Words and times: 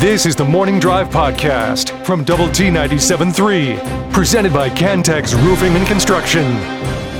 This 0.00 0.24
is 0.24 0.34
the 0.34 0.46
Morning 0.46 0.80
Drive 0.80 1.10
Podcast 1.10 2.06
from 2.06 2.24
Double 2.24 2.48
T 2.48 2.68
97.3, 2.68 4.10
presented 4.14 4.50
by 4.50 4.70
Cantex 4.70 5.34
Roofing 5.34 5.76
and 5.76 5.86
Construction. 5.86 6.46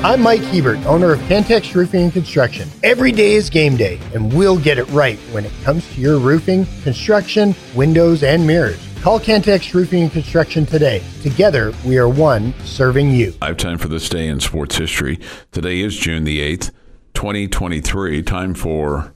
I'm 0.02 0.22
Mike 0.22 0.40
Hebert, 0.40 0.78
owner 0.86 1.12
of 1.12 1.20
Cantex 1.28 1.74
Roofing 1.74 2.04
and 2.04 2.12
Construction. 2.14 2.70
Every 2.82 3.12
day 3.12 3.34
is 3.34 3.50
game 3.50 3.76
day, 3.76 4.00
and 4.14 4.32
we'll 4.32 4.58
get 4.58 4.78
it 4.78 4.88
right 4.92 5.18
when 5.30 5.44
it 5.44 5.52
comes 5.62 5.86
to 5.92 6.00
your 6.00 6.18
roofing, 6.18 6.64
construction, 6.82 7.54
windows, 7.74 8.22
and 8.22 8.46
mirrors. 8.46 8.82
Call 9.02 9.20
Cantex 9.20 9.74
Roofing 9.74 10.04
and 10.04 10.12
Construction 10.12 10.64
today. 10.64 11.02
Together, 11.20 11.74
we 11.84 11.98
are 11.98 12.08
one 12.08 12.54
serving 12.64 13.10
you. 13.10 13.34
I 13.42 13.48
have 13.48 13.58
time 13.58 13.76
for 13.76 13.88
this 13.88 14.08
day 14.08 14.26
in 14.26 14.40
sports 14.40 14.78
history. 14.78 15.20
Today 15.52 15.80
is 15.80 15.98
June 15.98 16.24
the 16.24 16.40
8th, 16.56 16.70
2023. 17.12 18.22
Time 18.22 18.54
for 18.54 19.12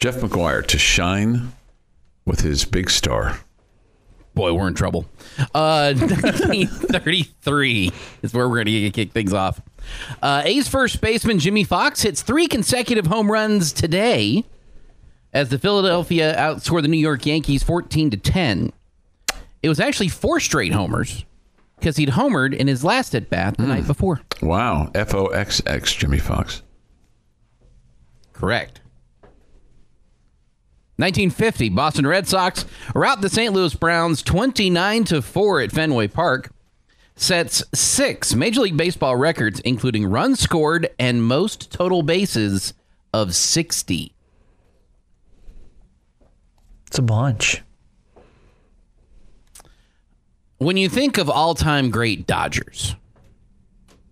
Jeff 0.00 0.14
McGuire 0.14 0.66
to 0.66 0.78
shine 0.78 1.52
with 2.24 2.40
his 2.40 2.64
big 2.64 2.90
star. 2.90 3.38
Boy, 4.34 4.54
we're 4.54 4.68
in 4.68 4.74
trouble. 4.74 5.04
Uh, 5.54 5.92
1933 5.98 7.92
is 8.22 8.32
where 8.32 8.48
we're 8.48 8.64
going 8.64 8.82
to 8.82 8.90
kick 8.90 9.12
things 9.12 9.32
off. 9.34 9.60
Uh, 10.22 10.42
A's 10.44 10.68
first 10.68 11.00
baseman 11.00 11.38
Jimmie 11.38 11.64
Foxx 11.64 12.02
hits 12.02 12.22
three 12.22 12.46
consecutive 12.46 13.06
home 13.06 13.30
runs 13.30 13.72
today 13.72 14.44
as 15.34 15.48
the 15.50 15.58
Philadelphia 15.58 16.34
outscored 16.36 16.82
the 16.82 16.88
New 16.88 16.96
York 16.98 17.26
Yankees 17.26 17.62
14 17.62 18.10
to 18.10 18.16
10. 18.16 18.72
It 19.62 19.68
was 19.68 19.80
actually 19.80 20.08
four 20.08 20.40
straight 20.40 20.72
homers 20.72 21.24
because 21.78 21.96
he'd 21.96 22.10
homered 22.10 22.54
in 22.54 22.68
his 22.68 22.84
last 22.84 23.14
at 23.14 23.28
bat 23.28 23.56
the 23.56 23.66
night 23.66 23.86
before. 23.86 24.20
Wow. 24.40 24.90
F 24.94 25.14
O 25.14 25.26
X 25.26 25.60
X, 25.66 25.94
Jimmie 25.94 26.18
Foxx. 26.18 26.62
Correct. 28.32 28.80
1950, 31.02 31.70
Boston 31.70 32.06
Red 32.06 32.28
Sox 32.28 32.64
rout 32.94 33.22
the 33.22 33.28
St. 33.28 33.52
Louis 33.52 33.74
Browns 33.74 34.22
29 34.22 35.02
to 35.06 35.20
4 35.20 35.60
at 35.62 35.72
Fenway 35.72 36.06
Park. 36.06 36.52
Sets 37.16 37.64
six 37.74 38.36
Major 38.36 38.60
League 38.60 38.76
Baseball 38.76 39.16
records, 39.16 39.58
including 39.60 40.06
runs 40.06 40.38
scored 40.38 40.88
and 41.00 41.24
most 41.24 41.72
total 41.72 42.02
bases 42.02 42.72
of 43.12 43.34
60. 43.34 44.14
It's 46.86 46.98
a 46.98 47.02
bunch. 47.02 47.62
When 50.58 50.76
you 50.76 50.88
think 50.88 51.18
of 51.18 51.28
all 51.28 51.56
time 51.56 51.90
great 51.90 52.28
Dodgers, 52.28 52.94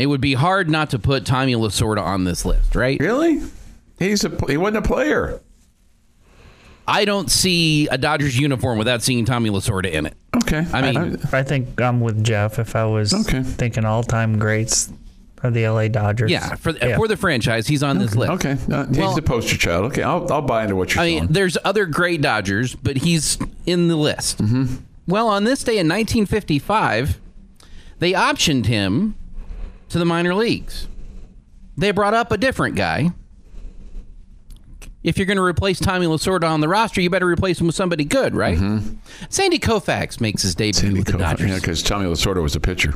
it 0.01 0.07
would 0.07 0.21
be 0.21 0.35
hard 0.35 0.69
not 0.69 0.91
to 0.91 0.99
put 0.99 1.25
Tommy 1.25 1.55
Lasorda 1.55 2.03
on 2.03 2.25
this 2.25 2.45
list, 2.45 2.75
right? 2.75 2.99
Really? 2.99 3.41
He's 4.01 4.25
a 4.25 4.31
he 4.49 4.57
wasn't 4.57 4.85
a 4.85 4.89
player. 4.89 5.41
I 6.91 7.05
don't 7.05 7.31
see 7.31 7.87
a 7.89 7.97
Dodgers 7.97 8.37
uniform 8.39 8.79
without 8.79 9.03
seeing 9.03 9.25
Tommy 9.25 9.49
Lasorda 9.51 9.91
in 9.91 10.07
it. 10.07 10.15
Okay. 10.37 10.67
I 10.73 10.83
mean, 10.93 11.19
I 11.33 11.43
think 11.43 11.81
I'm 11.81 12.01
with 12.01 12.25
Jeff. 12.25 12.59
If 12.59 12.75
I 12.77 12.85
was 12.85 13.15
Okay. 13.15 13.43
thinking 13.43 13.85
all-time 13.85 14.39
greats 14.39 14.93
of 15.43 15.55
the 15.55 15.67
LA 15.69 15.89
Dodgers, 15.89 16.31
yeah, 16.31 16.55
for 16.57 16.73
for 16.73 17.09
the 17.09 17.17
franchise, 17.17 17.67
he's 17.67 17.83
on 17.83 17.99
this 17.99 18.15
list. 18.15 18.33
okay. 18.33 18.57
Uh, 18.71 18.87
he's 18.87 18.99
Well- 18.99 19.15
the 19.15 19.23
poster 19.23 19.57
child. 19.57 19.87
Okay, 19.87 20.03
I'll, 20.03 20.31
I'll 20.33 20.43
buy 20.43 20.65
into 20.65 20.77
what 20.77 20.95
you're 20.95 21.03
I 21.03 21.07
mean, 21.07 21.19
saying. 21.21 21.33
there's 21.33 21.57
other 21.65 21.87
great 21.87 22.21
Dodgers, 22.21 22.75
but 22.75 22.97
he's 22.99 23.39
in 23.67 23.89
the 23.89 23.97
list. 23.97 24.39
Mm-hmm. 24.39 24.67
Well, 25.07 25.29
on 25.29 25.45
this 25.45 25.63
day 25.65 25.79
in 25.79 25.89
1955, 25.89 27.19
they 28.01 28.13
optioned 28.13 28.67
him 28.67 29.15
to 29.89 29.99
the 29.99 30.05
minor 30.05 30.35
leagues. 30.35 30.89
They 31.77 31.91
brought 31.93 32.15
up 32.15 32.31
a 32.33 32.37
different 32.37 32.77
guy. 32.77 33.11
If 35.03 35.17
you're 35.17 35.27
going 35.27 35.39
to 35.39 35.43
replace 35.43 35.81
Tommy 35.81 36.07
Lasorda 36.07 36.45
on 36.49 36.61
the 36.61 36.69
roster, 36.69 37.01
you 37.01 37.09
better 37.09 37.27
replace 37.27 37.59
him 37.61 37.67
with 37.67 37.77
somebody 37.77 38.05
good, 38.05 38.35
right? 38.35 38.59
Sandy 39.31 39.59
Koufax 39.59 40.21
makes 40.21 40.43
his 40.43 40.55
debut 40.55 40.75
Sandy 40.75 40.99
with 40.99 41.07
the 41.07 41.13
Koufax. 41.15 41.19
Dodgers. 41.19 41.49
Yeah, 41.51 41.55
because 41.57 41.83
Tommy 41.83 42.07
Lasorda 42.07 42.43
was 42.43 42.55
a 42.55 42.61
pitcher. 42.61 42.95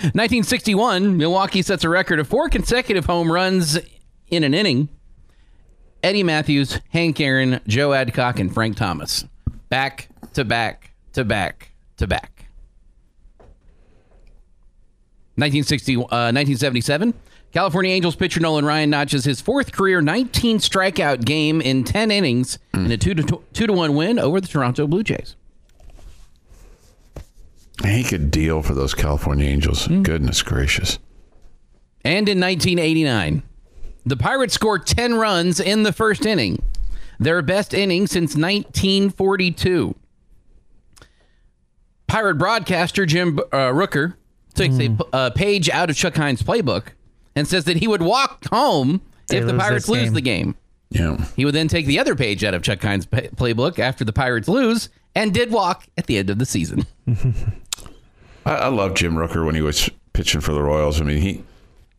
1961, 0.00 1.16
Milwaukee 1.16 1.62
sets 1.62 1.82
a 1.84 1.88
record 1.88 2.20
of 2.20 2.28
four 2.28 2.48
consecutive 2.48 3.06
home 3.06 3.32
runs 3.32 3.78
in 4.28 4.44
an 4.44 4.54
inning. 4.54 4.88
Eddie 6.02 6.22
Mathews, 6.22 6.78
Hank 6.90 7.18
Aaron, 7.20 7.60
Joe 7.66 7.92
Adcock, 7.92 8.38
and 8.38 8.52
Frank 8.52 8.76
Thomas. 8.76 9.24
Back 9.68 10.08
to 10.34 10.44
back 10.44 10.92
to 11.14 11.24
back 11.24 11.72
to 11.96 12.06
back. 12.06 12.44
1960, 15.34 15.96
uh, 15.96 16.30
1977, 16.30 17.14
California 17.52 17.92
Angels 17.92 18.14
pitcher 18.14 18.40
Nolan 18.40 18.64
Ryan 18.64 18.90
notches 18.90 19.24
his 19.24 19.40
fourth 19.40 19.72
career 19.72 20.00
19 20.00 20.58
strikeout 20.58 21.24
game 21.24 21.60
in 21.60 21.82
10 21.82 22.10
innings 22.10 22.58
in 22.74 22.90
a 22.90 22.96
2 22.96 23.14
to, 23.14 23.42
2 23.52 23.66
to 23.66 23.72
1 23.72 23.94
win 23.94 24.18
over 24.18 24.40
the 24.40 24.48
Toronto 24.48 24.86
Blue 24.86 25.02
Jays. 25.02 25.34
He 27.84 28.04
could 28.04 28.30
deal 28.30 28.62
for 28.62 28.74
those 28.74 28.92
California 28.92 29.46
Angels. 29.46 29.86
Hmm. 29.86 30.02
Goodness 30.02 30.42
gracious. 30.42 30.98
And 32.04 32.28
in 32.28 32.40
1989, 32.40 33.42
the 34.04 34.16
Pirates 34.16 34.54
scored 34.54 34.86
10 34.86 35.14
runs 35.14 35.60
in 35.60 35.84
the 35.84 35.92
first 35.92 36.26
inning, 36.26 36.62
their 37.18 37.40
best 37.40 37.72
inning 37.72 38.06
since 38.06 38.34
1942. 38.34 39.94
Pirate 42.06 42.36
broadcaster 42.36 43.06
Jim 43.06 43.38
uh, 43.38 43.70
Rooker 43.70 44.14
takes 44.54 44.78
a 44.78 44.88
hmm. 44.88 45.00
a 45.12 45.16
uh, 45.16 45.30
page 45.30 45.70
out 45.70 45.88
of 45.88 45.96
Chuck 45.96 46.16
Heinz' 46.16 46.42
playbook 46.42 46.92
and 47.38 47.46
says 47.48 47.64
that 47.64 47.76
he 47.76 47.86
would 47.86 48.02
walk 48.02 48.44
home 48.48 49.00
They 49.28 49.38
if 49.38 49.46
the 49.46 49.54
Pirates 49.54 49.88
lose 49.88 50.04
game. 50.04 50.12
the 50.14 50.20
game. 50.20 50.54
Yeah. 50.90 51.24
He 51.36 51.44
would 51.44 51.54
then 51.54 51.68
take 51.68 51.86
the 51.86 51.98
other 51.98 52.14
page 52.14 52.42
out 52.44 52.54
of 52.54 52.62
Chuck 52.62 52.82
Heinz' 52.82 53.06
pa- 53.06 53.28
playbook 53.36 53.78
after 53.78 54.04
the 54.04 54.12
Pirates 54.12 54.48
lose 54.48 54.88
and 55.14 55.32
did 55.34 55.50
walk 55.52 55.84
at 55.96 56.06
the 56.06 56.16
end 56.18 56.30
of 56.30 56.38
the 56.38 56.46
season. 56.46 56.86
I, 58.44 58.54
I 58.54 58.68
love 58.68 58.94
Jim 58.94 59.14
Rooker 59.14 59.44
when 59.44 59.54
he 59.54 59.60
was 59.62 59.88
pitching 60.12 60.40
for 60.40 60.52
the 60.52 60.62
Royals. 60.62 61.00
I 61.00 61.04
mean, 61.04 61.18
he 61.20 61.44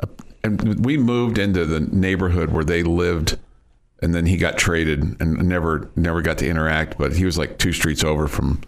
uh, 0.01 0.07
and 0.43 0.83
we 0.85 0.97
moved 0.97 1.37
into 1.37 1.65
the 1.65 1.79
neighborhood 1.79 2.51
where 2.51 2.63
they 2.63 2.81
lived, 2.83 3.37
and 4.01 4.15
then 4.15 4.25
he 4.25 4.37
got 4.37 4.57
traded 4.57 5.15
and 5.21 5.47
never 5.47 5.89
never 5.95 6.21
got 6.21 6.37
to 6.39 6.47
interact. 6.47 6.97
But 6.97 7.15
he 7.15 7.25
was 7.25 7.37
like 7.37 7.57
two 7.59 7.73
streets 7.73 8.03
over 8.03 8.27
from 8.27 8.61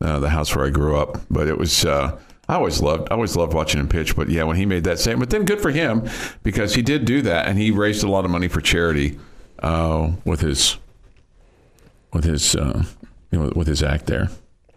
uh, 0.00 0.18
the 0.20 0.30
house 0.30 0.54
where 0.54 0.66
I 0.66 0.70
grew 0.70 0.96
up. 0.96 1.18
But 1.30 1.48
it 1.48 1.58
was. 1.58 1.84
Uh, 1.84 2.18
I 2.48 2.56
always 2.56 2.82
loved, 2.82 3.08
I 3.10 3.14
always 3.14 3.36
loved 3.36 3.54
watching 3.54 3.80
him 3.80 3.88
pitch. 3.88 4.16
But 4.16 4.28
yeah, 4.28 4.42
when 4.42 4.56
he 4.56 4.66
made 4.66 4.84
that 4.84 4.98
statement, 4.98 5.30
but 5.30 5.36
then 5.36 5.44
good 5.46 5.60
for 5.60 5.70
him 5.70 6.08
because 6.42 6.74
he 6.74 6.82
did 6.82 7.04
do 7.04 7.22
that, 7.22 7.46
and 7.46 7.58
he 7.58 7.70
raised 7.70 8.02
a 8.02 8.08
lot 8.08 8.24
of 8.24 8.30
money 8.30 8.48
for 8.48 8.60
charity 8.60 9.18
uh, 9.60 10.12
with 10.24 10.40
his, 10.40 10.76
with 12.12 12.24
his, 12.24 12.56
uh, 12.56 12.84
you 13.30 13.38
know, 13.38 13.52
with 13.54 13.68
his 13.68 13.82
act 13.82 14.06
there. 14.06 14.28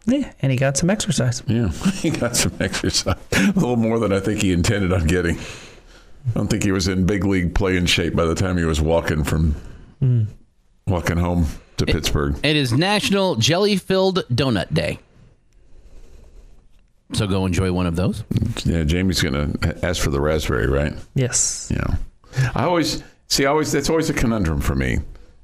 Yeah, 0.06 0.32
and 0.42 0.52
he 0.52 0.58
got 0.58 0.78
some 0.78 0.90
exercise. 0.92 1.42
Yeah, 1.48 1.70
he 1.96 2.12
got 2.12 2.36
some 2.36 2.54
exercise. 2.60 3.18
A 3.34 3.52
little 3.54 3.76
more 3.76 3.98
than 3.98 4.14
I 4.14 4.20
think 4.20 4.42
he 4.42 4.54
intended 4.54 4.94
on 4.94 5.08
getting. 5.08 5.38
I 5.38 6.34
don't 6.36 6.48
think 6.48 6.64
he 6.64 6.72
was 6.72 6.88
in 6.88 7.06
big 7.06 7.24
league 7.26 7.56
playing 7.56 7.88
shape 7.88 8.16
by 8.16 8.26
the 8.26 8.36
time 8.36 8.58
he 8.58 8.66
was 8.66 8.82
walking 8.82 9.24
from 9.24 9.56
walking 10.88 11.18
home 11.18 11.48
to 11.78 11.86
Pittsburgh. 11.86 12.36
It 12.44 12.56
is 12.56 12.72
National 12.74 13.36
Jelly 13.36 13.76
Filled 13.78 14.24
Donut 14.30 14.74
Day. 14.74 15.00
So 17.16 17.28
go 17.28 17.46
enjoy 17.46 17.72
one 17.72 17.88
of 17.88 17.96
those. 17.96 18.24
Yeah, 18.66 18.84
Jamie's 18.84 19.22
gonna 19.22 19.54
ask 19.84 20.02
for 20.02 20.10
the 20.10 20.20
raspberry, 20.20 20.68
right? 20.68 20.94
Yes. 21.14 21.72
Yeah. 21.74 21.96
I 22.54 22.66
always 22.66 23.04
see. 23.28 23.46
I 23.46 23.50
always 23.50 23.72
that's 23.72 23.90
always 23.90 24.10
a 24.10 24.14
conundrum 24.14 24.60
for 24.60 24.76
me. 24.76 25.00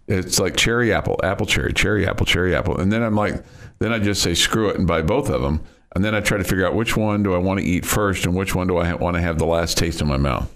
It's 0.07 0.39
like 0.39 0.57
cherry 0.57 0.91
apple, 0.91 1.17
apple 1.23 1.45
cherry, 1.45 1.71
cherry 1.71 2.05
apple, 2.05 2.25
cherry 2.25 2.53
apple, 2.53 2.77
and 2.77 2.91
then 2.91 3.01
I'm 3.01 3.15
like, 3.15 3.41
then 3.79 3.93
I 3.93 3.99
just 3.99 4.21
say 4.21 4.33
screw 4.33 4.69
it 4.69 4.77
and 4.77 4.85
buy 4.85 5.01
both 5.01 5.29
of 5.29 5.41
them, 5.41 5.61
and 5.95 6.03
then 6.03 6.13
I 6.13 6.19
try 6.19 6.37
to 6.37 6.43
figure 6.43 6.67
out 6.67 6.75
which 6.75 6.97
one 6.97 7.23
do 7.23 7.33
I 7.33 7.37
want 7.37 7.61
to 7.61 7.65
eat 7.65 7.85
first 7.85 8.25
and 8.25 8.35
which 8.35 8.53
one 8.53 8.67
do 8.67 8.77
I 8.77 8.89
ha- 8.89 8.97
want 8.97 9.15
to 9.15 9.21
have 9.21 9.37
the 9.39 9.45
last 9.45 9.77
taste 9.77 10.01
in 10.01 10.07
my 10.07 10.17
mouth. 10.17 10.53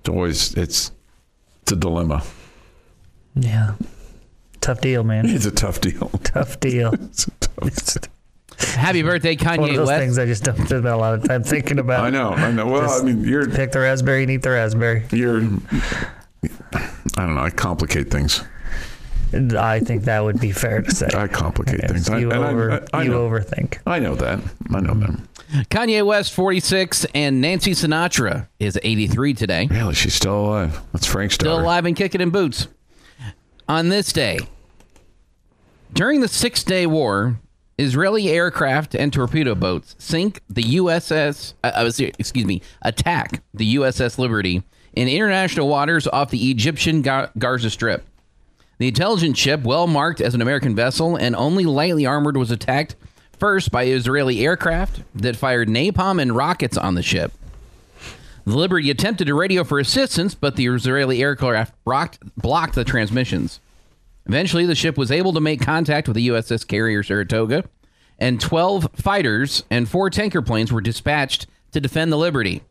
It's 0.00 0.08
always 0.10 0.52
it's 0.54 0.92
it's 1.62 1.72
a 1.72 1.76
dilemma. 1.76 2.22
Yeah. 3.34 3.76
Tough 4.60 4.82
deal, 4.82 5.02
man. 5.04 5.26
It's 5.26 5.46
a 5.46 5.50
tough 5.50 5.80
deal. 5.80 6.10
Tough 6.22 6.60
deal. 6.60 6.92
It's 7.02 7.26
a 7.26 7.30
tough 8.00 8.12
Happy 8.58 9.02
birthday, 9.02 9.36
One 9.36 9.58
of 9.58 9.64
Kanye 9.66 9.76
those 9.76 9.88
West. 9.88 10.00
things 10.00 10.18
I 10.18 10.26
just 10.26 10.44
don't 10.44 10.56
spend 10.66 10.86
a 10.86 10.96
lot 10.96 11.14
of 11.14 11.24
time 11.24 11.42
thinking 11.42 11.78
about. 11.78 12.04
I 12.04 12.10
know, 12.10 12.30
I 12.30 12.50
know. 12.50 12.66
Well, 12.66 12.82
Just 12.82 13.02
I 13.02 13.06
mean, 13.06 13.24
you're 13.24 13.48
Pick 13.48 13.72
the 13.72 13.80
raspberry 13.80 14.22
and 14.22 14.30
eat 14.32 14.42
the 14.42 14.50
raspberry. 14.50 15.04
you're. 15.12 15.42
I 17.16 17.26
don't 17.26 17.34
know. 17.34 17.42
I 17.42 17.50
complicate 17.50 18.10
things. 18.10 18.42
And 19.32 19.54
I 19.56 19.80
think 19.80 20.04
that 20.04 20.22
would 20.22 20.40
be 20.40 20.52
fair 20.52 20.82
to 20.82 20.90
say. 20.94 21.08
I 21.14 21.26
complicate 21.26 21.80
things. 21.88 22.08
I, 22.10 22.18
you 22.18 22.30
and 22.30 22.44
I- 22.44 22.50
over, 22.50 22.72
I, 22.92 22.98
I 22.98 23.02
you 23.04 23.10
know. 23.10 23.28
overthink. 23.28 23.78
I 23.86 23.98
know 23.98 24.14
that. 24.16 24.40
I 24.74 24.80
know 24.80 24.94
that. 24.94 25.68
Kanye 25.70 26.04
West, 26.04 26.32
46, 26.32 27.06
and 27.14 27.40
Nancy 27.40 27.72
Sinatra 27.72 28.48
is 28.58 28.78
83 28.82 29.34
today. 29.34 29.68
Really, 29.70 29.94
she's 29.94 30.14
still 30.14 30.46
alive. 30.46 30.80
That's 30.92 31.06
Frank's 31.06 31.34
Still 31.34 31.58
alive 31.60 31.84
and 31.86 31.94
kicking 31.96 32.20
in 32.22 32.30
boots. 32.30 32.68
On 33.68 33.88
this 33.90 34.12
day, 34.12 34.38
during 35.92 36.20
the 36.20 36.28
Six 36.28 36.64
Day 36.64 36.86
War, 36.86 37.38
Israeli 37.78 38.28
aircraft 38.28 38.94
and 38.94 39.12
torpedo 39.12 39.54
boats 39.54 39.96
sink 39.98 40.40
the 40.48 40.62
USS, 40.62 41.54
uh, 41.64 41.72
uh, 41.74 41.90
excuse 42.18 42.44
me, 42.44 42.62
attack 42.82 43.42
the 43.54 43.76
USS 43.76 44.18
Liberty 44.18 44.62
in 44.92 45.08
international 45.08 45.68
waters 45.68 46.06
off 46.06 46.30
the 46.30 46.50
Egyptian 46.50 47.02
Ga- 47.02 47.30
Gaza 47.38 47.70
Strip. 47.70 48.04
The 48.78 48.88
intelligence 48.88 49.38
ship, 49.38 49.62
well 49.62 49.86
marked 49.86 50.20
as 50.20 50.34
an 50.34 50.42
American 50.42 50.74
vessel 50.74 51.16
and 51.16 51.36
only 51.36 51.64
lightly 51.64 52.04
armored, 52.04 52.36
was 52.36 52.50
attacked 52.50 52.96
first 53.38 53.70
by 53.70 53.84
Israeli 53.84 54.44
aircraft 54.44 55.02
that 55.14 55.36
fired 55.36 55.68
napalm 55.68 56.20
and 56.20 56.36
rockets 56.36 56.76
on 56.76 56.94
the 56.94 57.02
ship. 57.02 57.32
The 58.44 58.56
Liberty 58.56 58.90
attempted 58.90 59.28
to 59.28 59.34
radio 59.34 59.62
for 59.62 59.78
assistance, 59.78 60.34
but 60.34 60.56
the 60.56 60.66
Israeli 60.66 61.22
aircraft 61.22 61.74
blocked, 61.84 62.18
blocked 62.36 62.74
the 62.74 62.84
transmissions. 62.84 63.60
Eventually, 64.26 64.66
the 64.66 64.74
ship 64.74 64.96
was 64.96 65.10
able 65.10 65.32
to 65.32 65.40
make 65.40 65.60
contact 65.60 66.06
with 66.06 66.16
the 66.16 66.28
USS 66.28 66.66
carrier 66.66 67.02
Saratoga, 67.02 67.64
and 68.18 68.40
12 68.40 68.88
fighters 68.94 69.64
and 69.70 69.88
four 69.88 70.10
tanker 70.10 70.42
planes 70.42 70.72
were 70.72 70.80
dispatched 70.80 71.46
to 71.72 71.80
defend 71.80 72.12
the 72.12 72.16
Liberty. 72.16 72.62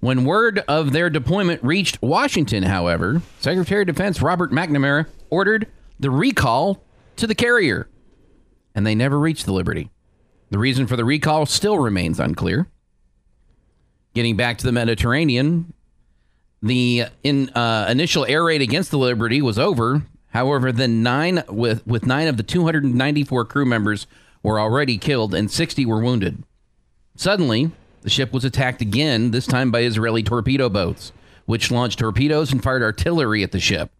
When 0.00 0.24
word 0.24 0.60
of 0.68 0.92
their 0.92 1.10
deployment 1.10 1.62
reached 1.64 2.00
Washington, 2.00 2.62
however, 2.62 3.20
Secretary 3.40 3.82
of 3.82 3.88
Defense 3.88 4.22
Robert 4.22 4.52
McNamara 4.52 5.06
ordered 5.28 5.66
the 5.98 6.10
recall 6.10 6.84
to 7.16 7.26
the 7.26 7.34
carrier, 7.34 7.88
and 8.76 8.86
they 8.86 8.94
never 8.94 9.18
reached 9.18 9.44
the 9.44 9.52
Liberty. 9.52 9.90
The 10.50 10.58
reason 10.58 10.86
for 10.86 10.96
the 10.96 11.04
recall 11.04 11.46
still 11.46 11.78
remains 11.78 12.20
unclear. 12.20 12.68
Getting 14.14 14.36
back 14.36 14.58
to 14.58 14.64
the 14.64 14.72
Mediterranean, 14.72 15.72
the 16.62 17.06
in, 17.24 17.48
uh, 17.50 17.86
initial 17.88 18.24
air 18.24 18.44
raid 18.44 18.62
against 18.62 18.90
the 18.90 18.98
Liberty 18.98 19.42
was 19.42 19.58
over. 19.58 20.02
However, 20.30 20.72
then 20.72 21.02
nine 21.02 21.42
with 21.48 21.86
with 21.86 22.06
nine 22.06 22.28
of 22.28 22.36
the 22.36 22.42
294 22.42 23.44
crew 23.46 23.64
members 23.64 24.06
were 24.42 24.60
already 24.60 24.98
killed 24.98 25.34
and 25.34 25.50
60 25.50 25.86
were 25.86 26.00
wounded. 26.00 26.44
Suddenly, 27.16 27.72
the 28.02 28.10
ship 28.10 28.32
was 28.32 28.44
attacked 28.44 28.80
again, 28.80 29.32
this 29.32 29.46
time 29.46 29.70
by 29.70 29.82
Israeli 29.82 30.22
torpedo 30.22 30.68
boats, 30.68 31.12
which 31.46 31.70
launched 31.70 31.98
torpedoes 31.98 32.52
and 32.52 32.62
fired 32.62 32.82
artillery 32.82 33.42
at 33.42 33.52
the 33.52 33.60
ship. 33.60 33.90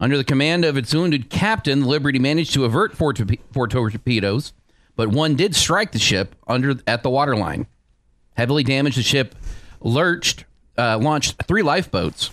Under 0.00 0.16
the 0.16 0.24
command 0.24 0.64
of 0.64 0.76
its 0.76 0.94
wounded 0.94 1.30
captain, 1.30 1.84
Liberty 1.84 2.18
managed 2.18 2.52
to 2.54 2.64
avert 2.64 2.96
four, 2.96 3.14
torpe- 3.14 3.40
four 3.52 3.68
torpedoes, 3.68 4.52
but 4.94 5.08
one 5.08 5.36
did 5.36 5.54
strike 5.54 5.92
the 5.92 5.98
ship 5.98 6.34
under 6.46 6.74
at 6.86 7.02
the 7.02 7.10
waterline. 7.10 7.66
Heavily 8.36 8.62
damaged, 8.62 8.98
the 8.98 9.02
ship 9.02 9.34
lurched, 9.80 10.44
uh, 10.76 10.98
launched 10.98 11.42
three 11.44 11.62
lifeboats, 11.62 12.30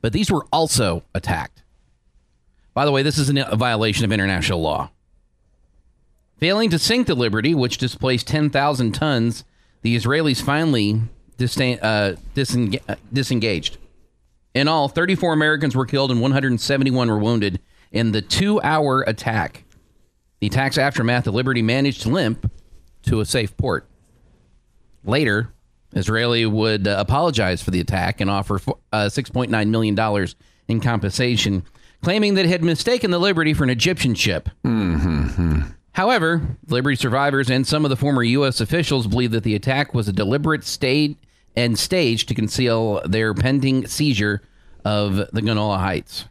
but 0.00 0.12
these 0.12 0.30
were 0.30 0.46
also 0.52 1.02
attacked. 1.14 1.62
By 2.78 2.84
the 2.84 2.92
way, 2.92 3.02
this 3.02 3.18
is 3.18 3.28
a 3.28 3.56
violation 3.56 4.04
of 4.04 4.12
international 4.12 4.60
law. 4.60 4.90
Failing 6.36 6.70
to 6.70 6.78
sink 6.78 7.08
the 7.08 7.16
Liberty, 7.16 7.52
which 7.52 7.76
displaced 7.76 8.28
10,000 8.28 8.92
tons, 8.92 9.42
the 9.82 9.96
Israelis 9.96 10.40
finally 10.40 11.00
uh, 11.40 11.82
uh, 11.82 12.14
disengaged. 13.12 13.78
In 14.54 14.68
all, 14.68 14.86
34 14.86 15.32
Americans 15.32 15.74
were 15.74 15.86
killed 15.86 16.12
and 16.12 16.20
171 16.20 17.08
were 17.08 17.18
wounded 17.18 17.58
in 17.90 18.12
the 18.12 18.22
two 18.22 18.62
hour 18.62 19.02
attack. 19.08 19.64
The 20.38 20.46
attack's 20.46 20.78
aftermath, 20.78 21.24
the 21.24 21.32
Liberty 21.32 21.62
managed 21.62 22.02
to 22.02 22.10
limp 22.10 22.48
to 23.06 23.18
a 23.18 23.26
safe 23.26 23.56
port. 23.56 23.88
Later, 25.02 25.52
Israeli 25.96 26.46
would 26.46 26.86
uh, 26.86 26.94
apologize 27.00 27.60
for 27.60 27.72
the 27.72 27.80
attack 27.80 28.20
and 28.20 28.30
offer 28.30 28.60
uh, 28.92 29.06
$6.9 29.06 29.68
million 29.68 30.28
in 30.68 30.80
compensation, 30.80 31.64
claiming 32.02 32.34
that 32.34 32.46
it 32.46 32.50
had 32.50 32.62
mistaken 32.64 33.10
the 33.10 33.18
Liberty 33.18 33.54
for 33.54 33.64
an 33.64 33.70
Egyptian 33.70 34.14
ship. 34.14 34.48
However, 35.92 36.56
Liberty 36.68 36.96
survivors 36.96 37.50
and 37.50 37.66
some 37.66 37.84
of 37.84 37.88
the 37.88 37.96
former 37.96 38.22
U.S. 38.22 38.60
officials 38.60 39.06
believe 39.06 39.32
that 39.32 39.42
the 39.42 39.54
attack 39.54 39.94
was 39.94 40.06
a 40.08 40.12
deliberate 40.12 40.64
state 40.64 41.16
and 41.56 41.78
stage 41.78 42.26
to 42.26 42.34
conceal 42.34 43.02
their 43.04 43.34
pending 43.34 43.86
seizure 43.88 44.42
of 44.84 45.16
the 45.32 45.42
Golan 45.42 45.80
Heights, 45.80 46.26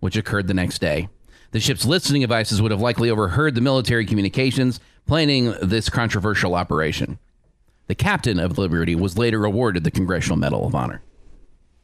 which 0.00 0.16
occurred 0.16 0.46
the 0.46 0.54
next 0.54 0.78
day. 0.80 1.08
The 1.50 1.60
ship's 1.60 1.84
listening 1.84 2.22
devices 2.22 2.62
would 2.62 2.70
have 2.70 2.80
likely 2.80 3.10
overheard 3.10 3.54
the 3.54 3.60
military 3.60 4.06
communications 4.06 4.80
planning 5.06 5.54
this 5.60 5.90
controversial 5.90 6.54
operation. 6.54 7.18
The 7.88 7.94
captain 7.96 8.38
of 8.38 8.56
Liberty 8.56 8.94
was 8.94 9.18
later 9.18 9.44
awarded 9.44 9.82
the 9.82 9.90
Congressional 9.90 10.38
Medal 10.38 10.64
of 10.64 10.76
Honor. 10.76 11.02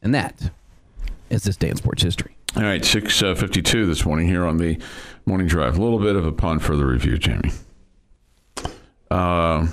And 0.01 0.15
that 0.15 0.51
is 1.29 1.43
this 1.43 1.57
day 1.57 1.69
in 1.69 1.75
sports 1.75 2.01
history. 2.01 2.36
All 2.57 2.63
right, 2.63 2.83
six 2.83 3.21
uh, 3.21 3.35
this 3.35 4.03
morning 4.03 4.27
here 4.27 4.43
on 4.43 4.57
the 4.57 4.79
morning 5.27 5.45
drive. 5.45 5.77
A 5.77 5.81
little 5.81 5.99
bit 5.99 6.15
of 6.15 6.25
a 6.25 6.31
pun 6.31 6.57
for 6.57 6.75
the 6.75 6.87
review, 6.87 7.19
Jamie. 7.19 7.51
Uh, 9.11 9.67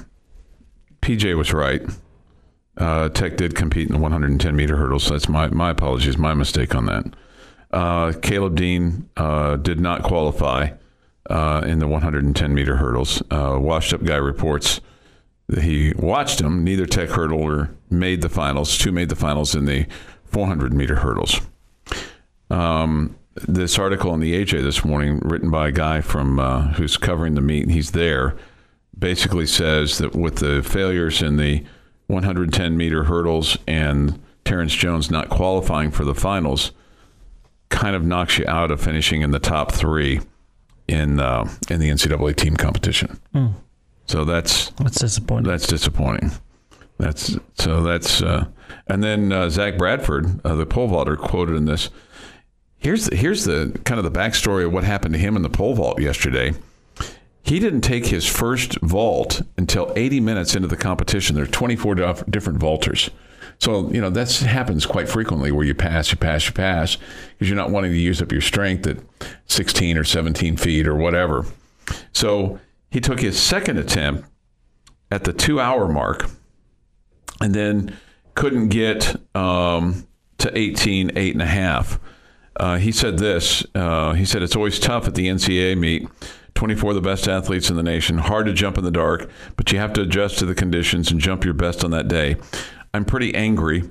PJ 1.01 1.35
was 1.35 1.55
right. 1.55 1.81
Uh, 2.77 3.09
Tech 3.09 3.39
did 3.39 3.55
compete 3.55 3.87
in 3.89 3.95
the 3.95 3.99
110 3.99 4.55
meter 4.55 4.77
hurdles. 4.77 5.05
So 5.05 5.15
that's 5.15 5.31
my 5.31 5.49
my 5.49 5.71
apologies, 5.71 6.19
my 6.19 6.35
mistake 6.35 6.75
on 6.75 6.85
that. 6.85 7.05
Uh, 7.71 8.13
Caleb 8.21 8.55
Dean 8.55 9.09
uh, 9.17 9.57
did 9.57 9.81
not 9.81 10.03
qualify 10.03 10.69
uh, 11.31 11.63
in 11.65 11.79
the 11.79 11.89
110 11.89 12.53
meter 12.53 12.77
hurdles. 12.77 13.23
Washed 13.31 13.95
up 13.95 14.05
guy 14.05 14.17
reports 14.17 14.83
that 15.47 15.63
he 15.63 15.95
watched 15.97 16.39
him. 16.39 16.63
Neither 16.63 16.85
Tech 16.85 17.09
hurdler 17.09 17.75
made 17.89 18.21
the 18.21 18.29
finals. 18.29 18.77
Two 18.77 18.93
made 18.93 19.09
the 19.09 19.17
finals 19.17 19.55
in 19.55 19.65
the 19.65 19.87
400 20.27 20.75
meter 20.75 20.97
hurdles. 20.97 21.41
Um, 22.55 23.17
this 23.49 23.79
article 23.79 24.15
in 24.15 24.21
the 24.21 24.33
AJ 24.45 24.63
this 24.63 24.85
morning, 24.85 25.19
written 25.23 25.51
by 25.51 25.69
a 25.69 25.73
guy 25.73 26.01
from 26.01 26.39
uh, 26.39 26.69
who's 26.75 26.97
covering 26.97 27.35
the 27.35 27.41
meet, 27.41 27.69
he's 27.69 27.91
there, 27.91 28.37
basically 28.97 29.47
says 29.47 29.99
that 29.99 30.15
with 30.15 30.37
the 30.37 30.63
failures 30.63 31.21
in 31.21 31.37
the 31.37 31.65
110 32.07 32.77
meter 32.77 33.05
hurdles 33.05 33.59
and 33.67 34.21
Terrence 34.45 34.73
Jones 34.75 35.11
not 35.11 35.31
qualifying 35.31 35.91
for 35.91 36.05
the 36.05 36.15
finals, 36.15 36.71
kind 37.71 37.97
of 37.97 38.05
knocks 38.05 38.39
you 38.39 38.45
out 38.47 38.71
of 38.71 38.81
finishing 38.81 39.23
in 39.23 39.33
the 39.33 39.41
top 39.41 39.73
three 39.73 40.21
in 40.87 41.19
uh, 41.19 41.51
in 41.69 41.81
the 41.81 41.89
NCAA 41.89 42.37
team 42.37 42.55
competition. 42.57 43.19
So 44.07 44.25
that's 44.25 44.71
That's 44.79 45.01
disappointing. 45.01 45.51
that's 45.51 45.67
disappointing. 45.67 46.31
That's 46.99 47.37
so 47.55 47.83
that's 47.83 48.23
uh, 48.23 48.47
and 48.87 49.03
then 49.03 49.33
uh, 49.33 49.49
Zach 49.49 49.77
Bradford, 49.77 50.41
uh, 50.45 50.55
the 50.55 50.67
pole 50.67 50.87
vaulter, 50.87 51.17
quoted 51.17 51.57
in 51.57 51.65
this. 51.65 51.91
Here's 52.85 53.11
here's 53.15 53.45
the 53.45 53.81
kind 53.87 53.99
of 53.99 54.05
the 54.05 54.17
backstory 54.17 54.67
of 54.67 54.73
what 54.75 54.85
happened 54.85 55.15
to 55.15 55.19
him 55.19 55.37
in 55.37 55.43
the 55.43 55.49
pole 55.49 55.75
vault 55.75 55.99
yesterday. 56.03 56.53
He 57.43 57.59
didn't 57.59 57.81
take 57.81 58.05
his 58.05 58.27
first 58.27 58.79
vault 58.83 59.41
until 59.57 59.91
80 59.97 60.21
minutes 60.21 60.55
into 60.55 60.69
the 60.69 60.77
competition. 60.77 61.35
There 61.35 61.45
are 61.45 61.49
24 61.49 61.95
different 62.29 62.59
vaulters. 62.59 63.09
So, 63.59 63.91
you 63.91 64.03
know, 64.03 64.11
that 64.11 64.31
happens 64.37 64.85
quite 64.85 65.09
frequently 65.09 65.51
where 65.51 65.65
you 65.65 65.75
pass, 65.75 66.11
you 66.11 66.19
pass, 66.19 66.47
you 66.47 66.53
pass, 66.53 66.97
because 66.97 67.49
you're 67.49 67.57
not 67.57 67.71
wanting 67.71 67.93
to 67.93 67.99
use 67.99 68.21
up 68.21 68.33
your 68.33 68.41
strength 68.43 68.87
at 68.87 68.99
16 69.47 69.97
or 69.97 70.05
17 70.05 70.57
feet 70.59 70.87
or 70.87 70.95
whatever. 70.95 71.47
So 72.13 72.61
he 72.91 73.01
took 73.01 73.21
his 73.21 73.41
second 73.41 73.79
attempt 73.79 74.29
at 75.11 75.25
the 75.25 75.33
two 75.33 75.59
hour 75.59 75.89
mark 75.89 76.29
and 77.41 77.55
then 77.55 77.97
couldn't 78.35 78.69
get 78.69 79.17
um, 79.35 80.07
to 80.39 80.57
18, 80.57 81.13
eight 81.17 81.33
and 81.33 81.43
a 81.43 81.47
half. 81.47 81.99
Uh, 82.57 82.77
he 82.77 82.93
said 82.93 83.19
this. 83.19 83.65
Uh, 83.75 84.13
he 84.13 84.25
said 84.25 84.43
it's 84.43 84.57
always 84.57 84.79
tough 84.79 85.07
at 85.09 85.15
the 85.15 85.29
NCAA 85.29 85.77
meet. 85.77 86.09
24 86.55 86.91
of 86.91 86.95
the 86.95 87.01
best 87.01 87.27
athletes 87.27 87.69
in 87.69 87.77
the 87.77 87.83
nation. 87.83 88.19
Hard 88.19 88.47
to 88.47 88.53
jump 88.53 88.79
in 88.79 88.85
the 88.85 88.91
dark, 88.91 89.29
but 89.57 89.73
you 89.73 89.79
have 89.79 89.93
to 89.95 90.03
adjust 90.03 90.39
to 90.39 90.47
the 90.47 90.55
conditions 90.55 91.11
and 91.11 91.21
jump 91.21 91.45
your 91.45 91.55
best 91.55 91.85
on 91.85 91.91
that 91.91 92.07
day. 92.07 92.37
I'm 92.93 93.05
pretty 93.05 93.35
angry 93.35 93.91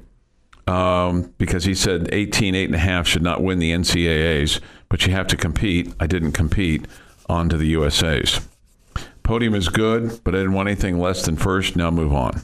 um, 0.65 1.33
because 1.37 1.65
he 1.65 1.75
said 1.75 2.09
18, 2.13 2.55
eight 2.55 2.65
and 2.65 2.75
a 2.75 2.79
half 2.79 3.05
should 3.05 3.21
not 3.21 3.43
win 3.43 3.59
the 3.59 3.71
NCAAs, 3.71 4.61
but 4.87 5.05
you 5.05 5.13
have 5.13 5.27
to 5.27 5.37
compete. 5.37 5.93
I 5.99 6.07
didn't 6.07 6.31
compete 6.31 6.87
on 7.27 7.49
to 7.49 7.57
the 7.57 7.67
USA's. 7.67 8.39
Podium 9.23 9.55
is 9.55 9.69
good, 9.69 10.21
but 10.23 10.33
I 10.33 10.39
didn't 10.39 10.53
want 10.53 10.69
anything 10.69 10.99
less 10.99 11.25
than 11.25 11.35
first. 11.35 11.75
Now 11.75 11.91
move 11.91 12.13
on. 12.13 12.41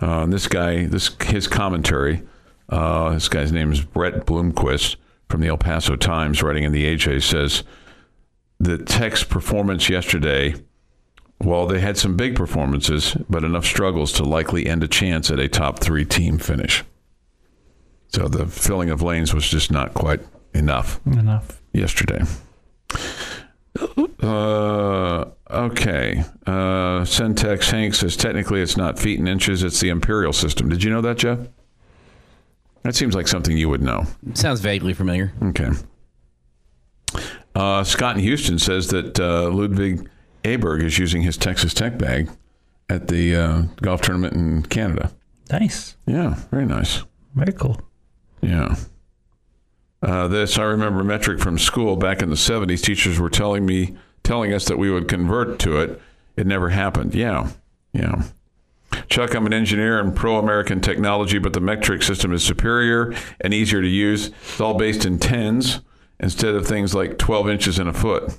Uh, 0.00 0.26
this 0.26 0.48
guy, 0.48 0.86
this 0.86 1.14
his 1.22 1.46
commentary. 1.46 2.22
Uh, 2.68 3.10
this 3.14 3.28
guy's 3.28 3.52
name 3.52 3.72
is 3.72 3.80
Bret 3.82 4.24
Bloomquist 4.26 4.96
from 5.28 5.40
the 5.40 5.48
El 5.48 5.58
Paso 5.58 5.96
Times, 5.96 6.42
writing 6.42 6.64
in 6.64 6.72
the 6.72 6.84
AJ, 6.84 7.22
says 7.22 7.62
the 8.60 8.78
Tech's 8.78 9.24
performance 9.24 9.88
yesterday. 9.88 10.54
Well, 11.40 11.66
they 11.66 11.80
had 11.80 11.96
some 11.96 12.16
big 12.16 12.36
performances, 12.36 13.16
but 13.28 13.42
enough 13.44 13.64
struggles 13.66 14.12
to 14.14 14.22
likely 14.24 14.66
end 14.66 14.84
a 14.84 14.88
chance 14.88 15.30
at 15.30 15.40
a 15.40 15.48
top 15.48 15.80
three 15.80 16.04
team 16.04 16.38
finish. 16.38 16.84
So 18.08 18.28
the 18.28 18.46
filling 18.46 18.90
of 18.90 19.02
lanes 19.02 19.34
was 19.34 19.48
just 19.48 19.70
not 19.70 19.94
quite 19.94 20.20
enough 20.54 21.00
Enough. 21.06 21.60
yesterday. 21.72 22.22
Uh, 24.22 25.24
okay. 25.50 26.22
Uh, 26.46 27.00
Centex 27.02 27.70
Hank 27.70 27.94
says 27.94 28.16
technically 28.16 28.60
it's 28.60 28.76
not 28.76 28.98
feet 28.98 29.18
and 29.18 29.28
inches, 29.28 29.62
it's 29.64 29.80
the 29.80 29.88
imperial 29.88 30.32
system. 30.32 30.68
Did 30.68 30.84
you 30.84 30.90
know 30.90 31.00
that, 31.00 31.18
Jeff? 31.18 31.38
That 32.82 32.94
seems 32.94 33.14
like 33.14 33.28
something 33.28 33.56
you 33.56 33.68
would 33.68 33.82
know. 33.82 34.06
Sounds 34.34 34.60
vaguely 34.60 34.92
familiar. 34.92 35.32
Okay. 35.42 35.70
Uh, 37.54 37.84
Scott 37.84 38.16
in 38.16 38.22
Houston 38.22 38.58
says 38.58 38.88
that 38.88 39.20
uh, 39.20 39.50
Ludvig 39.50 40.08
Åberg 40.44 40.82
is 40.82 40.98
using 40.98 41.22
his 41.22 41.36
Texas 41.36 41.74
Tech 41.74 41.98
bag 41.98 42.28
at 42.88 43.08
the 43.08 43.36
uh, 43.36 43.62
golf 43.80 44.00
tournament 44.02 44.34
in 44.34 44.62
Canada. 44.62 45.12
Nice. 45.50 45.96
Yeah, 46.06 46.34
very 46.50 46.66
nice. 46.66 47.04
Very 47.34 47.52
cool. 47.52 47.80
Yeah. 48.40 48.76
Uh, 50.02 50.26
this 50.28 50.58
I 50.58 50.64
remember 50.64 51.04
metric 51.04 51.40
from 51.40 51.58
school 51.58 51.96
back 51.96 52.22
in 52.22 52.30
the 52.30 52.36
'70s. 52.36 52.82
Teachers 52.82 53.20
were 53.20 53.30
telling 53.30 53.64
me, 53.64 53.96
telling 54.24 54.52
us 54.52 54.64
that 54.66 54.78
we 54.78 54.90
would 54.90 55.06
convert 55.06 55.58
to 55.60 55.78
it. 55.78 56.00
It 56.36 56.46
never 56.46 56.70
happened. 56.70 57.14
Yeah, 57.14 57.50
yeah. 57.92 58.22
Chuck, 59.08 59.34
I'm 59.34 59.46
an 59.46 59.52
engineer 59.52 59.98
and 59.98 60.14
pro 60.14 60.38
American 60.38 60.80
technology, 60.80 61.38
but 61.38 61.52
the 61.52 61.60
metric 61.60 62.02
system 62.02 62.32
is 62.32 62.44
superior 62.44 63.14
and 63.40 63.52
easier 63.52 63.82
to 63.82 63.88
use. 63.88 64.28
It's 64.28 64.60
all 64.60 64.74
based 64.74 65.04
in 65.04 65.18
tens 65.18 65.80
instead 66.20 66.54
of 66.54 66.66
things 66.66 66.94
like 66.94 67.18
12 67.18 67.48
inches 67.48 67.78
in 67.78 67.88
a 67.88 67.92
foot, 67.92 68.32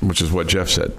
which 0.00 0.20
is 0.20 0.32
what 0.32 0.48
Jeff 0.48 0.68
said. 0.68 0.96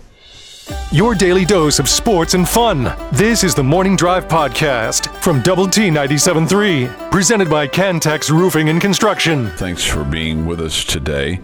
Your 0.92 1.16
daily 1.16 1.46
dose 1.46 1.80
of 1.80 1.88
sports 1.88 2.34
and 2.34 2.48
fun. 2.48 2.94
This 3.12 3.44
is 3.44 3.54
the 3.54 3.64
Morning 3.64 3.96
Drive 3.96 4.28
Podcast 4.28 5.14
from 5.22 5.42
Double 5.42 5.68
T 5.68 5.90
97.3, 5.90 7.12
presented 7.12 7.50
by 7.50 7.68
Cantex 7.68 8.30
Roofing 8.30 8.70
and 8.70 8.82
Construction. 8.82 9.50
Thanks 9.52 9.84
for 9.84 10.04
being 10.04 10.46
with 10.46 10.60
us 10.62 10.84
today. 10.84 11.40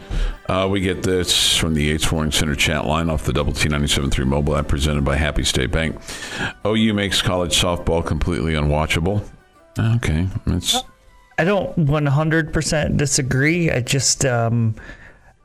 Uh, 0.47 0.67
we 0.69 0.81
get 0.81 1.03
this 1.03 1.57
from 1.57 1.73
the 1.73 1.83
Yates 1.83 2.05
Flooring 2.05 2.31
Center 2.31 2.55
chat 2.55 2.85
line 2.85 3.09
off 3.09 3.23
the 3.23 3.33
Double 3.33 3.53
T 3.53 3.69
97.3 3.69 4.25
mobile 4.25 4.57
app 4.57 4.67
presented 4.67 5.03
by 5.05 5.15
Happy 5.15 5.43
State 5.43 5.71
Bank. 5.71 5.99
OU 6.65 6.93
makes 6.93 7.21
college 7.21 7.59
softball 7.59 8.05
completely 8.05 8.53
unwatchable. 8.53 9.23
Okay. 9.77 10.27
It's, 10.47 10.77
I 11.37 11.43
don't 11.43 11.75
100% 11.77 12.97
disagree. 12.97 13.71
I 13.71 13.81
just 13.81 14.25
um, 14.25 14.75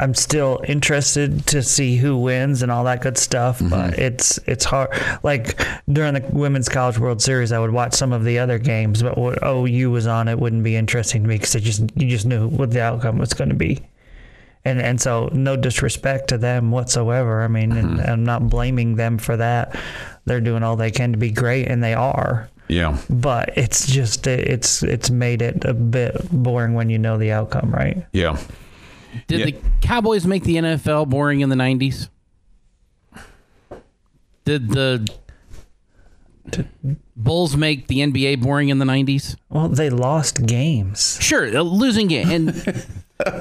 I'm 0.01 0.15
still 0.15 0.61
interested 0.67 1.47
to 1.49 1.63
see 1.63 1.97
who 1.97 2.17
wins 2.17 2.63
and 2.63 2.71
all 2.71 2.85
that 2.85 3.03
good 3.03 3.19
stuff. 3.19 3.59
But 3.61 3.93
mm-hmm. 3.93 4.01
it's 4.01 4.39
it's 4.47 4.65
hard. 4.65 4.91
Like 5.23 5.61
during 5.91 6.15
the 6.15 6.25
Women's 6.33 6.69
College 6.69 6.99
World 6.99 7.21
Series, 7.21 7.53
I 7.53 7.59
would 7.59 7.73
watch 7.73 7.95
some 7.95 8.13
of 8.13 8.25
the 8.25 8.39
other 8.39 8.59
games, 8.59 9.03
but 9.03 9.19
what 9.19 9.39
OU 9.45 9.91
was 9.91 10.07
on, 10.07 10.29
it 10.29 10.39
wouldn't 10.39 10.65
be 10.65 10.77
interesting 10.77 11.23
to 11.23 11.29
me 11.29 11.37
because 11.37 11.55
just 11.55 11.81
you 11.97 12.09
just 12.09 12.27
knew 12.27 12.49
what 12.49 12.71
the 12.71 12.83
outcome 12.83 13.19
was 13.19 13.35
going 13.35 13.51
to 13.51 13.57
be. 13.57 13.81
And 14.65 14.81
and 14.81 15.01
so 15.01 15.31
no 15.33 15.57
disrespect 15.57 16.29
to 16.29 16.39
them 16.39 16.71
whatsoever. 16.71 17.43
I 17.43 17.49
mean, 17.49 17.73
and 17.73 17.99
mm-hmm. 17.99 18.11
I'm 18.11 18.25
not 18.25 18.49
blaming 18.49 18.97
them 18.97 19.19
for 19.19 19.37
that. 19.37 19.79
They're 20.27 20.41
doing 20.41 20.63
all 20.63 20.77
they 20.77 20.91
can 20.91 21.13
to 21.13 21.19
be 21.19 21.31
great, 21.31 21.69
and 21.69 21.83
they 21.83 21.95
are 21.95 22.49
yeah. 22.69 22.99
but 23.09 23.57
it's 23.57 23.87
just 23.87 24.27
it's 24.27 24.83
it's 24.83 25.11
made 25.11 25.43
it 25.43 25.65
a 25.65 25.75
bit 25.75 26.17
boring 26.31 26.75
when 26.75 26.91
you 26.91 26.99
know 26.99 27.19
the 27.19 27.33
outcome, 27.33 27.71
right? 27.71 28.07
Yeah. 28.13 28.39
Did 29.27 29.41
Yeah. 29.41 29.47
the 29.47 29.55
Cowboys 29.81 30.27
make 30.27 30.45
the 30.45 30.57
NFL 30.57 31.09
boring 31.09 31.41
in 31.41 31.49
the 31.49 31.57
90s? 31.57 32.09
Did 34.45 34.71
the 34.71 35.07
Bulls 37.15 37.57
make 37.57 37.89
the 37.89 38.01
NBA 38.01 38.41
boring 38.41 38.71
in 38.71 38.79
the 38.79 38.87
90s? 38.87 39.37
Well, 39.51 39.69
they 39.69 39.91
lost 39.91 40.47
games. 40.47 41.19
Sure, 41.21 41.45
a 41.45 41.63
losing 41.63 42.07
game. 42.07 42.29
And 42.31 42.49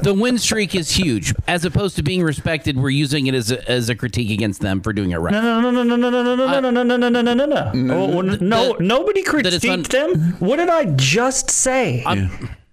the 0.04 0.14
win 0.14 0.38
streak 0.38 0.76
is 0.76 0.92
huge. 0.92 1.34
As 1.48 1.64
opposed 1.64 1.96
to 1.98 2.04
being 2.04 2.22
respected, 2.24 2.76
we're 2.78 2.90
using 2.90 3.28
it 3.28 3.34
as 3.36 3.50
a, 3.52 3.70
as 3.72 3.88
a 3.90 3.96
critique 3.96 4.30
against 4.32 4.60
them 4.60 4.82
for 4.82 4.92
doing 4.92 5.12
it 5.12 5.18
right. 5.18 5.32
No, 5.32 5.62
no, 5.62 5.72
no, 5.72 5.84
no, 5.84 5.96
no, 5.96 6.10
no, 6.10 6.36
no, 6.36 6.36
no, 6.36 6.60
no, 6.60 6.84
no, 6.84 6.84
no, 6.84 6.98
no, 6.98 7.10
no, 7.10 7.22
no, 7.22 7.34
no, 7.34 7.46
no, 7.46 7.46
no. 7.46 7.72
No, 7.72 8.24
that- 8.74 8.82
nobody 8.82 9.24
that 9.24 9.54
it's 9.54 9.64
un- 9.66 9.84
critiqued 9.84 9.88
them. 9.90 10.36
What 10.40 10.58
did 10.58 10.70
I 10.70 10.86
just 10.86 11.50
say? 11.50 12.04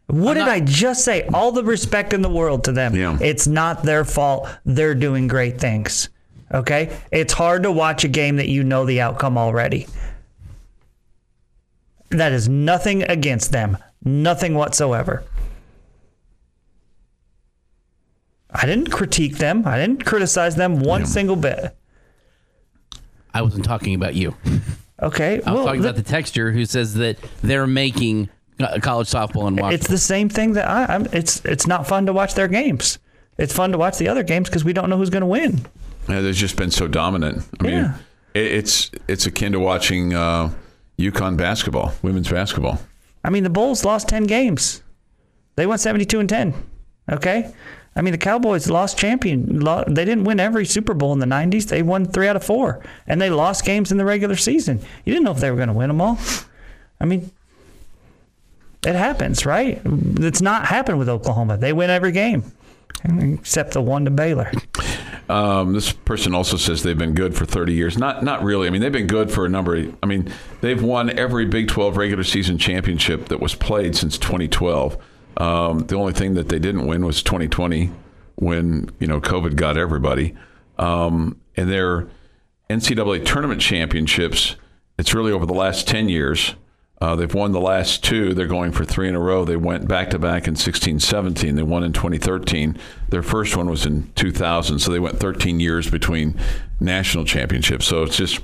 What 0.07 0.35
did 0.35 0.43
I 0.45 0.61
just 0.61 1.05
say? 1.05 1.27
All 1.33 1.51
the 1.51 1.65
respect 1.65 2.13
in 2.13 2.23
the 2.23 2.29
world 2.29 2.65
to 2.65 2.73
them. 2.73 2.95
Yeah. 2.95 3.19
It's 3.21 3.47
not 3.47 3.83
their 3.83 4.05
fault. 4.05 4.49
They're 4.65 4.95
doing 4.95 5.29
great 5.29 5.59
things. 5.59 6.11
Okay? 6.53 6.97
It's 7.11 7.33
hard 7.33 7.63
to 7.63 7.73
watch 7.73 8.05
a 8.05 8.09
game 8.09 8.37
that 8.37 8.49
you 8.49 8.63
know 8.63 8.85
the 8.85 9.01
outcome 9.01 9.39
already. 9.39 9.87
That 12.11 12.33
is 12.33 12.49
nothing 12.49 13.03
against 13.03 13.51
them. 13.51 13.79
Nothing 14.05 14.55
whatsoever. 14.55 15.25
I 18.51 18.67
didn't 18.67 18.91
critique 18.91 19.39
them. 19.39 19.67
I 19.67 19.79
didn't 19.79 20.05
criticize 20.05 20.55
them 20.55 20.81
one 20.81 21.07
single 21.07 21.35
bit. 21.35 21.77
I 23.33 23.43
wasn't 23.43 23.65
talking 23.65 23.95
about 23.95 24.15
you. 24.15 24.37
Okay. 25.03 25.43
I 25.45 25.51
was 25.51 25.57
well, 25.57 25.65
talking 25.67 25.83
th- 25.83 25.91
about 25.91 26.05
the 26.05 26.09
texture 26.09 26.53
who 26.53 26.65
says 26.65 26.95
that 26.95 27.19
they're 27.43 27.67
making 27.67 28.29
college 28.81 29.09
softball 29.09 29.49
and 29.49 29.59
watch. 29.59 29.75
it's 29.75 29.89
the 29.89 29.99
same 29.99 30.29
thing 30.29 30.53
that 30.53 30.69
I, 30.69 30.95
I'm. 30.95 31.07
It's 31.13 31.45
it's 31.45 31.67
not 31.67 31.87
fun 31.87 32.07
to 32.07 32.13
watch 32.13 32.35
their 32.35 32.49
games. 32.49 32.99
It's 33.39 33.53
fun 33.53 33.73
to 33.73 33.79
watch 33.79 33.99
the 33.99 34.09
other 34.09 34.23
games 34.23 34.49
because 34.49 34.65
we 34.65 34.73
don't 34.73 34.89
know 34.89 34.97
who's 34.97 35.11
going 35.11 35.23
to 35.23 35.27
win. 35.27 35.67
Yeah, 36.09 36.21
they've 36.21 36.35
just 36.35 36.57
been 36.57 36.71
so 36.71 36.87
dominant. 36.87 37.45
I 37.61 37.63
mean, 37.63 37.95
it, 38.35 38.47
it's 38.47 38.91
it's 39.09 39.27
akin 39.27 39.53
to 39.53 39.61
watching 39.61 40.15
uh, 40.15 40.53
UConn 40.99 41.37
basketball, 41.37 41.95
women's 42.03 42.29
basketball. 42.31 42.81
I 43.25 43.31
mean, 43.31 43.43
the 43.43 43.51
Bulls 43.51 43.85
lost 43.85 44.09
ten 44.09 44.25
games. 44.25 44.83
They 45.57 45.67
went 45.67 45.81
seventy-two 45.81 46.21
and 46.21 46.29
ten. 46.29 46.55
Okay. 47.11 47.53
I 47.97 48.03
mean, 48.03 48.11
the 48.11 48.19
Cowboys 48.19 48.69
lost 48.69 48.99
champion. 48.99 49.61
They 49.87 50.05
didn't 50.05 50.25
win 50.25 50.41
every 50.41 50.67
Super 50.67 50.95
Bowl 50.95 51.13
in 51.13 51.21
the 51.21 51.27
'90s. 51.27 51.69
They 51.69 51.83
won 51.83 52.07
three 52.07 52.27
out 52.29 52.35
of 52.37 52.45
four, 52.45 52.85
and 53.07 53.21
they 53.21 53.31
lost 53.31 53.65
games 53.65 53.93
in 53.93 53.99
the 53.99 54.05
regular 54.05 54.37
season. 54.37 54.81
You 55.05 55.13
didn't 55.13 55.25
know 55.25 55.31
if 55.31 55.39
they 55.39 55.51
were 55.51 55.57
going 55.57 55.69
to 55.69 55.75
win 55.75 55.89
them 55.89 56.01
all. 56.01 56.19
I 57.01 57.05
mean, 57.05 57.31
it 58.87 58.95
happens, 58.95 59.47
right? 59.47 59.81
It's 59.85 60.43
not 60.43 60.67
happened 60.67 60.99
with 60.99 61.09
Oklahoma. 61.09 61.57
They 61.57 61.73
win 61.73 61.91
every 61.91 62.13
game, 62.13 62.53
except 63.05 63.73
the 63.73 63.83
one 63.83 64.05
to 64.05 64.11
Baylor. 64.11 64.51
Um, 65.29 65.73
this 65.73 65.93
person 65.93 66.35
also 66.35 66.57
says 66.57 66.83
they've 66.83 66.99
been 66.99 67.15
good 67.15 67.35
for 67.35 67.47
30 67.47 67.73
years. 67.73 67.97
Not 67.97 68.23
not 68.23 68.45
really. 68.45 68.67
I 68.67 68.71
mean, 68.71 68.83
they've 68.83 68.93
been 68.93 69.07
good 69.07 69.31
for 69.31 69.47
a 69.47 69.49
number. 69.49 69.77
Of, 69.77 69.97
I 70.03 70.07
mean, 70.07 70.31
they've 70.61 70.83
won 70.83 71.17
every 71.19 71.47
Big 71.47 71.69
12 71.69 71.97
regular 71.97 72.25
season 72.25 72.59
championship 72.59 73.29
that 73.29 73.41
was 73.41 73.55
played 73.55 73.97
since 73.97 74.19
2012. 74.19 74.99
Um, 75.39 75.81
the 75.87 75.97
only 75.97 76.13
thing 76.13 76.35
that 76.35 76.49
they 76.49 76.59
didn't 76.59 76.87
win 76.87 77.05
was 77.05 77.23
2020 77.23 77.91
when 78.37 78.91
you 78.99 79.07
know 79.07 79.21
COVID 79.21 79.57
got 79.57 79.79
everybody. 79.79 80.35
Um, 80.79 81.41
and 81.57 81.71
their 81.71 82.09
NCAA 82.69 83.25
tournament 83.25 83.61
championships. 83.61 84.57
It's 84.99 85.15
really 85.15 85.33
over 85.33 85.47
the 85.47 85.55
last 85.55 85.89
10 85.89 86.09
years. 86.09 86.55
Uh, 87.01 87.17
they've 87.17 87.35
won 87.35 87.53
the 87.53 87.61
last 87.61 88.03
two. 88.05 88.35
They're 88.35 88.47
going 88.47 88.73
for 88.73 88.85
three 88.85 89.09
in 89.09 89.15
a 89.15 89.21
row. 89.21 89.45
They 89.45 89.57
went 89.57 89.89
back 89.89 90.11
to 90.11 90.19
back 90.19 90.47
in 90.49 90.57
16 90.57 91.01
17. 91.01 91.57
They 91.57 91.63
won 91.63 91.83
in 91.83 91.93
2013. 91.93 92.79
Their 93.09 93.23
first 93.23 93.57
one 93.57 93.69
was 93.69 93.85
in 93.85 94.11
2000. 94.15 94.79
So 94.79 94.91
they 94.93 95.01
went 95.01 95.19
13 95.19 95.61
years 95.61 95.91
between 95.91 96.39
national 96.81 97.25
championships. 97.25 97.87
So 97.87 98.05
it's 98.05 98.17
just 98.17 98.41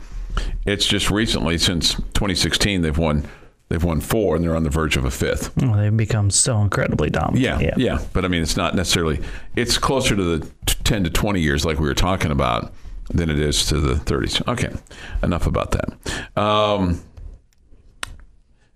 it's 0.66 0.86
just 0.86 1.10
recently 1.10 1.58
since 1.58 1.94
2016 1.94 2.82
they've 2.82 2.96
won 2.96 3.26
they've 3.68 3.82
won 3.82 4.00
four 4.00 4.36
and 4.36 4.44
they're 4.44 4.56
on 4.56 4.64
the 4.64 4.70
verge 4.70 4.96
of 4.96 5.04
a 5.04 5.10
fifth. 5.10 5.56
Well, 5.56 5.74
they've 5.74 5.96
become 5.96 6.30
so 6.30 6.60
incredibly 6.60 7.08
dominant. 7.08 7.62
Yeah, 7.62 7.74
yeah, 7.76 7.98
But 8.12 8.24
I 8.24 8.28
mean, 8.28 8.42
it's 8.42 8.56
not 8.56 8.74
necessarily. 8.74 9.20
It's 9.56 9.78
closer 9.78 10.14
to 10.16 10.38
the 10.38 10.50
10 10.84 11.04
to 11.04 11.10
20 11.10 11.40
years, 11.40 11.64
like 11.64 11.78
we 11.78 11.86
were 11.86 11.94
talking 11.94 12.30
about, 12.32 12.72
than 13.10 13.30
it 13.30 13.38
is 13.38 13.66
to 13.66 13.80
the 13.80 13.94
30s. 13.94 14.46
Okay, 14.48 14.70
enough 15.22 15.46
about 15.46 15.70
that. 15.70 16.38
Um, 16.40 17.00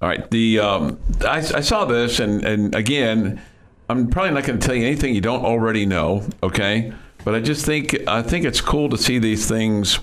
all 0.01 0.09
right. 0.09 0.31
The 0.31 0.61
um, 0.61 0.99
I, 1.23 1.39
I 1.39 1.61
saw 1.61 1.85
this, 1.85 2.21
and 2.21 2.45
and 2.45 2.75
again, 2.75 3.41
I'm 3.89 4.09
probably 4.09 4.33
not 4.33 4.45
going 4.45 4.59
to 4.59 4.67
tell 4.67 4.75
you 4.75 4.87
anything 4.87 5.15
you 5.15 5.21
don't 5.21 5.45
already 5.45 5.87
know. 5.87 6.29
Okay, 6.43 6.93
but 7.25 7.35
I 7.35 7.41
just 7.41 7.65
think 7.65 7.97
I 8.09 8.23
think 8.23 8.45
it's 8.45 8.61
cool 8.61 8.89
to 8.91 8.99
see 8.99 9.19
these 9.19 9.49
things 9.49 10.01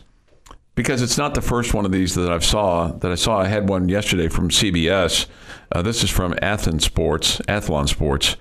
because 0.76 1.02
it's 1.02 1.18
not 1.18 1.34
the 1.34 1.42
first 1.42 1.74
one 1.74 1.86
of 1.86 1.92
these 1.92 2.16
that 2.16 2.32
I've 2.32 2.46
saw 2.46 2.88
that 2.88 3.12
I 3.12 3.16
saw. 3.16 3.40
I 3.40 3.48
had 3.48 3.70
one 3.70 3.90
yesterday 3.90 4.28
from 4.28 4.50
CBS. 4.50 5.28
Uh, 5.72 5.82
this 5.82 6.04
is 6.04 6.10
from 6.10 6.36
Athens 6.42 6.84
Sports, 6.84 7.40
Athlon 7.48 7.88
Sports. 7.88 8.36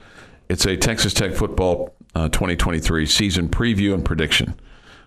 It's 0.48 0.66
a 0.66 0.76
Texas 0.76 1.14
Tech 1.14 1.32
football 1.34 1.94
uh, 2.14 2.28
2023 2.28 3.06
season 3.06 3.48
preview 3.48 3.94
and 3.94 4.04
prediction. 4.04 4.58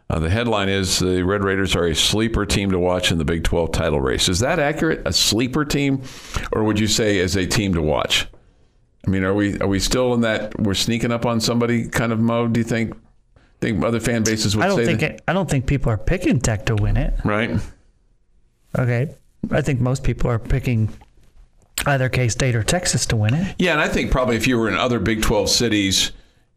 Uh, 0.10 0.20
the 0.20 0.30
headline 0.30 0.70
is 0.70 1.00
the 1.00 1.24
Red 1.24 1.44
Raiders 1.44 1.76
are 1.76 1.86
a 1.86 1.96
sleeper 1.96 2.46
team 2.46 2.72
to 2.72 2.80
watch 2.80 3.12
in 3.12 3.18
the 3.18 3.26
Big 3.26 3.44
12 3.44 3.72
title 3.72 4.02
race. 4.02 4.30
Is 4.30 4.40
that 4.40 4.60
accurate? 4.60 5.02
A 5.06 5.14
sleeper 5.14 5.66
team, 5.66 6.04
or 6.52 6.64
would 6.64 6.80
you 6.80 6.88
say 6.88 7.20
as 7.20 7.36
a 7.36 7.48
team 7.48 7.74
to 7.74 7.82
watch? 7.82 8.28
I 9.06 9.10
mean, 9.10 9.24
are 9.24 9.34
we 9.34 9.60
are 9.60 9.68
we 9.68 9.80
still 9.80 10.14
in 10.14 10.22
that 10.22 10.60
we're 10.60 10.74
sneaking 10.76 11.12
up 11.12 11.26
on 11.26 11.42
somebody 11.42 11.88
kind 11.88 12.12
of 12.12 12.20
mode? 12.20 12.54
Do 12.54 12.60
you 12.60 12.64
think? 12.66 12.96
Think 13.60 13.82
other 13.82 14.02
fan 14.02 14.24
bases 14.24 14.58
would 14.58 14.66
I 14.66 14.68
don't 14.68 14.78
say 14.78 14.86
think 14.86 15.00
that, 15.00 15.12
it, 15.12 15.22
I 15.26 15.32
don't 15.32 15.50
think 15.50 15.66
people 15.68 15.90
are 15.90 15.98
picking 15.98 16.42
Tech 16.42 16.66
to 16.66 16.76
win 16.76 16.98
it. 16.98 17.14
right? 17.24 17.60
Okay, 18.78 19.16
I 19.52 19.62
think 19.62 19.80
most 19.80 20.04
people 20.04 20.30
are 20.30 20.38
picking 20.38 20.90
either 21.86 22.10
K 22.10 22.28
State 22.28 22.56
or 22.56 22.64
Texas 22.64 23.06
to 23.08 23.16
win 23.16 23.34
it. 23.34 23.56
Yeah, 23.58 23.72
and 23.72 23.80
I 23.80 23.88
think 23.88 24.12
probably 24.12 24.36
if 24.36 24.48
you 24.48 24.58
were 24.58 24.68
in 24.68 24.76
other 24.76 25.00
Big 25.00 25.22
12 25.22 25.50
cities 25.50 26.12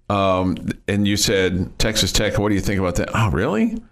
um, 0.08 0.56
and 0.88 1.06
you 1.06 1.16
said 1.16 1.78
Texas 1.78 2.12
Tech, 2.12 2.38
what 2.38 2.48
do 2.48 2.54
you 2.54 2.60
think 2.60 2.80
about 2.80 2.96
that? 2.96 3.10
Oh, 3.14 3.30
really? 3.30 3.82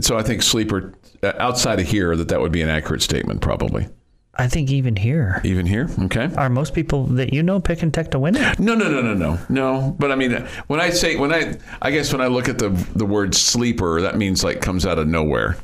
So 0.00 0.16
I 0.16 0.22
think 0.22 0.42
sleeper 0.42 0.94
uh, 1.22 1.32
outside 1.38 1.80
of 1.80 1.86
here 1.86 2.16
that 2.16 2.28
that 2.28 2.40
would 2.40 2.52
be 2.52 2.62
an 2.62 2.68
accurate 2.68 3.02
statement, 3.02 3.40
probably. 3.40 3.88
I 4.36 4.48
think 4.48 4.70
even 4.70 4.96
here 4.96 5.40
Even 5.44 5.64
here, 5.64 5.88
okay. 6.06 6.28
are 6.36 6.48
most 6.48 6.74
people 6.74 7.06
that 7.06 7.32
you 7.32 7.42
know 7.42 7.60
picking 7.60 7.92
Tech 7.92 8.10
to 8.10 8.18
win 8.18 8.34
it. 8.34 8.58
No, 8.58 8.74
no, 8.74 8.90
no, 8.90 9.00
no, 9.00 9.14
no, 9.14 9.38
no. 9.48 9.96
But 9.98 10.10
I 10.10 10.16
mean, 10.16 10.32
when 10.66 10.80
I 10.80 10.90
say 10.90 11.16
when 11.16 11.32
I, 11.32 11.56
I 11.80 11.92
guess 11.92 12.12
when 12.12 12.20
I 12.20 12.26
look 12.26 12.48
at 12.48 12.58
the 12.58 12.70
the 12.96 13.06
word 13.06 13.34
sleeper, 13.34 14.00
that 14.00 14.16
means 14.16 14.42
like 14.42 14.60
comes 14.60 14.86
out 14.86 14.98
of 14.98 15.06
nowhere. 15.06 15.56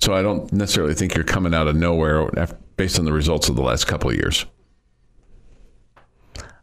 So 0.00 0.14
I 0.14 0.22
don't 0.22 0.52
necessarily 0.52 0.94
think 0.94 1.14
you're 1.14 1.24
coming 1.24 1.54
out 1.54 1.68
of 1.68 1.76
nowhere 1.76 2.28
based 2.76 2.98
on 2.98 3.04
the 3.04 3.12
results 3.12 3.48
of 3.48 3.56
the 3.56 3.62
last 3.62 3.86
couple 3.86 4.10
of 4.10 4.16
years. 4.16 4.46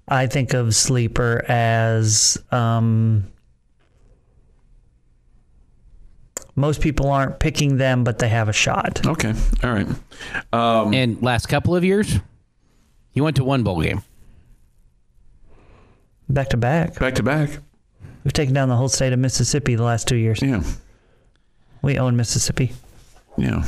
I 0.07 0.27
think 0.27 0.53
of 0.53 0.75
sleeper 0.75 1.43
as 1.47 2.37
um, 2.51 3.25
most 6.55 6.79
people 6.81 7.09
aren't 7.09 7.39
picking 7.39 7.77
them, 7.77 8.03
but 8.03 8.19
they 8.19 8.29
have 8.29 8.47
a 8.49 8.53
shot. 8.53 9.05
Okay. 9.05 9.33
All 9.63 9.71
right. 9.73 9.87
Um, 10.53 10.93
And 10.93 11.21
last 11.21 11.47
couple 11.47 11.75
of 11.75 11.83
years, 11.83 12.19
he 13.11 13.21
went 13.21 13.35
to 13.37 13.43
one 13.43 13.63
bowl 13.63 13.81
game. 13.81 14.03
Back 16.29 16.49
to 16.49 16.57
back, 16.57 16.97
back 16.99 17.15
to 17.15 17.23
back. 17.23 17.49
we've 18.23 18.33
taken 18.33 18.53
down 18.53 18.67
the 18.69 18.75
whole 18.75 18.89
state 18.89 19.13
of 19.13 19.19
Mississippi 19.19 19.75
the 19.75 19.83
last 19.83 20.07
two 20.07 20.15
years. 20.15 20.41
Yeah. 20.41 20.63
We 21.83 21.99
own 21.99 22.15
Mississippi. 22.15 22.71
Yeah. 23.37 23.63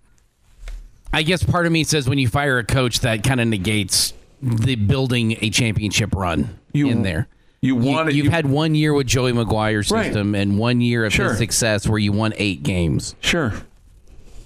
I 1.12 1.22
guess 1.22 1.44
part 1.44 1.66
of 1.66 1.72
me 1.72 1.84
says 1.84 2.08
when 2.08 2.18
you 2.18 2.26
fire 2.26 2.58
a 2.58 2.64
coach, 2.64 3.00
that 3.00 3.22
kind 3.22 3.40
of 3.40 3.46
negates 3.46 4.12
the 4.46 4.76
building 4.76 5.36
a 5.40 5.50
championship 5.50 6.14
run 6.14 6.58
You- 6.72 6.88
in 6.88 7.02
there. 7.02 7.28
You 7.62 7.74
want 7.74 8.08
it. 8.10 8.14
You've 8.14 8.26
you- 8.26 8.30
had 8.30 8.46
one 8.46 8.74
year 8.74 8.92
with 8.94 9.06
Joey 9.06 9.32
McGuire's 9.32 9.90
Right. 9.90 10.04
system 10.06 10.34
and 10.34 10.56
one 10.58 10.80
year 10.80 11.04
of 11.04 11.12
Sure. 11.12 11.30
his 11.30 11.38
success 11.38 11.88
where 11.88 11.98
you 11.98 12.12
won 12.12 12.32
eight 12.36 12.62
games. 12.62 13.16
Sure. 13.20 13.54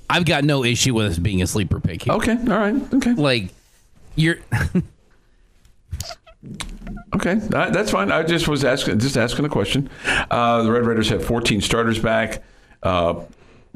I've 0.08 0.24
got 0.24 0.44
no 0.44 0.64
issue 0.64 0.94
with 0.94 1.06
us 1.12 1.18
being 1.18 1.42
a 1.42 1.46
sleeper 1.46 1.80
pick 1.80 2.02
here. 2.04 2.14
Okay. 2.14 2.32
All 2.32 2.58
right. 2.58 2.74
Okay. 2.94 3.12
Like, 3.14 3.50
you're 4.16 4.36
Okay, 7.14 7.34
that, 7.34 7.72
that's 7.74 7.90
fine. 7.90 8.10
I 8.10 8.22
just 8.22 8.48
was 8.48 8.64
asking, 8.64 8.98
just 9.00 9.16
asking 9.16 9.44
a 9.44 9.48
question. 9.48 9.90
Uh, 10.30 10.62
the 10.62 10.72
Red 10.72 10.86
Raiders 10.86 11.10
have 11.10 11.22
14 11.24 11.60
starters 11.60 11.98
back. 11.98 12.42
Uh, 12.82 13.20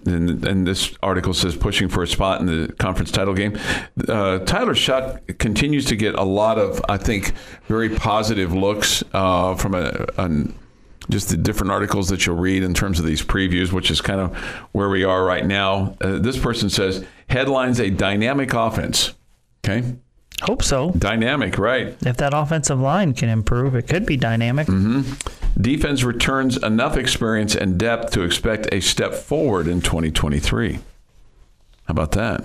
and, 0.06 0.44
and 0.44 0.66
this 0.66 0.94
article 1.02 1.34
says 1.34 1.56
pushing 1.56 1.88
for 1.88 2.02
a 2.02 2.06
spot 2.06 2.40
in 2.40 2.46
the 2.46 2.72
conference 2.74 3.10
title 3.10 3.34
game. 3.34 3.58
Uh, 4.08 4.38
Tyler 4.40 4.74
Shough 4.74 5.38
continues 5.38 5.84
to 5.86 5.96
get 5.96 6.14
a 6.14 6.24
lot 6.24 6.58
of, 6.58 6.80
I 6.88 6.96
think, 6.96 7.32
very 7.66 7.90
positive 7.90 8.52
looks 8.52 9.02
uh, 9.12 9.54
from 9.54 9.74
a, 9.74 10.06
an 10.18 10.58
just 11.10 11.28
the 11.28 11.36
different 11.36 11.70
articles 11.70 12.08
that 12.08 12.24
you'll 12.24 12.36
read 12.36 12.62
in 12.62 12.72
terms 12.72 12.98
of 12.98 13.04
these 13.04 13.22
previews, 13.22 13.72
which 13.72 13.90
is 13.90 14.00
kind 14.00 14.20
of 14.20 14.34
where 14.72 14.88
we 14.88 15.04
are 15.04 15.24
right 15.24 15.44
now. 15.44 15.96
Uh, 16.00 16.18
this 16.18 16.38
person 16.38 16.70
says 16.70 17.04
headlines 17.28 17.78
a 17.78 17.90
dynamic 17.90 18.54
offense. 18.54 19.14
Okay, 19.64 19.96
Hope 20.44 20.62
so. 20.62 20.90
dynamic, 20.90 21.58
right? 21.58 21.96
If 22.04 22.18
that 22.18 22.34
offensive 22.34 22.78
line 22.78 23.14
can 23.14 23.28
improve, 23.28 23.74
it 23.74 23.88
could 23.88 24.04
be 24.06 24.16
dynamic. 24.16 24.68
Defense 25.60 26.02
returns 26.04 26.56
enough 26.62 26.96
experience 26.96 27.54
and 27.54 27.78
depth 27.78 28.12
to 28.12 28.22
expect 28.22 28.68
a 28.72 28.80
step 28.80 29.14
forward 29.14 29.68
in 29.68 29.80
2023. 29.80 30.74
How 30.74 30.80
about 31.88 32.12
that? 32.12 32.44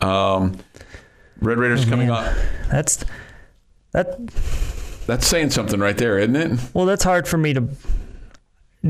Um, 0.00 0.58
Red 1.40 1.58
Raiders 1.58 1.84
coming 1.84 2.08
man. 2.08 2.24
on. 2.24 2.34
That's 2.70 3.04
that. 3.92 4.26
That's 5.06 5.26
saying 5.26 5.50
something 5.50 5.80
right 5.80 5.96
there, 5.98 6.18
isn't 6.18 6.36
it? 6.36 6.60
Well, 6.72 6.86
that's 6.86 7.04
hard 7.04 7.26
for 7.26 7.36
me 7.36 7.54
to. 7.54 7.68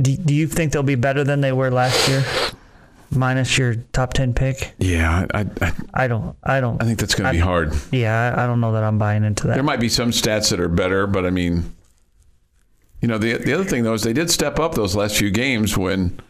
Do, 0.01 0.17
do 0.17 0.35
you 0.35 0.47
think 0.47 0.73
they'll 0.73 0.83
be 0.83 0.95
better 0.95 1.25
than 1.25 1.41
they 1.41 1.53
were 1.53 1.71
last 1.71 2.09
year, 2.09 2.25
minus 3.15 3.57
your 3.59 3.77
top 3.93 4.13
ten 4.13 4.35
pick? 4.35 4.75
Yeah, 4.79 5.27
I, 5.33 5.47
I, 5.61 5.73
I 5.95 6.09
don't. 6.09 6.37
I 6.43 6.61
don't. 6.61 6.83
I 6.83 6.87
think 6.87 6.99
that's 6.99 7.15
going 7.15 7.27
to 7.27 7.33
be 7.33 7.43
hard. 7.43 7.73
Yeah, 7.91 8.35
I, 8.37 8.45
I 8.45 8.47
don't 8.47 8.61
know 8.61 8.73
that 8.73 8.83
I'm 8.83 8.99
buying 8.99 9.25
into 9.25 9.47
that. 9.47 9.55
There 9.55 9.63
might 9.63 9.81
be 9.81 9.89
some 9.89 10.11
stats 10.11 10.51
that 10.51 10.61
are 10.61 10.69
better, 10.69 11.07
but 11.07 11.25
I 11.25 11.31
mean, 11.31 11.75
you 13.01 13.09
know, 13.09 13.19
the 13.19 13.39
the 13.39 13.53
other 13.53 13.65
thing 13.65 13.83
though 13.85 13.95
is 13.95 14.03
they 14.03 14.13
did 14.13 14.31
step 14.31 14.59
up 14.59 14.75
those 14.75 14.95
last 14.95 15.17
few 15.17 15.31
games 15.31 15.77
when, 15.77 16.21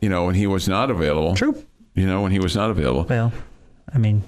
you 0.00 0.08
know, 0.08 0.24
when 0.26 0.34
he 0.34 0.46
was 0.46 0.68
not 0.68 0.90
available. 0.90 1.34
True. 1.34 1.64
You 1.94 2.06
know, 2.06 2.20
when 2.20 2.32
he 2.32 2.38
was 2.38 2.54
not 2.54 2.70
available. 2.70 3.06
Well, 3.08 3.32
I 3.92 3.98
mean, 3.98 4.22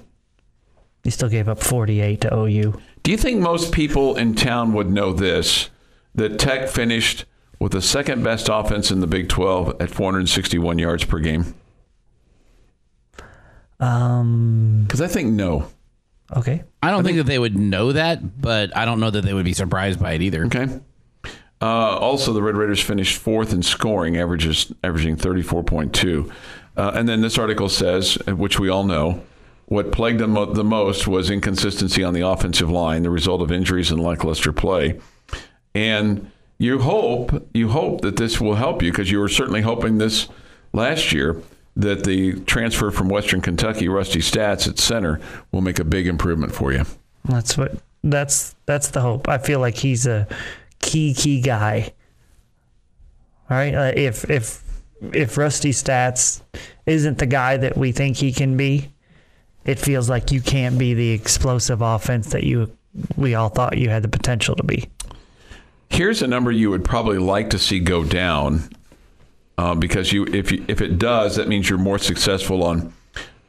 he 1.03 1.11
still 1.11 1.29
gave 1.29 1.47
up 1.47 1.59
48 1.59 2.21
to 2.21 2.35
OU. 2.35 2.81
Do 3.03 3.11
you 3.11 3.17
think 3.17 3.39
most 3.39 3.71
people 3.71 4.15
in 4.15 4.35
town 4.35 4.73
would 4.73 4.89
know 4.89 5.13
this? 5.13 5.69
That 6.15 6.39
Tech 6.39 6.67
finished 6.67 7.25
with 7.59 7.71
the 7.71 7.81
second 7.81 8.23
best 8.23 8.49
offense 8.51 8.89
in 8.89 8.99
the 8.99 9.07
Big 9.07 9.29
12 9.29 9.79
at 9.79 9.89
461 9.91 10.79
yards 10.79 11.05
per 11.05 11.19
game? 11.19 11.53
Um. 13.79 14.83
Because 14.83 15.01
I 15.01 15.07
think 15.07 15.31
no. 15.31 15.67
Okay. 16.35 16.63
I 16.83 16.91
don't 16.91 17.03
think, 17.03 17.17
that 17.17 17.25
they 17.25 17.39
would 17.39 17.57
know 17.57 17.91
that, 17.91 18.39
but 18.39 18.75
I 18.77 18.85
don't 18.85 18.99
know 18.99 19.09
that 19.09 19.25
they 19.25 19.33
would 19.33 19.45
be 19.45 19.53
surprised 19.53 19.99
by 19.99 20.13
it 20.13 20.21
either. 20.21 20.45
Okay. 20.45 20.67
Uh, 21.61 21.97
also, 21.97 22.33
the 22.33 22.41
Red 22.41 22.55
Raiders 22.55 22.81
finished 22.81 23.17
fourth 23.17 23.51
in 23.51 23.63
scoring, 23.63 24.15
averages 24.17 24.71
averaging 24.83 25.17
34.2. 25.17 26.31
Uh, 26.77 26.91
and 26.93 27.09
then 27.09 27.21
this 27.21 27.37
article 27.37 27.67
says, 27.67 28.15
which 28.27 28.59
we 28.59 28.69
all 28.69 28.83
know, 28.83 29.21
what 29.65 29.91
plagued 29.91 30.19
them 30.19 30.33
the 30.53 30.63
most 30.63 31.07
was 31.07 31.29
inconsistency 31.29 32.03
on 32.03 32.13
the 32.13 32.21
offensive 32.21 32.69
line, 32.69 33.03
the 33.03 33.09
result 33.09 33.41
of 33.41 33.51
injuries 33.51 33.91
and 33.91 34.01
lackluster 34.01 34.53
play. 34.53 34.99
And 35.75 36.31
you 36.57 36.79
hope 36.79 37.47
you 37.53 37.69
hope 37.69 38.01
that 38.01 38.17
this 38.17 38.41
will 38.41 38.55
help 38.55 38.81
you 38.81 38.91
because 38.91 39.11
you 39.11 39.19
were 39.19 39.29
certainly 39.29 39.61
hoping 39.61 39.97
this 39.97 40.27
last 40.73 41.11
year 41.11 41.41
that 41.75 42.03
the 42.03 42.39
transfer 42.41 42.91
from 42.91 43.09
Western 43.09 43.41
Kentucky, 43.41 43.87
Rusty 43.87 44.19
Staats 44.19 44.67
at 44.67 44.79
center, 44.79 45.19
will 45.51 45.61
make 45.61 45.79
a 45.79 45.83
big 45.83 46.07
improvement 46.07 46.53
for 46.53 46.71
you. 46.71 46.85
That's 47.25 47.57
what. 47.57 47.75
That's 48.03 48.55
that's 48.65 48.89
the 48.89 49.01
hope. 49.01 49.27
I 49.27 49.37
feel 49.39 49.59
like 49.59 49.75
he's 49.75 50.07
a 50.07 50.25
key 50.79 51.13
key 51.13 51.41
guy. 51.41 51.91
All 53.49 53.57
right. 53.57 53.73
Uh, 53.73 53.91
if 53.95 54.29
if 54.29 54.63
if 55.13 55.37
Rusty 55.37 55.71
Staats 55.71 56.41
isn't 56.85 57.17
the 57.17 57.25
guy 57.25 57.57
that 57.57 57.77
we 57.77 57.91
think 57.91 58.17
he 58.17 58.31
can 58.31 58.55
be, 58.55 58.89
it 59.65 59.79
feels 59.79 60.09
like 60.09 60.31
you 60.31 60.41
can't 60.41 60.77
be 60.77 60.93
the 60.93 61.11
explosive 61.11 61.81
offense 61.81 62.31
that 62.31 62.43
you 62.43 62.71
we 63.17 63.35
all 63.35 63.49
thought 63.49 63.77
you 63.77 63.89
had 63.89 64.03
the 64.03 64.07
potential 64.07 64.55
to 64.55 64.63
be. 64.63 64.89
Here's 65.89 66.21
a 66.21 66.27
number 66.27 66.51
you 66.51 66.69
would 66.69 66.85
probably 66.85 67.17
like 67.17 67.49
to 67.51 67.59
see 67.59 67.79
go 67.79 68.03
down, 68.03 68.69
uh, 69.59 69.75
because 69.75 70.13
you 70.13 70.23
if 70.27 70.53
you, 70.53 70.63
if 70.69 70.79
it 70.79 70.97
does, 70.97 71.35
that 71.35 71.49
means 71.49 71.69
you're 71.69 71.77
more 71.77 71.99
successful 71.99 72.63
on 72.63 72.93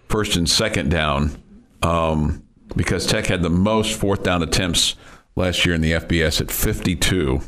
first 0.09 0.35
and 0.35 0.51
second 0.51 0.91
down. 0.91 1.41
Um, 1.83 2.43
because 2.75 3.07
Tech 3.07 3.27
had 3.27 3.43
the 3.43 3.49
most 3.49 3.97
fourth 3.97 4.25
down 4.25 4.43
attempts 4.43 4.97
last 5.37 5.65
year 5.65 5.73
in 5.73 5.81
the 5.81 5.93
FBS 5.93 6.41
at 6.41 6.51
52. 6.51 7.41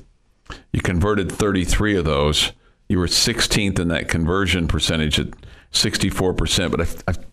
You 0.73 0.81
converted 0.81 1.31
33 1.33 1.97
of 1.97 2.05
those. 2.05 2.53
You 2.89 3.01
were 3.01 3.07
16th 3.07 3.81
in 3.81 3.89
that 3.89 4.09
conversion 4.09 4.69
percentage 4.69 5.19
at 5.19 5.29
64%. 5.73 6.71
But 6.71 6.81
I, 6.83 7.13
I, 7.13 7.25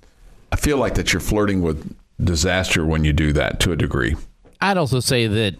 I 0.51 0.55
feel 0.55 0.77
like 0.77 0.95
that 0.95 1.13
you're 1.13 1.19
flirting 1.19 1.61
with 1.61 1.95
disaster 2.23 2.83
when 2.83 3.03
you 3.03 3.13
do 3.13 3.33
that 3.33 3.59
to 3.59 3.71
a 3.71 3.75
degree. 3.75 4.15
I'd 4.61 4.77
also 4.77 4.99
say 4.99 5.27
that 5.27 5.55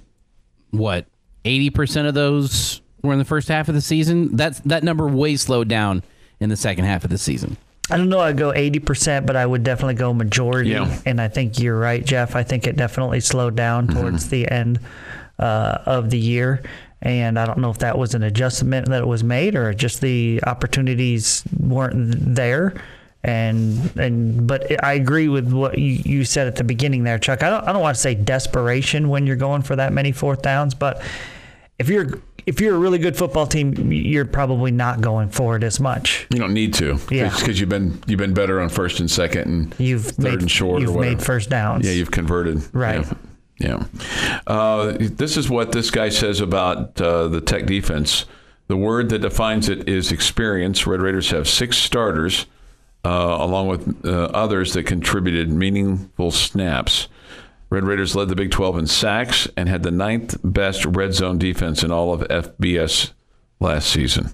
what 0.71 1.05
eighty 1.45 1.69
percent 1.69 2.07
of 2.07 2.15
those 2.15 2.81
were 3.01 3.13
in 3.13 3.19
the 3.19 3.25
first 3.25 3.47
half 3.47 3.69
of 3.69 3.75
the 3.75 3.81
season. 3.81 4.35
That's 4.35 4.59
that 4.61 4.83
number 4.83 5.07
way 5.07 5.35
slowed 5.35 5.67
down 5.67 6.03
in 6.39 6.49
the 6.49 6.57
second 6.57 6.85
half 6.85 7.03
of 7.03 7.09
the 7.09 7.17
season. 7.17 7.57
I 7.91 7.97
don't 7.97 8.09
know. 8.09 8.19
I'd 8.19 8.37
go 8.37 8.53
eighty 8.53 8.79
percent, 8.79 9.25
but 9.25 9.35
I 9.35 9.45
would 9.45 9.63
definitely 9.63 9.95
go 9.95 10.13
majority. 10.13 10.71
Yeah. 10.71 10.99
And 11.05 11.19
I 11.19 11.27
think 11.27 11.59
you're 11.59 11.79
right, 11.79 12.05
Jeff. 12.05 12.35
I 12.35 12.43
think 12.43 12.67
it 12.67 12.75
definitely 12.75 13.19
slowed 13.19 13.55
down 13.55 13.87
towards 13.87 14.29
the 14.29 14.49
end 14.49 14.79
uh, 15.39 15.79
of 15.85 16.09
the 16.09 16.19
year. 16.19 16.61
And 17.01 17.39
I 17.39 17.45
don't 17.45 17.59
know 17.59 17.69
if 17.69 17.79
that 17.79 17.97
was 17.97 18.13
an 18.13 18.23
adjustment 18.23 18.89
that 18.89 19.07
was 19.07 19.23
made 19.23 19.55
or 19.55 19.73
just 19.73 20.01
the 20.01 20.41
opportunities 20.45 21.43
weren't 21.57 22.35
there. 22.35 22.79
And 23.23 23.97
and 23.97 24.47
but 24.47 24.83
I 24.83 24.93
agree 24.93 25.27
with 25.27 25.51
what 25.51 25.77
you, 25.77 26.01
you 26.05 26.25
said 26.25 26.47
at 26.47 26.57
the 26.57 26.63
beginning 26.63 27.03
there, 27.03 27.17
Chuck. 27.17 27.41
I 27.41 27.49
don't 27.49 27.67
I 27.67 27.73
don't 27.73 27.81
want 27.81 27.95
to 27.95 28.01
say 28.01 28.15
desperation 28.15 29.09
when 29.09 29.25
you're 29.25 29.35
going 29.35 29.61
for 29.61 29.75
that 29.77 29.93
many 29.93 30.11
fourth 30.11 30.41
downs, 30.41 30.73
but 30.73 31.01
if 31.79 31.89
you're 31.89 32.21
if 32.45 32.59
you're 32.61 32.75
a 32.75 32.79
really 32.79 32.97
good 32.97 33.15
football 33.17 33.45
team, 33.47 33.91
you're 33.91 34.25
probably 34.25 34.71
not 34.71 35.01
going 35.01 35.29
for 35.29 35.55
it 35.55 35.63
as 35.63 35.79
much. 35.79 36.27
You 36.29 36.39
don't 36.39 36.53
need 36.53 36.73
to, 36.75 36.99
Yeah. 37.09 37.29
because 37.35 37.59
you've 37.59 37.69
been 37.69 38.01
you've 38.07 38.19
been 38.19 38.33
better 38.33 38.59
on 38.61 38.69
first 38.69 38.99
and 38.99 39.09
second 39.09 39.45
and 39.47 39.75
You've 39.79 40.05
third 40.05 40.23
made 40.23 40.41
and 40.41 40.51
short 40.51 40.81
you've 40.81 40.95
made 40.95 41.21
first 41.21 41.49
downs. 41.49 41.85
Yeah, 41.85 41.93
you've 41.93 42.11
converted. 42.11 42.63
Right. 42.73 43.05
Yeah. 43.59 43.83
yeah. 43.91 44.39
Uh, 44.47 44.95
this 44.99 45.37
is 45.37 45.49
what 45.49 45.71
this 45.71 45.91
guy 45.91 46.09
says 46.09 46.39
about 46.41 46.99
uh, 47.01 47.27
the 47.27 47.41
Tech 47.41 47.65
defense. 47.65 48.25
The 48.67 48.77
word 48.77 49.09
that 49.09 49.19
defines 49.19 49.67
it 49.67 49.89
is 49.89 50.11
experience. 50.11 50.85
Red 50.85 51.01
Raiders 51.01 51.31
have 51.31 51.47
six 51.47 51.77
starters, 51.77 52.45
uh, 53.03 53.09
along 53.39 53.67
with 53.67 54.05
uh, 54.05 54.25
others 54.33 54.73
that 54.73 54.83
contributed 54.83 55.49
meaningful 55.49 56.29
snaps. 56.31 57.07
Red 57.69 57.83
Raiders 57.83 58.15
led 58.15 58.29
the 58.29 58.35
Big 58.35 58.51
12 58.51 58.77
in 58.79 58.87
sacks 58.87 59.47
and 59.55 59.69
had 59.69 59.83
the 59.83 59.91
ninth 59.91 60.37
best 60.43 60.85
red 60.85 61.13
zone 61.13 61.37
defense 61.37 61.83
in 61.83 61.91
all 61.91 62.13
of 62.13 62.21
FBS 62.21 63.11
last 63.59 63.89
season. 63.89 64.31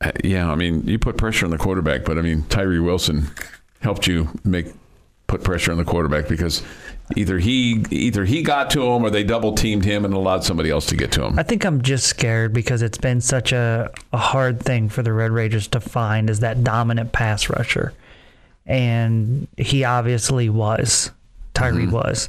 Uh, 0.00 0.12
Yeah, 0.24 0.50
I 0.50 0.54
mean, 0.54 0.86
you 0.86 0.98
put 0.98 1.16
pressure 1.18 1.44
on 1.44 1.50
the 1.50 1.58
quarterback, 1.58 2.04
but 2.04 2.18
I 2.18 2.22
mean, 2.22 2.44
Tyree 2.44 2.80
Wilson 2.80 3.28
helped 3.82 4.06
you 4.06 4.28
make 4.44 4.66
put 5.26 5.44
pressure 5.44 5.70
on 5.70 5.78
the 5.78 5.84
quarterback 5.84 6.26
because 6.28 6.62
either 7.16 7.38
he 7.38 7.84
either 7.90 8.24
he 8.24 8.42
got 8.42 8.70
to 8.70 8.82
him 8.82 9.04
or 9.04 9.10
they 9.10 9.22
double 9.22 9.54
teamed 9.54 9.84
him 9.84 10.04
and 10.04 10.12
allowed 10.12 10.42
somebody 10.42 10.70
else 10.70 10.86
to 10.86 10.96
get 10.96 11.12
to 11.12 11.24
him. 11.24 11.38
I 11.38 11.42
think 11.44 11.64
I'm 11.64 11.82
just 11.82 12.06
scared 12.06 12.52
because 12.52 12.82
it's 12.82 12.98
been 12.98 13.20
such 13.20 13.52
a, 13.52 13.90
a 14.12 14.18
hard 14.18 14.60
thing 14.60 14.88
for 14.88 15.02
the 15.02 15.12
Red 15.12 15.30
Raiders 15.30 15.68
to 15.68 15.80
find 15.80 16.28
is 16.28 16.40
that 16.40 16.64
dominant 16.64 17.12
pass 17.12 17.48
rusher. 17.48 17.92
And 18.66 19.46
he 19.56 19.84
obviously 19.84 20.48
was. 20.48 21.10
Tyree 21.60 21.84
Mm-hmm. 21.84 21.92
was. 21.92 22.28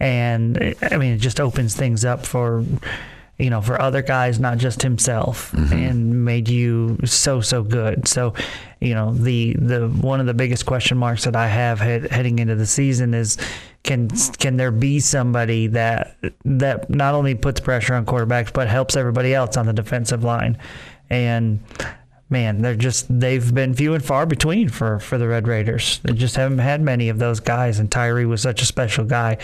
and 0.00 0.74
I 0.92 0.96
mean 0.96 1.12
it 1.14 1.18
just 1.18 1.40
opens 1.40 1.74
things 1.76 2.04
up 2.04 2.26
for 2.26 2.64
you 3.38 3.50
know 3.50 3.60
for 3.60 3.80
other 3.80 4.02
guys, 4.02 4.38
not 4.38 4.58
just 4.58 4.82
himself, 4.82 5.52
and 5.54 6.24
made 6.24 6.48
you 6.48 6.98
so 7.04 7.40
so 7.40 7.62
good. 7.64 8.06
So 8.06 8.32
you 8.80 8.94
know 8.94 9.12
the 9.12 9.54
the 9.54 9.88
one 9.88 10.20
of 10.20 10.26
the 10.26 10.34
biggest 10.34 10.66
question 10.66 10.98
marks 10.98 11.24
that 11.24 11.34
I 11.36 11.48
have 11.48 11.80
head, 11.80 12.10
heading 12.12 12.38
into 12.38 12.54
the 12.54 12.66
season 12.66 13.12
is 13.14 13.36
can 13.82 14.08
can 14.38 14.56
there 14.56 14.70
be 14.70 15.00
somebody 15.00 15.66
that 15.68 16.16
that 16.44 16.88
not 16.90 17.14
only 17.14 17.34
puts 17.34 17.60
pressure 17.60 17.94
on 17.94 18.06
quarterbacks 18.06 18.52
but 18.52 18.68
helps 18.68 18.96
everybody 18.96 19.34
else 19.34 19.56
on 19.56 19.66
the 19.66 19.72
defensive 19.72 20.22
line 20.22 20.56
and 21.10 21.58
man 22.30 22.62
they're 22.62 22.74
just 22.74 23.06
they've 23.20 23.54
been 23.54 23.74
few 23.74 23.94
and 23.94 24.04
far 24.04 24.26
between 24.26 24.68
for 24.68 24.98
for 24.98 25.18
the 25.18 25.28
red 25.28 25.46
raiders 25.46 26.00
they 26.04 26.12
just 26.12 26.36
haven't 26.36 26.58
had 26.58 26.80
many 26.80 27.08
of 27.08 27.18
those 27.18 27.38
guys 27.40 27.78
and 27.78 27.90
tyree 27.90 28.24
was 28.24 28.40
such 28.40 28.62
a 28.62 28.66
special 28.66 29.04
guy 29.04 29.36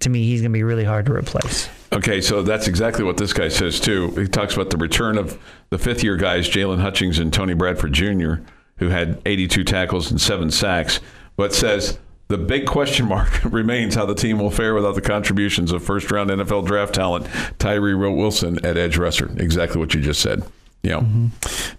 to 0.00 0.08
me 0.08 0.24
he's 0.24 0.40
going 0.40 0.50
to 0.50 0.56
be 0.56 0.62
really 0.62 0.84
hard 0.84 1.06
to 1.06 1.12
replace 1.12 1.68
Okay, 1.92 2.22
so 2.22 2.42
that's 2.42 2.68
exactly 2.68 3.04
what 3.04 3.18
this 3.18 3.34
guy 3.34 3.48
says 3.48 3.78
too. 3.78 4.08
He 4.12 4.26
talks 4.26 4.54
about 4.54 4.70
the 4.70 4.78
return 4.78 5.18
of 5.18 5.38
the 5.68 5.76
fifth 5.76 6.02
year 6.02 6.16
guys, 6.16 6.48
Jaylon 6.48 6.80
Hutchings 6.80 7.18
and 7.18 7.30
Tony 7.30 7.52
Bradford 7.52 7.92
Jr., 7.92 8.36
who 8.76 8.88
had 8.88 9.20
82 9.26 9.62
tackles 9.62 10.10
and 10.10 10.18
seven 10.18 10.50
sacks, 10.50 11.00
but 11.36 11.52
says 11.52 11.98
the 12.28 12.38
big 12.38 12.66
question 12.66 13.06
mark 13.06 13.44
remains 13.44 13.94
how 13.94 14.06
the 14.06 14.14
team 14.14 14.38
will 14.38 14.50
fare 14.50 14.74
without 14.74 14.94
the 14.94 15.02
contributions 15.02 15.70
of 15.70 15.84
first 15.84 16.10
round 16.10 16.30
NFL 16.30 16.66
draft 16.66 16.94
talent 16.94 17.26
Tyree 17.58 17.94
Wilson 17.94 18.64
at 18.64 18.78
edge 18.78 18.96
rusher. 18.96 19.30
Exactly 19.36 19.78
what 19.78 19.92
you 19.92 20.00
just 20.00 20.22
said. 20.22 20.42
Yeah, 20.82 21.04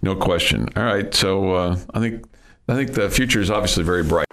no 0.02 0.16
question. 0.16 0.70
All 0.76 0.84
right, 0.84 1.14
so 1.14 1.54
uh, 1.54 1.80
I 1.94 2.00
think 2.00 2.26
I 2.68 2.76
think 2.76 2.94
the 2.94 3.10
future 3.10 3.42
is 3.42 3.50
obviously 3.52 3.84
very 3.84 4.04
bright. 4.04 4.28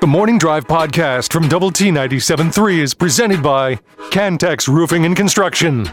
The 0.00 0.06
Morning 0.08 0.36
Drive 0.38 0.66
podcast 0.66 1.32
from 1.32 1.48
Double 1.48 1.70
T 1.70 1.86
97.3 1.90 2.78
is 2.78 2.92
presented 2.92 3.42
by 3.42 3.76
Cantex 4.10 4.68
Roofing 4.68 5.06
and 5.06 5.16
Construction. 5.16 5.88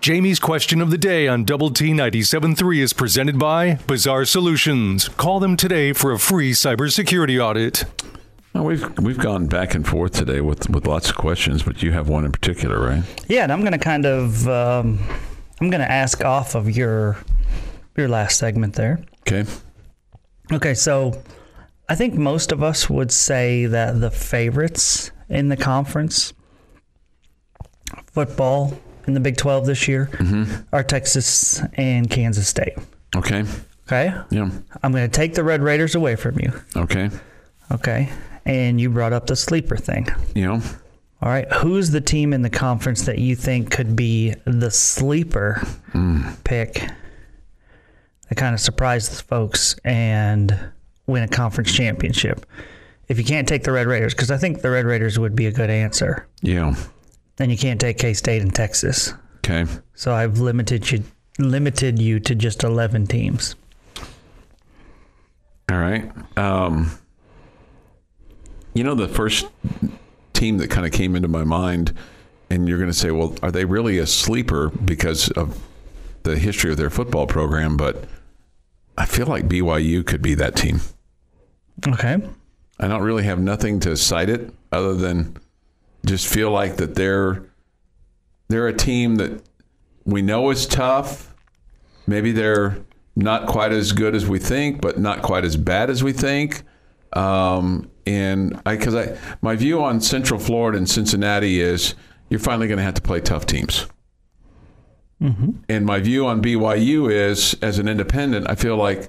Jamie's 0.00 0.38
question 0.38 0.80
of 0.80 0.90
the 0.90 0.98
day 0.98 1.26
on 1.26 1.44
Double 1.44 1.70
T 1.70 1.92
97.3 1.92 2.78
is 2.78 2.92
presented 2.92 3.38
by 3.38 3.74
Bizarre 3.86 4.24
Solutions. 4.24 5.08
Call 5.08 5.40
them 5.40 5.56
today 5.56 5.92
for 5.92 6.12
a 6.12 6.18
free 6.18 6.52
cybersecurity 6.52 7.42
audit. 7.42 7.84
Now, 8.54 8.64
we've 8.64 8.98
we've 8.98 9.18
gone 9.18 9.46
back 9.46 9.74
and 9.74 9.86
forth 9.88 10.12
today 10.12 10.40
with 10.42 10.68
with 10.68 10.86
lots 10.86 11.08
of 11.08 11.16
questions, 11.16 11.62
but 11.62 11.82
you 11.82 11.92
have 11.92 12.08
one 12.08 12.24
in 12.26 12.32
particular, 12.32 12.78
right? 12.80 13.02
yeah 13.28 13.42
and 13.44 13.52
i'm 13.52 13.60
going 13.60 13.72
to 13.72 13.78
kind 13.78 14.04
of 14.04 14.46
um, 14.48 14.98
i'm 15.62 15.70
going 15.70 15.80
to 15.80 15.90
ask 15.90 16.24
off 16.24 16.54
of 16.54 16.68
your 16.76 17.16
your 17.96 18.08
last 18.08 18.38
segment 18.38 18.74
there 18.74 19.02
Okay. 19.26 19.44
Okay, 20.52 20.74
so 20.74 21.22
I 21.88 21.94
think 21.94 22.14
most 22.14 22.52
of 22.52 22.62
us 22.62 22.90
would 22.90 23.10
say 23.10 23.66
that 23.66 24.00
the 24.00 24.10
favorites 24.10 25.10
in 25.28 25.48
the 25.48 25.56
conference, 25.56 26.34
football 28.12 28.78
in 29.06 29.14
the 29.14 29.20
Big 29.20 29.36
12 29.36 29.66
this 29.66 29.88
year, 29.88 30.10
mm-hmm. 30.12 30.62
are 30.72 30.82
Texas 30.82 31.62
and 31.74 32.10
Kansas 32.10 32.48
State. 32.48 32.74
Okay. 33.16 33.44
Okay? 33.86 34.14
Yeah. 34.30 34.50
I'm 34.82 34.92
going 34.92 35.08
to 35.08 35.16
take 35.16 35.34
the 35.34 35.44
Red 35.44 35.62
Raiders 35.62 35.94
away 35.94 36.16
from 36.16 36.38
you. 36.40 36.52
Okay. 36.76 37.10
Okay? 37.70 38.10
And 38.44 38.80
you 38.80 38.90
brought 38.90 39.12
up 39.12 39.26
the 39.26 39.36
sleeper 39.36 39.76
thing. 39.76 40.08
You 40.34 40.46
know. 40.46 40.62
All 41.22 41.28
right. 41.28 41.50
Who's 41.52 41.90
the 41.92 42.00
team 42.00 42.32
in 42.32 42.42
the 42.42 42.50
conference 42.50 43.02
that 43.02 43.18
you 43.18 43.36
think 43.36 43.70
could 43.70 43.94
be 43.94 44.34
the 44.44 44.70
sleeper 44.72 45.62
pick 46.44 46.82
that 48.28 48.34
kind 48.36 48.54
of 48.54 48.60
surprises 48.60 49.20
folks 49.20 49.76
and 49.84 50.58
win 51.06 51.22
a 51.22 51.28
conference 51.28 51.72
championship? 51.72 52.44
If 53.08 53.18
you 53.18 53.24
can't 53.24 53.46
take 53.46 53.62
the 53.62 53.70
Red 53.72 53.86
Raiders, 53.86 54.14
because 54.14 54.30
I 54.32 54.36
think 54.36 54.62
the 54.62 54.70
Red 54.70 54.84
Raiders 54.84 55.18
would 55.18 55.36
be 55.36 55.46
a 55.46 55.52
good 55.52 55.70
answer, 55.70 56.26
Yeah. 56.40 56.74
then 57.36 57.50
you 57.50 57.56
can't 57.58 57.80
take 57.80 57.98
K 57.98 58.14
State 58.14 58.42
and 58.42 58.52
Texas. 58.54 59.12
Okay. 59.38 59.66
So 59.94 60.12
I've 60.14 60.38
limited 60.38 60.90
you 60.90 61.04
limited 61.38 61.98
you 62.00 62.18
to 62.20 62.34
just 62.34 62.64
eleven 62.64 63.06
teams. 63.06 63.54
All 65.70 65.78
right. 65.78 66.10
Um, 66.36 66.90
you 68.74 68.82
know, 68.84 68.94
the 68.94 69.08
first 69.08 69.46
team 70.42 70.58
that 70.58 70.70
kind 70.70 70.84
of 70.84 70.90
came 70.90 71.14
into 71.14 71.28
my 71.28 71.44
mind, 71.44 71.92
and 72.50 72.68
you're 72.68 72.78
going 72.78 72.90
to 72.90 72.96
say, 72.96 73.12
well, 73.12 73.36
are 73.44 73.52
they 73.52 73.64
really 73.64 73.98
a 73.98 74.06
sleeper 74.06 74.70
because 74.70 75.30
of 75.30 75.62
the 76.24 76.36
history 76.36 76.72
of 76.72 76.76
their 76.76 76.90
football 76.90 77.28
program? 77.28 77.76
But 77.76 78.04
I 78.98 79.06
feel 79.06 79.26
like 79.26 79.46
BYU 79.46 80.04
could 80.04 80.20
be 80.20 80.34
that 80.34 80.56
team. 80.56 80.80
Okay. 81.86 82.20
I 82.80 82.88
don't 82.88 83.02
really 83.02 83.22
have 83.22 83.38
nothing 83.38 83.78
to 83.80 83.96
cite 83.96 84.28
it 84.28 84.52
other 84.72 84.94
than 84.94 85.36
just 86.04 86.26
feel 86.26 86.50
like 86.50 86.76
that 86.78 86.96
they're 86.96 87.44
they're 88.48 88.66
a 88.66 88.76
team 88.76 89.14
that 89.16 89.40
we 90.04 90.22
know 90.22 90.50
is 90.50 90.66
tough. 90.66 91.32
Maybe 92.08 92.32
they're 92.32 92.78
not 93.14 93.46
quite 93.46 93.70
as 93.70 93.92
good 93.92 94.16
as 94.16 94.26
we 94.26 94.40
think, 94.40 94.80
but 94.80 94.98
not 94.98 95.22
quite 95.22 95.44
as 95.44 95.56
bad 95.56 95.88
as 95.88 96.02
we 96.02 96.12
think. 96.12 96.64
Um, 97.12 97.91
and 98.06 98.60
I, 98.66 98.76
because 98.76 98.94
I, 98.94 99.16
my 99.40 99.56
view 99.56 99.82
on 99.82 100.00
Central 100.00 100.38
Florida 100.40 100.78
and 100.78 100.88
Cincinnati 100.88 101.60
is 101.60 101.94
you're 102.28 102.40
finally 102.40 102.66
going 102.66 102.78
to 102.78 102.84
have 102.84 102.94
to 102.94 103.02
play 103.02 103.20
tough 103.20 103.46
teams. 103.46 103.86
Mm-hmm. 105.20 105.50
And 105.68 105.86
my 105.86 106.00
view 106.00 106.26
on 106.26 106.42
BYU 106.42 107.10
is, 107.12 107.54
as 107.62 107.78
an 107.78 107.86
independent, 107.88 108.50
I 108.50 108.54
feel 108.56 108.76
like 108.76 109.08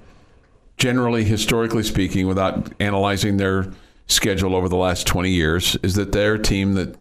generally, 0.78 1.24
historically 1.24 1.84
speaking, 1.84 2.28
without 2.28 2.72
analyzing 2.80 3.38
their 3.38 3.72
schedule 4.08 4.56
over 4.56 4.70
the 4.70 4.76
last 4.76 5.08
20 5.08 5.32
years, 5.32 5.76
is 5.82 5.96
that 5.96 6.12
they're 6.12 6.36
a 6.36 6.42
team 6.42 6.74
that 6.74 6.96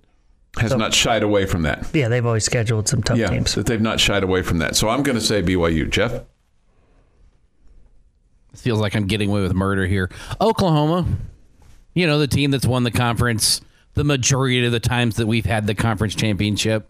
has 0.59 0.75
not 0.75 0.95
shied 0.95 1.23
away 1.23 1.45
from 1.47 1.63
that. 1.63 1.89
Yeah, 1.93 2.09
they've 2.09 2.25
always 2.25 2.45
scheduled 2.45 2.89
some 2.89 3.03
tough 3.03 3.19
Yeah, 3.19 3.29
teams. 3.29 3.55
that 3.55 3.67
they've 3.67 3.81
not 3.81 4.01
shied 4.01 4.23
away 4.23 4.43
from 4.43 4.59
that. 4.59 4.77
So 4.77 4.89
I'm 4.89 5.03
going 5.03 5.19
to 5.19 5.25
say 5.25 5.43
BYU. 5.43 5.91
Jeff? 5.91 6.23
feels 8.55 8.81
like 8.81 8.95
I'm 8.95 9.07
getting 9.07 9.31
away 9.31 9.41
with 9.43 9.55
murder 9.55 9.87
here. 9.87 10.11
Oklahoma, 10.41 11.07
you 11.95 12.07
know, 12.07 12.19
the 12.19 12.27
team 12.27 12.51
that's 12.51 12.67
won 12.67 12.85
the 12.85 12.91
conference 12.91 13.61
the 13.95 14.05
majority 14.05 14.65
of 14.65 14.73
the 14.73 14.81
times 14.81 15.17
that 15.17 15.27
we've 15.27 15.45
had 15.45 15.67
the 15.67 15.75
conference 15.75 16.15
championship. 16.15 16.89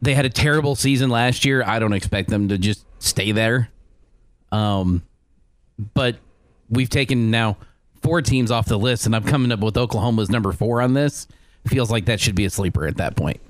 They 0.00 0.14
had 0.14 0.26
a 0.26 0.30
terrible 0.30 0.76
season 0.76 1.10
last 1.10 1.44
year. 1.44 1.62
I 1.64 1.78
don't 1.78 1.92
expect 1.92 2.28
them 2.28 2.48
to 2.48 2.58
just 2.58 2.84
stay 2.98 3.32
there. 3.32 3.70
Um, 4.52 5.02
but 5.94 6.16
we've 6.68 6.90
taken 6.90 7.30
now 7.30 7.56
four 8.02 8.22
teams 8.22 8.50
off 8.50 8.66
the 8.66 8.78
list, 8.78 9.06
and 9.06 9.16
I'm 9.16 9.24
coming 9.24 9.50
up 9.50 9.60
with 9.60 9.76
Oklahoma's 9.76 10.30
number 10.30 10.52
four 10.52 10.80
on 10.82 10.94
this. 10.94 11.26
Feels 11.66 11.90
like 11.90 12.04
that 12.04 12.20
should 12.20 12.34
be 12.34 12.44
a 12.44 12.50
sleeper 12.50 12.86
at 12.86 12.98
that 12.98 13.16
point. 13.16 13.40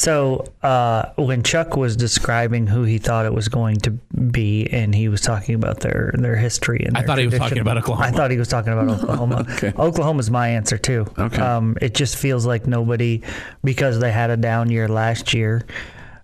So 0.00 0.46
uh, 0.62 1.10
when 1.16 1.42
Chuck 1.42 1.76
was 1.76 1.94
describing 1.94 2.66
who 2.66 2.84
he 2.84 2.96
thought 2.96 3.26
it 3.26 3.34
was 3.34 3.48
going 3.48 3.76
to 3.80 3.90
be, 3.90 4.66
and 4.72 4.94
he 4.94 5.10
was 5.10 5.20
talking 5.20 5.54
about 5.54 5.80
their 5.80 6.14
their 6.14 6.36
history 6.36 6.82
and 6.86 6.96
I 6.96 7.02
thought 7.02 7.18
he 7.18 7.26
was 7.26 7.36
talking 7.36 7.58
about 7.58 7.76
Oklahoma. 7.76 8.06
I 8.06 8.10
thought 8.10 8.30
he 8.30 8.38
was 8.38 8.48
talking 8.48 8.72
about 8.72 8.88
Oklahoma. 9.02 9.44
Okay. 9.50 9.74
Oklahoma's 9.76 10.30
my 10.30 10.48
answer 10.48 10.78
too. 10.78 11.06
Okay. 11.18 11.42
Um, 11.42 11.76
it 11.82 11.92
just 11.92 12.16
feels 12.16 12.46
like 12.46 12.66
nobody, 12.66 13.20
because 13.62 14.00
they 14.00 14.10
had 14.10 14.30
a 14.30 14.38
down 14.38 14.70
year 14.70 14.88
last 14.88 15.34
year, 15.34 15.66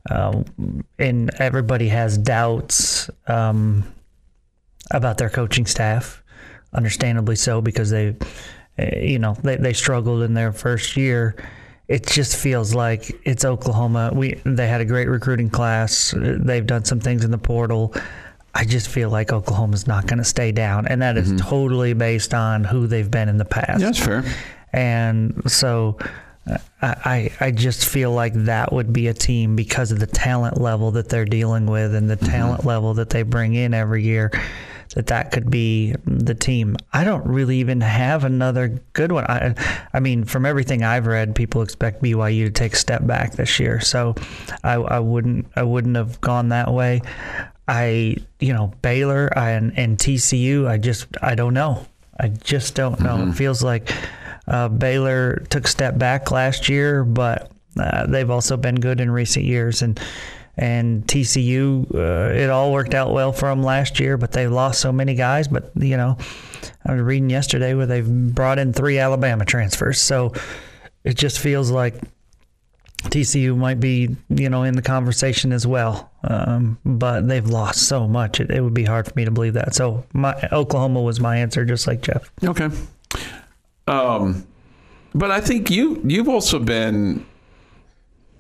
um, 0.09 0.47
and 0.99 1.31
everybody 1.39 1.89
has 1.89 2.17
doubts 2.17 3.11
um, 3.27 3.85
about 4.91 5.19
their 5.19 5.29
coaching 5.29 5.67
staff. 5.67 6.23
Understandably 6.73 7.37
so, 7.37 7.61
because 7.61 7.91
they, 7.91 8.17
uh, 8.79 8.97
you 8.97 9.19
know, 9.19 9.35
they, 9.43 9.57
they 9.57 9.75
struggled 9.75 10.23
in 10.23 10.33
their 10.33 10.53
first 10.53 10.97
year 10.97 11.37
it 11.89 12.07
just 12.07 12.37
feels 12.37 12.75
like 12.75 13.17
it's 13.25 13.45
Oklahoma. 13.45 14.11
We 14.13 14.35
they 14.45 14.67
had 14.67 14.81
a 14.81 14.85
great 14.85 15.09
recruiting 15.09 15.51
class. 15.51 16.15
They've 16.17 16.67
done 16.67 16.85
some 16.85 17.01
things 17.01 17.25
in 17.25 17.31
the 17.31 17.39
portal. 17.39 17.95
I 18.55 18.65
just 18.65 18.89
feel 18.89 19.11
like 19.11 19.33
Oklahoma's 19.33 19.87
not 19.87 20.07
going 20.07 20.19
to 20.19 20.25
stay 20.25 20.51
down, 20.51 20.87
and 20.89 21.03
that 21.03 21.17
is 21.17 21.29
mm-hmm. 21.29 21.49
totally 21.49 21.93
based 21.93 22.33
on 22.33 22.65
who 22.65 22.87
they've 22.87 23.11
been 23.11 23.29
in 23.29 23.37
the 23.37 23.45
past. 23.45 23.81
That's 23.81 23.99
fair. 23.99 24.25
And 24.73 25.43
so 25.47 25.99
I 26.83 27.31
I 27.41 27.51
just 27.51 27.87
feel 27.87 28.13
like 28.13 28.33
that 28.35 28.73
would 28.73 28.93
be 28.93 29.09
a 29.09 29.15
team 29.15 29.57
because 29.57 29.93
of 29.93 29.99
the 29.99 30.07
talent 30.07 30.61
level 30.61 30.91
that 30.93 31.09
they're 31.09 31.25
dealing 31.25 31.67
with 31.67 31.95
and 31.95 32.09
the 32.09 32.17
mm-hmm. 32.17 32.27
talent 32.27 32.65
level 32.65 32.95
that 32.95 33.11
they 33.11 33.23
bring 33.23 33.55
in 33.55 33.75
every 33.75 34.03
year. 34.03 34.31
That 34.97 35.09
that 35.09 35.31
could 35.31 35.51
be 35.51 35.95
the 36.07 36.35
team. 36.35 36.75
I 36.91 37.05
don't 37.05 37.27
really 37.27 37.59
even 37.59 37.83
have 37.83 38.25
another 38.25 38.81
good 38.95 39.13
one. 39.13 39.25
I 39.25 39.55
I 39.93 40.01
mean, 40.01 40.25
from 40.25 40.47
everything 40.47 40.83
I've 40.83 41.07
read, 41.07 41.35
people 41.35 41.61
expect 41.61 42.03
BYU 42.03 42.47
to 42.47 42.51
take 42.51 42.73
a 42.73 42.77
step 42.77 43.07
back 43.07 43.33
this 43.33 43.61
year. 43.61 43.79
So 43.79 44.15
I, 44.65 44.77
I 44.77 45.01
wouldn't 45.01 45.49
I 45.55 45.65
wouldn't 45.65 45.97
have 45.97 46.19
gone 46.23 46.49
that 46.49 46.73
way. 46.73 47.03
I 47.69 48.17
you 48.41 48.55
know 48.55 48.73
Baylor 48.81 49.27
and, 49.37 49.79
and 49.79 49.99
TCU. 49.99 50.67
I 50.67 50.79
just 50.79 51.09
I 51.21 51.35
don't 51.35 51.53
know. 51.53 51.87
I 52.19 52.29
just 52.29 52.75
don't 52.75 52.99
know. 52.99 53.29
It 53.29 53.35
feels 53.35 53.63
like 53.63 53.93
uh, 54.49 54.69
Baylor 54.69 55.45
took 55.51 55.67
a 55.67 55.69
step 55.69 55.99
back 55.99 56.31
last 56.31 56.71
year, 56.71 57.05
but 57.05 57.51
uh, 57.79 58.07
they've 58.07 58.31
also 58.31 58.57
been 58.57 58.77
good 58.77 58.99
in 58.99 59.11
recent 59.11 59.45
years. 59.45 59.83
And 59.83 60.01
And 60.59 61.07
TCU, 61.07 61.95
uh, 61.95 62.33
it 62.35 62.49
all 62.49 62.73
worked 62.73 62.95
out 62.95 63.13
well 63.13 63.33
for 63.33 63.49
them 63.51 63.63
last 63.63 64.01
year, 64.01 64.17
but 64.17 64.33
they 64.33 64.47
lost 64.47 64.81
so 64.81 64.91
many 64.91 65.15
guys. 65.15 65.49
But 65.49 65.71
you 65.77 65.97
know, 65.97 66.17
I 66.85 66.95
was 66.95 67.03
reading 67.03 67.29
yesterday 67.29 67.75
where 67.75 67.87
they've 67.87 68.09
brought 68.35 68.59
in 68.59 68.73
three 68.73 68.99
Alabama 68.99 69.45
transfers, 69.45 70.01
so 70.01 70.33
it 71.05 71.15
just 71.15 71.41
feels 71.41 71.71
like 71.71 71.95
TCU 73.05 73.57
might 73.57 73.81
be, 73.81 74.17
you 74.29 74.49
know, 74.49 74.63
in 74.63 74.75
the 74.75 74.83
conversation 74.83 75.53
as 75.53 75.67
well. 75.67 76.11
Um, 76.25 76.79
but 76.85 77.29
they've 77.29 77.47
lost 77.47 77.87
so 77.87 78.09
much; 78.09 78.41
it, 78.41 78.51
it 78.51 78.63
would 78.63 78.75
be 78.75 78.85
hard 78.85 79.07
for 79.07 79.13
me 79.15 79.25
to 79.25 79.31
believe 79.31 79.55
that. 79.55 79.75
So, 79.75 80.05
my 80.13 80.35
Oklahoma 80.53 81.03
was 81.03 81.21
my 81.21 81.37
answer, 81.37 81.65
just 81.65 81.87
like 81.87 82.01
Jeff. 82.01 82.33
Okay. 82.43 82.71
Um, 83.87 84.47
but 85.15 85.31
I 85.31 85.41
think 85.41 85.71
you 85.71 86.01
you've 86.05 86.29
also 86.29 86.59
been 86.59 87.25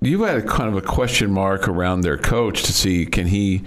you've 0.00 0.20
had 0.26 0.36
a 0.38 0.42
kind 0.42 0.68
of 0.68 0.76
a 0.76 0.82
question 0.86 1.30
mark 1.32 1.68
around 1.68 2.02
their 2.02 2.18
coach 2.18 2.62
to 2.64 2.72
see 2.72 3.06
can 3.06 3.26
he 3.26 3.62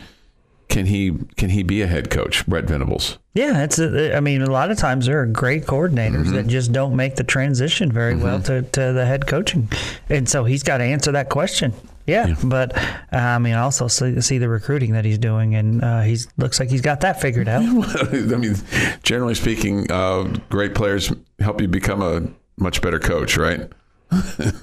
can 0.68 0.86
he 0.86 1.14
can 1.36 1.50
he 1.50 1.64
be 1.64 1.82
a 1.82 1.88
head 1.88 2.10
coach, 2.12 2.46
Brent 2.46 2.68
Venables? 2.68 3.18
Yeah, 3.34 3.64
it's. 3.64 3.80
A, 3.80 4.16
I 4.16 4.20
mean, 4.20 4.42
a 4.42 4.50
lot 4.52 4.70
of 4.70 4.78
times 4.78 5.06
there 5.08 5.20
are 5.22 5.26
great 5.26 5.66
coordinators 5.66 6.26
Mm-hmm. 6.26 6.34
that 6.36 6.48
just 6.48 6.72
don't 6.72 6.96
make 6.96 7.16
the 7.16 7.24
transition 7.24 7.92
very 7.92 8.16
well 8.16 8.42
to, 8.44 8.62
to 8.62 8.94
the 8.94 9.06
head 9.06 9.26
coaching, 9.28 9.70
and 10.10 10.28
so 10.30 10.44
he's 10.44 10.62
got 10.64 10.78
to 10.80 10.84
answer 10.84 11.12
that 11.14 11.30
question. 11.30 11.74
Yeah, 12.06 12.36
but 12.44 12.76
uh, 12.76 12.88
I 13.18 13.38
mean, 13.40 13.54
also 13.54 13.88
see, 13.88 14.20
see 14.22 14.40
the 14.40 14.50
recruiting 14.50 14.94
that 14.94 15.06
he's 15.06 15.18
doing, 15.20 15.56
and 15.56 15.84
uh, 15.84 16.02
he's 16.02 16.28
looks 16.38 16.60
like 16.60 16.70
he's 16.70 16.82
got 16.82 17.02
that 17.02 17.22
figured 17.22 17.48
out. 17.48 17.62
I 17.64 18.36
mean, 18.36 18.56
generally 19.04 19.36
speaking, 19.36 19.92
uh, 19.92 20.24
great 20.50 20.74
players 20.76 21.12
help 21.40 21.62
you 21.62 21.68
become 21.68 22.02
a 22.02 22.28
much 22.58 22.82
better 22.82 23.00
coach, 23.00 23.38
right? 23.38 23.72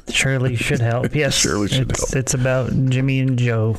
Surely 0.08 0.56
should 0.56 0.80
help. 0.80 1.14
Yes, 1.14 1.34
Surely 1.34 1.68
should 1.68 1.90
it's, 1.90 2.12
help. 2.12 2.16
It's 2.16 2.34
about 2.34 2.70
Jimmy 2.88 3.20
and 3.20 3.38
Joe. 3.38 3.76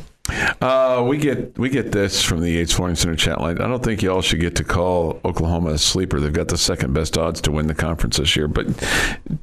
Uh, 0.62 1.06
we 1.08 1.18
get 1.18 1.58
we 1.58 1.70
get 1.70 1.92
this 1.92 2.22
from 2.22 2.42
the 2.42 2.50
Yates 2.50 2.74
Flooring 2.74 2.96
Center 2.96 3.16
chat 3.16 3.40
line. 3.40 3.60
I 3.60 3.68
don't 3.68 3.84
think 3.84 4.02
y'all 4.02 4.22
should 4.22 4.42
get 4.42 4.56
to 4.58 4.64
call 4.64 5.22
Oklahoma 5.24 5.72
a 5.72 5.78
sleeper. 5.78 6.20
They've 6.20 6.34
got 6.34 6.50
the 6.50 6.58
second 6.58 6.94
best 6.94 7.18
odds 7.18 7.40
to 7.42 7.52
win 7.52 7.68
the 7.68 7.76
conference 7.76 8.18
this 8.18 8.36
year. 8.36 8.48
But 8.48 8.68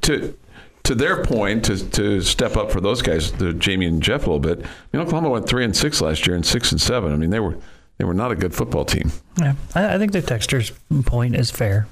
to 0.03 0.37
to 0.83 0.95
their 0.95 1.23
point, 1.23 1.65
to 1.65 1.89
to 1.91 2.21
step 2.21 2.55
up 2.55 2.71
for 2.71 2.81
those 2.81 3.01
guys, 3.01 3.31
the 3.31 3.53
Jamie 3.53 3.87
and 3.87 4.01
Jeff 4.01 4.27
a 4.27 4.31
little 4.31 4.39
bit. 4.39 4.59
I 4.59 4.67
mean, 4.97 5.01
Oklahoma 5.01 5.29
went 5.29 5.47
three 5.47 5.65
and 5.65 5.75
six 5.75 6.01
last 6.01 6.27
year 6.27 6.35
and 6.35 6.45
six 6.45 6.71
and 6.71 6.79
seven. 6.79 7.11
I 7.11 7.15
mean, 7.15 7.31
they 7.31 7.39
were 7.39 7.57
they 7.97 8.05
were 8.05 8.13
not 8.13 8.31
a 8.31 8.35
good 8.35 8.53
football 8.53 8.85
team. 8.85 9.11
Yeah, 9.39 9.55
I, 9.73 9.95
I 9.95 9.97
think 9.97 10.11
the 10.11 10.21
texter's 10.21 10.71
point 11.05 11.35
is 11.35 11.49
fair. 11.49 11.87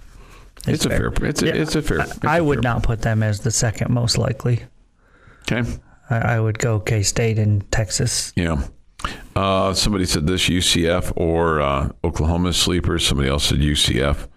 It's, 0.67 0.85
a 0.85 0.89
fair. 0.89 1.11
It's 1.21 1.41
a, 1.41 1.47
Yeah, 1.47 1.53
it's 1.53 1.75
a 1.75 1.81
fair. 1.81 2.01
I- 2.01 2.03
it's 2.05 2.25
I 2.25 2.37
a 2.37 2.43
would 2.43 2.57
fair- 2.63 2.73
not 2.73 2.83
put 2.83 3.01
them 3.01 3.21
as 3.23 3.41
the 3.41 3.51
second 3.51 3.91
most 3.93 4.17
likely. 4.17 4.61
Okay. 5.51 5.69
I, 6.09 6.17
I 6.35 6.39
would 6.39 6.57
go 6.59 6.79
K 6.79 7.03
State 7.03 7.37
and 7.39 7.69
Texas. 7.71 8.31
Yeah. 8.35 8.63
Uh, 9.35 9.73
somebody 9.73 10.05
said 10.05 10.27
this 10.27 10.47
UCF 10.47 11.11
or 11.17 11.59
uh, 11.61 11.89
Oklahoma 12.03 12.53
sleeper. 12.53 12.97
Somebody 12.99 13.29
else 13.29 13.45
said 13.45 13.59
UCF. 13.59 14.27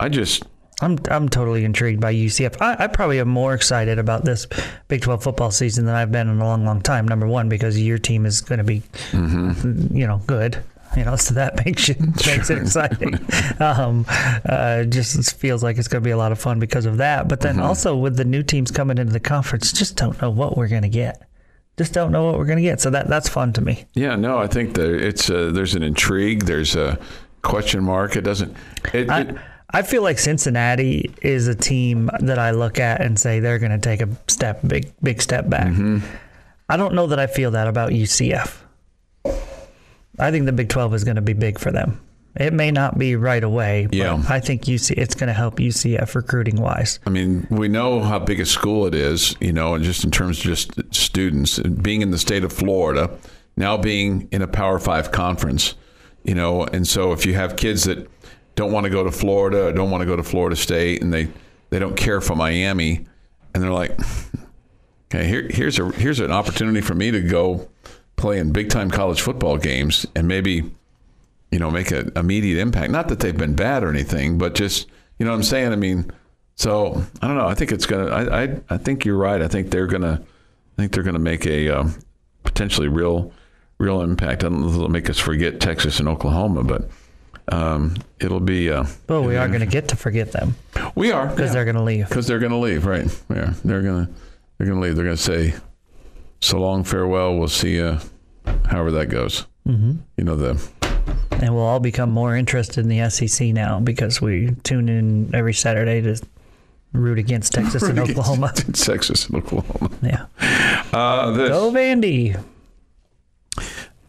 I 0.00 0.08
just 0.08 0.42
I'm 0.80 0.98
I'm 1.10 1.28
totally 1.28 1.64
intrigued 1.64 2.00
by 2.00 2.12
UCF. 2.12 2.60
I, 2.60 2.84
I 2.84 2.86
probably 2.88 3.20
am 3.20 3.28
more 3.28 3.54
excited 3.54 4.00
about 4.00 4.24
this 4.24 4.48
Big 4.88 5.02
12 5.02 5.22
football 5.22 5.52
season 5.52 5.84
than 5.86 5.94
I've 5.94 6.10
been 6.10 6.28
in 6.28 6.40
a 6.40 6.44
long, 6.44 6.64
long 6.64 6.80
time. 6.82 7.06
Number 7.06 7.28
one, 7.28 7.48
because 7.48 7.78
your 7.80 7.98
team 7.98 8.26
is 8.26 8.40
going 8.40 8.58
to 8.58 8.64
be, 8.64 8.80
Mm-hmm. 9.12 9.96
you 9.96 10.08
know, 10.08 10.18
good. 10.26 10.64
You 10.96 11.04
know, 11.04 11.16
so 11.16 11.34
that 11.34 11.64
makes 11.64 11.88
it 11.88 11.98
makes 12.26 12.50
it 12.50 12.58
exciting. 12.58 13.14
um, 13.60 14.04
uh, 14.08 14.84
just 14.84 15.36
feels 15.36 15.62
like 15.62 15.78
it's 15.78 15.88
going 15.88 16.02
to 16.02 16.06
be 16.06 16.10
a 16.12 16.16
lot 16.16 16.32
of 16.32 16.38
fun 16.38 16.58
because 16.58 16.84
of 16.86 16.98
that. 16.98 17.28
But 17.28 17.40
Mm-hmm. 17.40 17.58
then 17.58 17.66
also 17.66 17.96
with 17.96 18.16
the 18.16 18.24
new 18.24 18.42
teams 18.42 18.70
coming 18.70 18.98
into 18.98 19.12
the 19.12 19.20
conference, 19.20 19.72
just 19.72 19.96
don't 19.96 20.20
know 20.20 20.30
what 20.30 20.56
we're 20.56 20.68
going 20.68 20.82
to 20.82 20.88
get. 20.88 21.22
Just 21.78 21.94
don't 21.94 22.12
know 22.12 22.24
what 22.26 22.36
we're 22.38 22.44
going 22.44 22.58
to 22.58 22.62
get. 22.62 22.80
So 22.80 22.90
that 22.90 23.08
that's 23.08 23.28
fun 23.28 23.52
to 23.54 23.60
me. 23.62 23.84
yeah 23.94 24.14
no. 24.16 24.36
I 24.38 24.46
think 24.46 24.74
that 24.74 24.90
it's 24.90 25.30
uh, 25.30 25.50
there's 25.52 25.74
an 25.74 25.82
intrigue. 25.82 26.44
There's 26.44 26.76
a 26.76 26.98
question 27.40 27.82
mark. 27.82 28.14
It 28.16 28.20
doesn't. 28.22 28.54
It, 28.92 29.08
I, 29.10 29.20
it, 29.22 29.36
I 29.70 29.80
feel 29.80 30.02
like 30.02 30.18
Cincinnati 30.18 31.10
is 31.22 31.48
a 31.48 31.54
team 31.54 32.10
that 32.20 32.38
I 32.38 32.50
look 32.50 32.78
at 32.78 33.00
and 33.00 33.18
say 33.18 33.40
they're 33.40 33.58
going 33.58 33.72
to 33.72 33.78
take 33.78 34.02
a 34.02 34.08
step, 34.28 34.60
big, 34.66 34.92
big 35.02 35.22
step 35.22 35.48
back. 35.48 35.68
Mm-hmm. 35.68 35.98
I 36.68 36.76
don't 36.76 36.92
know 36.94 37.06
that 37.06 37.18
I 37.18 37.26
feel 37.26 37.52
that 37.52 37.66
about 37.68 37.90
UCF. 37.92 38.58
I 40.18 40.30
think 40.30 40.46
the 40.46 40.52
Big 40.52 40.68
12 40.68 40.94
is 40.94 41.04
going 41.04 41.16
to 41.16 41.22
be 41.22 41.32
big 41.32 41.58
for 41.58 41.72
them. 41.72 42.00
It 42.34 42.52
may 42.54 42.70
not 42.70 42.98
be 42.98 43.14
right 43.16 43.44
away, 43.44 43.86
but 43.86 43.94
Yeah. 43.94 44.22
I 44.28 44.40
think 44.40 44.62
UC 44.62 44.94
it's 44.96 45.14
going 45.14 45.28
to 45.28 45.34
help 45.34 45.56
UCF 45.56 46.14
recruiting 46.14 46.60
wise. 46.60 46.98
I 47.06 47.10
mean, 47.10 47.46
we 47.50 47.68
know 47.68 48.00
how 48.00 48.18
big 48.18 48.40
a 48.40 48.46
school 48.46 48.86
it 48.86 48.94
is, 48.94 49.36
you 49.40 49.52
know, 49.52 49.74
and 49.74 49.84
just 49.84 50.02
in 50.02 50.10
terms 50.10 50.38
of 50.38 50.44
just 50.44 50.72
students 50.94 51.58
being 51.58 52.00
in 52.00 52.10
the 52.10 52.18
state 52.18 52.42
of 52.42 52.52
Florida, 52.52 53.10
now 53.56 53.76
being 53.76 54.28
in 54.32 54.40
a 54.40 54.48
Power 54.48 54.78
Five 54.78 55.12
conference, 55.12 55.74
you 56.24 56.34
know, 56.34 56.64
and 56.64 56.88
so 56.88 57.12
if 57.12 57.26
you 57.26 57.34
have 57.34 57.56
kids 57.56 57.84
that 57.84 58.08
don't 58.54 58.72
want 58.72 58.84
to 58.84 58.90
go 58.90 59.04
to 59.04 59.10
Florida, 59.12 59.66
or 59.66 59.72
don't 59.72 59.90
want 59.90 60.00
to 60.00 60.06
go 60.06 60.16
to 60.16 60.22
Florida 60.22 60.56
State, 60.56 61.02
and 61.02 61.12
they 61.12 61.28
they 61.68 61.78
don't 61.78 61.96
care 61.96 62.22
for 62.22 62.34
Miami, 62.34 63.06
and 63.52 63.62
they're 63.62 63.70
like, 63.72 63.98
okay, 65.12 65.26
here 65.26 65.48
here's 65.50 65.78
a 65.78 65.90
here's 65.90 66.20
an 66.20 66.30
opportunity 66.30 66.80
for 66.80 66.94
me 66.94 67.10
to 67.10 67.20
go 67.20 67.68
play 68.16 68.38
in 68.38 68.52
big 68.52 68.70
time 68.70 68.90
college 68.90 69.20
football 69.20 69.56
games 69.56 70.06
and 70.14 70.28
maybe 70.28 70.70
you 71.52 71.58
know, 71.58 71.70
make 71.70 71.90
an 71.92 72.10
immediate 72.16 72.58
impact. 72.58 72.90
Not 72.90 73.08
that 73.08 73.20
they've 73.20 73.36
been 73.36 73.54
bad 73.54 73.84
or 73.84 73.90
anything, 73.90 74.38
but 74.38 74.54
just, 74.54 74.88
you 75.18 75.26
know 75.26 75.32
what 75.32 75.36
I'm 75.36 75.42
saying? 75.42 75.70
I 75.70 75.76
mean, 75.76 76.10
so 76.56 77.04
I 77.20 77.28
don't 77.28 77.36
know. 77.36 77.46
I 77.46 77.54
think 77.54 77.70
it's 77.70 77.84
going 77.86 78.06
to, 78.06 78.34
I, 78.34 78.74
I, 78.74 78.78
think 78.78 79.04
you're 79.04 79.18
right. 79.18 79.40
I 79.40 79.48
think 79.48 79.70
they're 79.70 79.86
going 79.86 80.02
to, 80.02 80.18
I 80.22 80.76
think 80.76 80.92
they're 80.92 81.02
going 81.02 81.14
to 81.14 81.20
make 81.20 81.46
a 81.46 81.68
um, 81.68 81.94
potentially 82.42 82.88
real, 82.88 83.32
real 83.76 84.00
impact. 84.00 84.44
I 84.44 84.48
don't 84.48 84.62
know 84.62 84.68
if 84.68 84.74
it'll 84.74 84.88
make 84.88 85.10
us 85.10 85.18
forget 85.18 85.60
Texas 85.60 86.00
and 86.00 86.08
Oklahoma, 86.08 86.64
but 86.64 86.88
um, 87.54 87.96
it'll 88.18 88.40
be, 88.40 88.70
uh, 88.70 88.86
But 89.06 89.22
we 89.22 89.36
are 89.36 89.46
going 89.48 89.60
to 89.60 89.66
get 89.66 89.88
to 89.88 89.96
forget 89.96 90.32
them 90.32 90.56
we 90.94 91.12
are. 91.12 91.26
because 91.26 91.52
they're 91.52 91.66
going 91.66 91.76
to 91.76 91.82
leave. 91.82 92.08
because 92.08 92.26
they're 92.26 92.38
going 92.38 92.52
to 92.52 92.58
leave, 92.58 92.86
right? 92.86 93.06
Yeah, 93.28 93.52
they're 93.62 93.82
going 93.82 94.06
to 94.06 94.12
they're 94.56 94.66
going 94.68 94.80
to 94.80 94.86
leave. 94.86 94.96
They're 94.96 95.04
going 95.04 95.16
to 95.16 95.22
say, 95.22 95.54
"So 96.42 96.60
long, 96.60 96.84
farewell. 96.84 97.36
We'll 97.36 97.48
see 97.48 97.76
you." 97.76 97.98
However 98.66 98.90
that 98.92 99.06
goes. 99.06 99.46
Mm-hmm. 99.66 99.92
You 100.16 100.24
know 100.24 100.36
the 100.36 100.60
And 101.40 101.54
we'll 101.54 101.64
all 101.64 101.80
become 101.80 102.10
more 102.10 102.36
interested 102.36 102.80
in 102.84 102.88
the 102.88 103.08
SEC 103.10 103.48
now 103.48 103.80
because 103.80 104.20
we 104.20 104.56
tune 104.64 104.88
in 104.88 105.34
every 105.34 105.54
Saturday 105.54 106.00
to 106.02 106.20
root 106.92 107.18
against 107.18 107.52
Texas 107.54 107.82
and 107.82 107.98
Oklahoma. 107.98 108.52
Texas 108.72 109.26
and 109.28 109.36
Oklahoma. 109.36 109.90
Yeah. 110.02 110.26
Uh, 110.92 111.30
this, 111.32 111.48
Go 111.48 111.70
Vandy. 111.70 112.42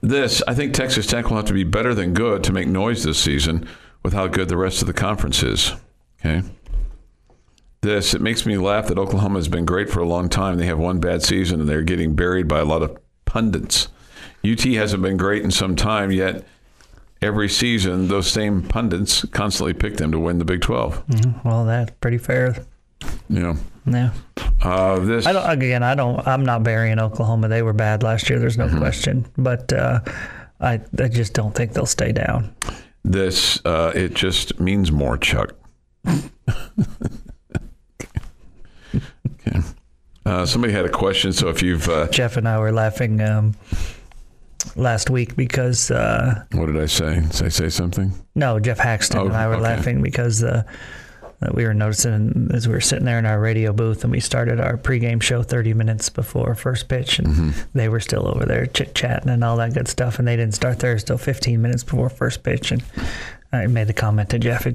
this, 0.02 0.41
I 0.48 0.54
think 0.54 0.74
Texas 0.74 1.06
Tech 1.06 1.30
will 1.30 1.38
have 1.38 1.46
to 1.46 1.54
be 1.54 1.63
better 1.63 1.93
than 1.93 2.13
good 2.13 2.43
to 2.46 2.52
make 2.52 2.67
noise 2.67 3.04
this 3.04 3.19
season 3.19 3.67
with 4.02 4.13
how 4.13 4.28
good 4.28 4.50
the 4.50 4.58
rest 4.58 4.82
of 4.82 4.88
the 4.88 4.93
conference 4.93 5.43
is. 5.43 5.74
Okay. 6.19 6.41
This, 7.84 8.13
it 8.13 8.22
makes 8.22 8.46
me 8.46 8.58
laugh 8.58 8.88
that 8.88 8.98
Oklahoma 8.98 9.39
has 9.39 9.48
been 9.50 9.65
great 9.65 9.89
for 9.89 10.00
a 10.00 10.08
long 10.08 10.30
time. 10.30 10.58
They 10.58 10.65
have 10.67 10.80
one 10.80 11.00
bad 11.00 11.22
season 11.22 11.60
and 11.60 11.69
they're 11.69 11.82
getting 11.84 12.15
buried 12.15 12.48
by 12.48 12.60
a 12.60 12.65
lot 12.65 12.82
of 12.82 12.98
pundits. 13.26 13.89
UT 14.50 14.62
hasn't 14.62 15.04
been 15.04 15.17
great 15.17 15.43
in 15.43 15.52
some 15.52 15.76
time, 15.76 16.10
yet 16.12 16.46
every 17.22 17.50
season, 17.50 18.08
those 18.08 18.32
same 18.32 18.62
pundits 18.62 19.26
constantly 19.32 19.74
pick 19.74 19.98
them 19.98 20.12
to 20.13 20.19
win 20.19 20.39
the 20.39 20.46
Big 20.46 20.62
12. 20.62 21.04
Well, 21.43 21.65
that's 21.65 21.91
pretty 22.02 22.17
fair. 22.17 22.56
Know, 23.28 23.56
Yeah. 23.86 24.12
uh, 24.62 25.00
this, 25.00 25.26
I 25.26 25.34
don't. 25.34 25.50
Again, 25.50 25.84
I 25.84 25.93
don't. 25.93 26.26
I'm 26.26 26.46
not 26.46 26.63
burying 26.63 27.00
Oklahoma. 27.00 27.50
They 27.50 27.62
were 27.63 27.74
bad 27.74 28.02
last 28.02 28.30
year. 28.30 28.39
There's 28.39 28.58
no 28.58 28.69
question. 28.78 29.26
But 29.38 29.74
uh, 29.74 30.00
I, 30.62 30.80
I 31.00 31.08
just 31.10 31.34
don't 31.34 31.54
think 31.54 31.74
they'll 31.74 31.86
stay 31.86 32.13
down. 32.13 32.56
this, 33.04 33.60
uh, 33.65 33.91
it 33.93 34.13
just 34.13 34.58
means 34.62 34.89
more, 34.89 35.17
Chuck. 35.17 35.52
Uh, 40.26 40.46
somebody 40.46 40.72
had 40.74 40.86
a 40.86 40.90
question. 40.90 41.34
So 41.34 41.50
if 41.50 41.62
you've, 41.62 41.88
uh, 41.90 42.08
Jeff 42.10 42.38
and 42.38 42.48
I 42.48 42.58
were 42.60 42.72
laughing 42.72 43.20
um, 43.22 43.56
last 44.76 45.10
week 45.10 45.36
because 45.36 45.92
uh, 45.92 46.44
what 46.54 46.68
did 46.68 46.80
I 46.82 46.86
say? 46.86 47.16
Did 47.22 47.44
I 47.44 47.50
say 47.50 47.70
something? 47.70 48.14
no, 48.36 48.60
Jeff 48.60 48.80
Haxton 48.80 49.20
Oh, 49.20 49.26
and 49.26 49.36
I 49.36 49.48
were 49.48 49.56
okay. 49.56 49.64
laughing 49.64 50.02
because 50.02 50.44
uh, 50.44 50.64
we 51.54 51.66
were 51.66 51.74
noticing 51.74 52.50
as 52.54 52.68
we 52.70 52.74
were 52.74 52.80
sitting 52.82 53.04
there 53.06 53.20
in 53.20 53.26
our 53.26 53.40
radio 53.40 53.74
booth 53.74 54.04
and 54.04 54.12
we 54.14 54.22
started 54.22 54.60
our 54.62 54.78
pregame 54.78 55.22
show 55.22 55.44
30 55.44 55.74
minutes 55.74 56.08
before 56.10 56.56
first 56.56 56.88
pitch 56.88 57.20
and 57.20 57.28
Mm-hmm. 57.28 57.78
they 57.78 57.90
were 57.90 58.00
still 58.00 58.28
over 58.28 58.46
there 58.46 58.66
chit 58.68 58.96
chatting 58.96 59.30
and 59.30 59.44
all 59.44 59.58
that 59.58 59.74
good 59.74 59.88
stuff 59.90 60.20
and 60.20 60.28
they 60.28 60.38
didn't 60.38 60.54
start 60.56 60.80
theirs 60.80 61.04
till 61.04 61.18
15 61.18 61.62
minutes 61.62 61.84
before 61.84 62.10
first 62.10 62.44
pitch 62.44 62.72
and 62.72 62.82
I 63.52 63.68
made 63.68 63.88
the 63.88 63.94
comment 63.94 64.30
to 64.30 64.40
Jeff. 64.40 64.66
I, 64.66 64.74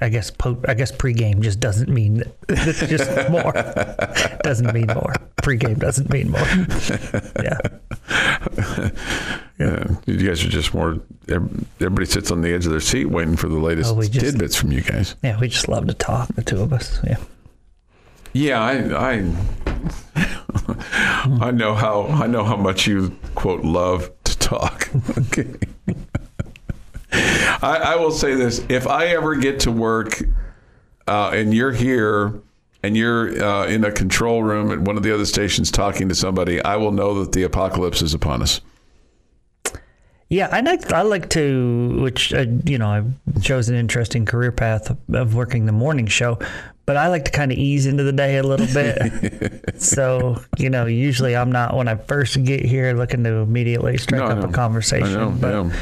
I 0.00 0.08
guess 0.10 0.30
po- 0.30 0.60
I 0.68 0.74
guess 0.74 0.92
pregame 0.92 1.40
just 1.40 1.58
doesn't 1.58 1.88
mean 1.88 2.22
just 2.50 3.10
more. 3.30 3.52
doesn't 4.42 4.72
mean 4.74 4.88
more. 4.88 5.14
Pregame 5.42 5.78
doesn't 5.78 6.10
mean 6.10 6.30
more. 6.30 7.42
Yeah. 7.42 7.58
Yeah. 9.58 9.86
You 10.04 10.18
guys 10.28 10.44
are 10.44 10.50
just 10.50 10.74
more. 10.74 10.98
Everybody 11.30 12.04
sits 12.04 12.30
on 12.30 12.42
the 12.42 12.52
edge 12.52 12.66
of 12.66 12.72
their 12.72 12.80
seat 12.80 13.06
waiting 13.06 13.36
for 13.36 13.48
the 13.48 13.56
latest 13.58 13.90
Oh, 13.94 14.02
just- 14.02 14.20
tidbits 14.20 14.54
from 14.54 14.70
you 14.70 14.82
guys. 14.82 15.14
Yeah, 15.24 15.40
we 15.40 15.48
just 15.48 15.66
love 15.66 15.86
to 15.86 15.94
talk, 15.94 16.28
the 16.34 16.42
two 16.42 16.60
of 16.60 16.74
us. 16.74 17.00
Yeah. 17.04 17.16
Yeah, 18.34 18.60
I, 18.60 19.14
I, 19.14 19.32
I 21.46 21.50
know 21.52 21.74
how 21.74 22.02
I 22.08 22.26
know 22.26 22.44
how 22.44 22.56
much 22.56 22.86
you 22.86 23.16
quote 23.34 23.64
love 23.64 24.10
to 24.24 24.38
talk. 24.38 24.90
Okay. 25.16 25.54
I, 27.12 27.80
I 27.84 27.96
will 27.96 28.10
say 28.10 28.34
this: 28.34 28.64
if 28.68 28.86
I 28.86 29.06
ever 29.06 29.36
get 29.36 29.60
to 29.60 29.72
work 29.72 30.22
uh, 31.06 31.30
and 31.32 31.54
you're 31.54 31.72
here 31.72 32.40
and 32.82 32.96
you're 32.96 33.42
uh, 33.42 33.66
in 33.66 33.84
a 33.84 33.92
control 33.92 34.42
room 34.42 34.70
at 34.70 34.80
one 34.80 34.96
of 34.96 35.02
the 35.02 35.12
other 35.12 35.26
stations 35.26 35.70
talking 35.70 36.08
to 36.08 36.14
somebody, 36.14 36.62
I 36.62 36.76
will 36.76 36.92
know 36.92 37.22
that 37.24 37.32
the 37.32 37.44
apocalypse 37.44 38.02
is 38.02 38.14
upon 38.14 38.42
us. 38.42 38.60
Yeah, 40.28 40.48
I 40.50 40.60
like 40.60 40.92
I 40.92 41.02
like 41.02 41.28
to, 41.30 42.00
which 42.00 42.32
uh, 42.34 42.46
you 42.64 42.78
know, 42.78 42.88
I've 42.88 43.42
chose 43.42 43.68
an 43.68 43.76
interesting 43.76 44.24
career 44.24 44.50
path 44.50 44.90
of, 44.90 44.98
of 45.14 45.34
working 45.36 45.66
the 45.66 45.72
morning 45.72 46.08
show, 46.08 46.40
but 46.84 46.96
I 46.96 47.06
like 47.08 47.26
to 47.26 47.30
kind 47.30 47.52
of 47.52 47.58
ease 47.58 47.86
into 47.86 48.02
the 48.02 48.12
day 48.12 48.38
a 48.38 48.42
little 48.42 48.66
bit. 48.66 49.80
so 49.80 50.42
you 50.58 50.68
know, 50.68 50.86
usually 50.86 51.36
I'm 51.36 51.52
not 51.52 51.76
when 51.76 51.86
I 51.86 51.94
first 51.94 52.42
get 52.42 52.64
here 52.64 52.92
looking 52.92 53.22
to 53.22 53.34
immediately 53.34 53.98
strike 53.98 54.20
No, 54.20 54.26
up 54.26 54.50
a 54.50 54.52
conversation. 54.52 55.06
I 55.06 55.12
know, 55.12 55.30
but 55.30 55.52
yeah. 55.52 55.76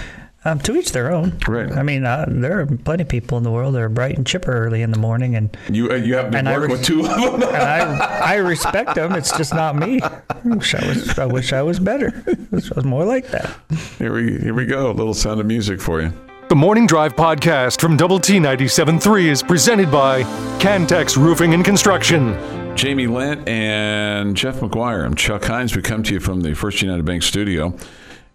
Um, 0.46 0.59
to 0.61 0.76
each 0.76 0.92
their 0.92 1.11
own. 1.11 1.38
Right. 1.48 1.72
I 1.72 1.83
mean, 1.83 2.04
uh, 2.04 2.26
there 2.28 2.61
are 2.61 2.66
plenty 2.66 3.02
of 3.02 3.09
people 3.09 3.38
in 3.38 3.44
the 3.44 3.50
world 3.50 3.74
that 3.74 3.80
are 3.80 3.88
bright 3.88 4.16
and 4.18 4.26
chipper 4.26 4.52
early 4.52 4.83
in 4.83 4.90
the 4.90 4.98
morning, 4.98 5.35
and 5.37 5.57
You 5.70 5.90
uh, 5.90 5.94
you 5.94 6.16
happen 6.16 6.33
to 6.33 6.38
And 6.38 6.48
I 6.48 6.59
work 6.59 6.68
re- 6.68 6.72
with 6.76 6.85
two 6.85 7.00
of 7.00 7.07
them. 7.07 7.42
and 7.48 7.57
I 7.57 8.33
I 8.33 8.35
respect 8.37 8.94
them. 8.94 9.12
It's 9.14 9.35
just 9.37 9.54
not 9.54 9.74
me. 9.74 10.00
I 10.02 10.20
wish 10.44 10.74
I 10.74 10.87
was. 10.87 11.18
I 11.18 11.24
wish 11.26 11.52
I 11.54 11.62
was 11.62 11.80
better. 11.80 12.12
I 12.26 12.33
I 12.52 12.74
was 12.76 12.85
more 12.85 13.04
like 13.07 13.28
that. 13.28 13.57
Here 13.98 14.12
we 14.12 14.38
here 14.38 14.54
we 14.54 14.66
go. 14.66 14.90
A 14.90 14.92
little 14.92 15.14
sound 15.14 15.40
of 15.40 15.46
music 15.46 15.80
for 15.80 16.02
you. 16.02 16.12
The 16.50 16.57
Morning 16.57 16.87
Drive 16.87 17.16
podcast 17.16 17.80
from 17.80 17.96
Double 17.96 18.20
T 18.20 18.35
97.3 18.35 19.24
is 19.24 19.42
presented 19.42 19.90
by 19.90 20.24
Cantex 20.61 21.16
Roofing 21.16 21.54
and 21.54 21.64
Construction. 21.64 22.37
Jamie 22.76 23.07
Lent 23.07 23.48
and 23.48 24.37
Jeff 24.37 24.57
McGuire. 24.61 25.07
I'm 25.07 25.14
Chuck 25.14 25.44
Heinz. 25.44 25.74
We 25.74 25.80
come 25.80 26.02
to 26.02 26.12
you 26.12 26.20
from 26.20 26.42
the 26.42 26.52
First 26.54 26.83
United 26.83 27.04
Bank 27.07 27.22
studio 27.22 27.74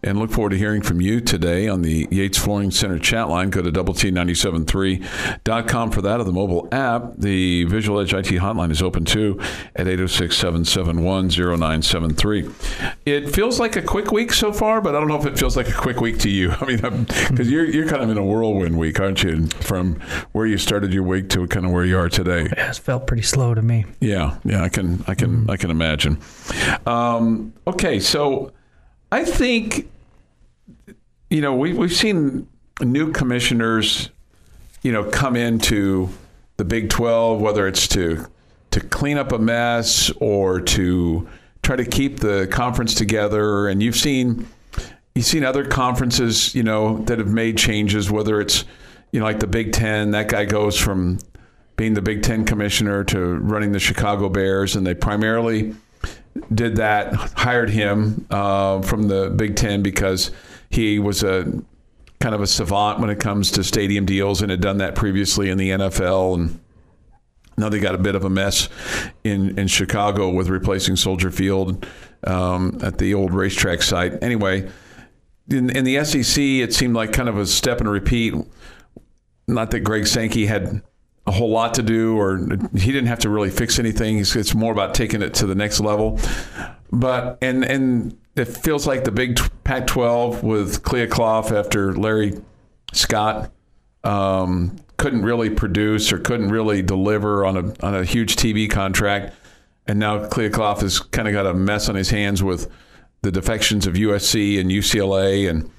and 0.03 0.17
look 0.17 0.31
forward 0.31 0.51
to 0.51 0.57
hearing 0.57 0.81
from 0.81 1.01
you 1.01 1.19
today 1.19 1.67
on 1.67 1.81
the 1.81 2.07
Yates 2.09 2.37
Flooring 2.37 2.71
Center 2.71 2.97
chat 2.99 3.27
line. 3.27 3.49
Go 3.49 3.61
to 3.61 3.71
double 3.71 3.93
T973.com 3.93 5.91
for 5.91 6.01
that 6.01 6.19
or 6.19 6.23
the 6.23 6.31
mobile 6.31 6.67
app. 6.71 7.13
The 7.17 7.65
Visual 7.65 7.99
Edge 7.99 8.13
IT 8.13 8.27
hotline 8.39 8.71
is 8.71 8.81
open 8.81 9.03
too 9.03 9.39
at 9.75 9.87
806 9.87 10.37
771 10.37 11.29
0973. 11.29 12.49
It 13.05 13.29
feels 13.29 13.59
like 13.59 13.75
a 13.75 13.81
quick 13.81 14.11
week 14.11 14.31
so 14.31 14.53
far, 14.53 14.79
but 14.79 14.95
I 14.95 14.99
don't 14.99 15.09
know 15.09 15.19
if 15.19 15.25
it 15.25 15.37
feels 15.37 15.57
like 15.57 15.67
a 15.67 15.73
quick 15.73 15.99
week 15.99 16.19
to 16.19 16.29
you. 16.29 16.51
I 16.61 16.65
mean, 16.65 16.77
because 16.77 17.51
you're, 17.51 17.65
you're 17.65 17.87
kind 17.87 18.01
of 18.01 18.09
in 18.09 18.17
a 18.17 18.23
whirlwind 18.23 18.77
week, 18.77 18.99
aren't 18.99 19.23
you? 19.23 19.47
From 19.47 19.99
where 20.31 20.45
you 20.45 20.57
started 20.57 20.93
your 20.93 21.03
week 21.03 21.29
to 21.29 21.45
kind 21.47 21.65
of 21.65 21.71
where 21.71 21.85
you 21.85 21.97
are 21.97 22.09
today. 22.09 22.47
It 22.51 22.75
felt 22.77 23.07
pretty 23.07 23.23
slow 23.23 23.53
to 23.53 23.61
me. 23.61 23.85
Yeah, 23.99 24.37
yeah, 24.45 24.63
I 24.63 24.69
can, 24.69 25.03
I 25.07 25.15
can, 25.15 25.49
I 25.49 25.57
can 25.57 25.71
imagine. 25.71 26.19
Um, 26.85 27.53
okay, 27.67 27.99
so 27.99 28.51
I 29.11 29.25
think 29.25 29.89
you 31.29 31.41
know 31.41 31.55
we 31.55 31.73
we've 31.73 31.95
seen 31.95 32.47
new 32.81 33.11
commissioners, 33.11 34.09
you 34.83 34.91
know, 34.91 35.03
come 35.03 35.35
into 35.35 36.09
the 36.57 36.65
Big 36.65 36.89
Twelve, 36.89 37.41
whether 37.41 37.67
it's 37.67 37.87
to 37.89 38.25
to 38.71 38.79
clean 38.79 39.17
up 39.17 39.31
a 39.31 39.39
mess 39.39 40.11
or 40.19 40.61
to 40.61 41.27
try 41.63 41.75
to 41.75 41.85
keep 41.85 42.19
the 42.19 42.47
conference 42.51 42.93
together, 42.93 43.67
and 43.67 43.81
you've 43.81 43.95
seen 43.95 44.47
you've 45.15 45.25
seen 45.25 45.43
other 45.43 45.65
conferences, 45.65 46.53
you 46.53 46.63
know, 46.63 46.99
that 47.05 47.19
have 47.19 47.31
made 47.31 47.57
changes, 47.57 48.11
whether 48.11 48.39
it's 48.39 48.63
you 49.11 49.19
know 49.19 49.25
like 49.25 49.39
the 49.39 49.47
Big 49.47 49.73
Ten, 49.73 50.11
that 50.11 50.29
guy 50.29 50.45
goes 50.45 50.77
from 50.77 51.19
being 51.77 51.93
the 51.93 52.01
Big 52.01 52.21
Ten 52.21 52.45
commissioner 52.45 53.03
to 53.05 53.35
running 53.35 53.71
the 53.71 53.79
Chicago 53.79 54.29
Bears, 54.29 54.75
and 54.75 54.85
they 54.85 54.93
primarily 54.93 55.73
did 56.53 56.77
that, 56.77 57.13
hired 57.13 57.69
him 57.69 58.25
uh, 58.29 58.81
from 58.81 59.07
the 59.07 59.29
Big 59.29 59.55
Ten 59.55 59.81
because 59.81 60.31
he 60.69 60.99
was 60.99 61.23
a 61.23 61.61
kind 62.19 62.35
of 62.35 62.41
a 62.41 62.47
savant 62.47 62.99
when 62.99 63.09
it 63.09 63.19
comes 63.19 63.51
to 63.51 63.63
stadium 63.63 64.05
deals 64.05 64.41
and 64.41 64.51
had 64.51 64.61
done 64.61 64.77
that 64.79 64.95
previously 64.95 65.49
in 65.49 65.57
the 65.57 65.69
NFL. 65.69 66.35
And 66.35 66.59
now 67.57 67.69
they 67.69 67.79
got 67.79 67.95
a 67.95 67.99
bit 67.99 68.15
of 68.15 68.25
a 68.25 68.29
mess 68.29 68.67
in, 69.23 69.57
in 69.57 69.67
Chicago 69.67 70.29
with 70.29 70.49
replacing 70.49 70.95
Soldier 70.95 71.31
Field 71.31 71.85
um, 72.25 72.79
at 72.81 72.97
the 72.97 73.13
old 73.13 73.33
racetrack 73.33 73.81
site. 73.81 74.21
Anyway, 74.21 74.69
in, 75.49 75.69
in 75.75 75.85
the 75.85 76.03
SEC, 76.03 76.41
it 76.43 76.73
seemed 76.73 76.95
like 76.95 77.13
kind 77.13 77.29
of 77.29 77.37
a 77.37 77.45
step 77.45 77.79
and 77.79 77.89
repeat. 77.89 78.33
Not 79.47 79.71
that 79.71 79.79
Greg 79.79 80.05
Sankey 80.05 80.45
had 80.45 80.81
a 81.29 81.31
whole 81.31 81.51
lot 81.51 81.75
to 81.75 81.83
do, 81.83 82.17
or 82.17 82.39
he 82.73 82.91
didn't 82.91 83.05
have 83.05 83.19
to 83.19 83.29
really 83.29 83.51
fix 83.51 83.77
anything. 83.77 84.17
It's, 84.17 84.55
more 84.55 84.71
about 84.73 84.95
taking 84.95 85.21
it 85.21 85.35
to 85.35 85.45
the 85.45 85.53
next 85.53 85.79
level. 85.79 86.19
But 86.91 87.37
and 87.39 87.63
and 87.63 88.17
it 88.35 88.45
feels 88.45 88.87
like 88.87 89.03
the 89.03 89.11
big 89.11 89.39
Pac-12 89.63 90.41
with 90.41 90.81
Kliavkoff 90.81 91.51
after 91.51 91.95
Larry 91.95 92.41
Scott 92.93 93.51
um, 94.03 94.77
couldn't 94.97 95.21
really 95.21 95.51
produce 95.51 96.11
or 96.11 96.17
couldn't 96.17 96.49
really 96.49 96.81
deliver 96.81 97.45
on 97.45 97.57
a 97.57 97.85
on 97.85 97.93
a 97.93 98.03
huge 98.03 98.35
TV 98.35 98.67
contract, 98.67 99.35
and 99.85 99.99
now 99.99 100.25
Kliavkoff 100.25 100.81
has 100.81 100.99
kind 100.99 101.27
of 101.27 101.33
got 101.35 101.45
a 101.45 101.53
mess 101.53 101.89
on 101.89 101.95
his 101.95 102.09
hands 102.09 102.41
with 102.41 102.71
the 103.21 103.31
defections 103.31 103.85
of 103.85 103.93
USC 103.93 104.59
and 104.59 104.71
UCLA 104.71 105.47
and 105.47 105.69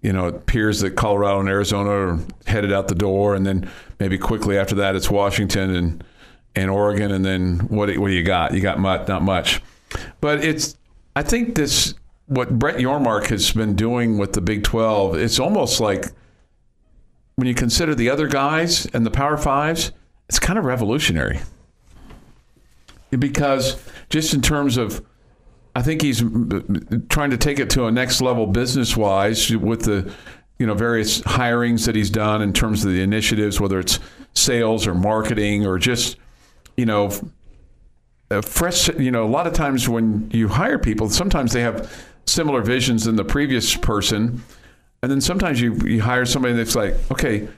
you 0.00 0.12
know, 0.12 0.28
it 0.28 0.34
appears 0.36 0.80
that 0.80 0.92
Colorado 0.92 1.40
and 1.40 1.48
Arizona 1.48 1.90
are 1.90 2.18
headed 2.46 2.72
out 2.72 2.88
the 2.88 2.94
door, 2.94 3.34
and 3.34 3.44
then 3.44 3.68
maybe 3.98 4.18
quickly 4.18 4.58
after 4.58 4.74
that, 4.76 4.96
it's 4.96 5.10
Washington 5.10 5.74
and 5.74 6.04
and 6.54 6.70
Oregon, 6.70 7.12
and 7.12 7.24
then 7.24 7.58
what 7.68 7.96
what 7.98 8.08
do 8.08 8.14
you 8.14 8.22
got? 8.22 8.54
You 8.54 8.60
got 8.60 8.78
much, 8.78 9.08
not 9.08 9.22
much, 9.22 9.60
but 10.20 10.44
it's. 10.44 10.76
I 11.16 11.22
think 11.22 11.54
this 11.54 11.94
what 12.26 12.58
Brett 12.58 12.76
Yormark 12.76 13.26
has 13.28 13.50
been 13.52 13.74
doing 13.74 14.18
with 14.18 14.32
the 14.32 14.40
Big 14.40 14.64
Twelve. 14.64 15.16
It's 15.16 15.38
almost 15.38 15.80
like 15.80 16.06
when 17.36 17.46
you 17.46 17.54
consider 17.54 17.94
the 17.94 18.10
other 18.10 18.26
guys 18.26 18.86
and 18.86 19.06
the 19.06 19.10
Power 19.10 19.36
Fives, 19.36 19.92
it's 20.28 20.38
kind 20.38 20.58
of 20.58 20.64
revolutionary 20.64 21.40
because 23.16 23.80
just 24.10 24.34
in 24.34 24.42
terms 24.42 24.76
of 24.76 25.04
I 25.74 25.82
think 25.82 26.02
he's 26.02 26.22
trying 27.08 27.30
to 27.30 27.36
take 27.36 27.60
it 27.60 27.70
to 27.70 27.86
a 27.86 27.92
next 27.92 28.20
level 28.20 28.46
business 28.46 28.96
wise 28.96 29.54
with 29.56 29.82
the 29.82 30.12
you 30.58 30.66
know 30.66 30.74
various 30.74 31.20
hirings 31.22 31.86
that 31.86 31.94
he's 31.94 32.10
done 32.10 32.42
in 32.42 32.52
terms 32.52 32.84
of 32.84 32.92
the 32.92 33.00
initiatives, 33.00 33.60
whether 33.60 33.78
it's 33.78 34.00
sales 34.34 34.86
or 34.86 34.94
marketing 34.94 35.66
or 35.66 35.78
just 35.78 36.16
you 36.76 36.86
know 36.86 37.10
a 38.30 38.38
uh, 38.38 38.42
fresh. 38.42 38.88
You 38.88 39.10
know, 39.10 39.24
a 39.24 39.28
lot 39.28 39.46
of 39.46 39.52
times 39.52 39.88
when 39.88 40.30
you 40.32 40.48
hire 40.48 40.78
people, 40.78 41.08
sometimes 41.10 41.52
they 41.52 41.62
have 41.62 42.06
similar 42.26 42.62
visions 42.62 43.04
than 43.04 43.16
the 43.16 43.24
previous 43.24 43.76
person, 43.76 44.42
and 45.02 45.10
then 45.10 45.20
sometimes 45.20 45.60
you 45.60 45.74
you 45.86 46.02
hire 46.02 46.26
somebody 46.26 46.54
that's 46.54 46.74
like, 46.74 46.94
okay, 47.10 47.48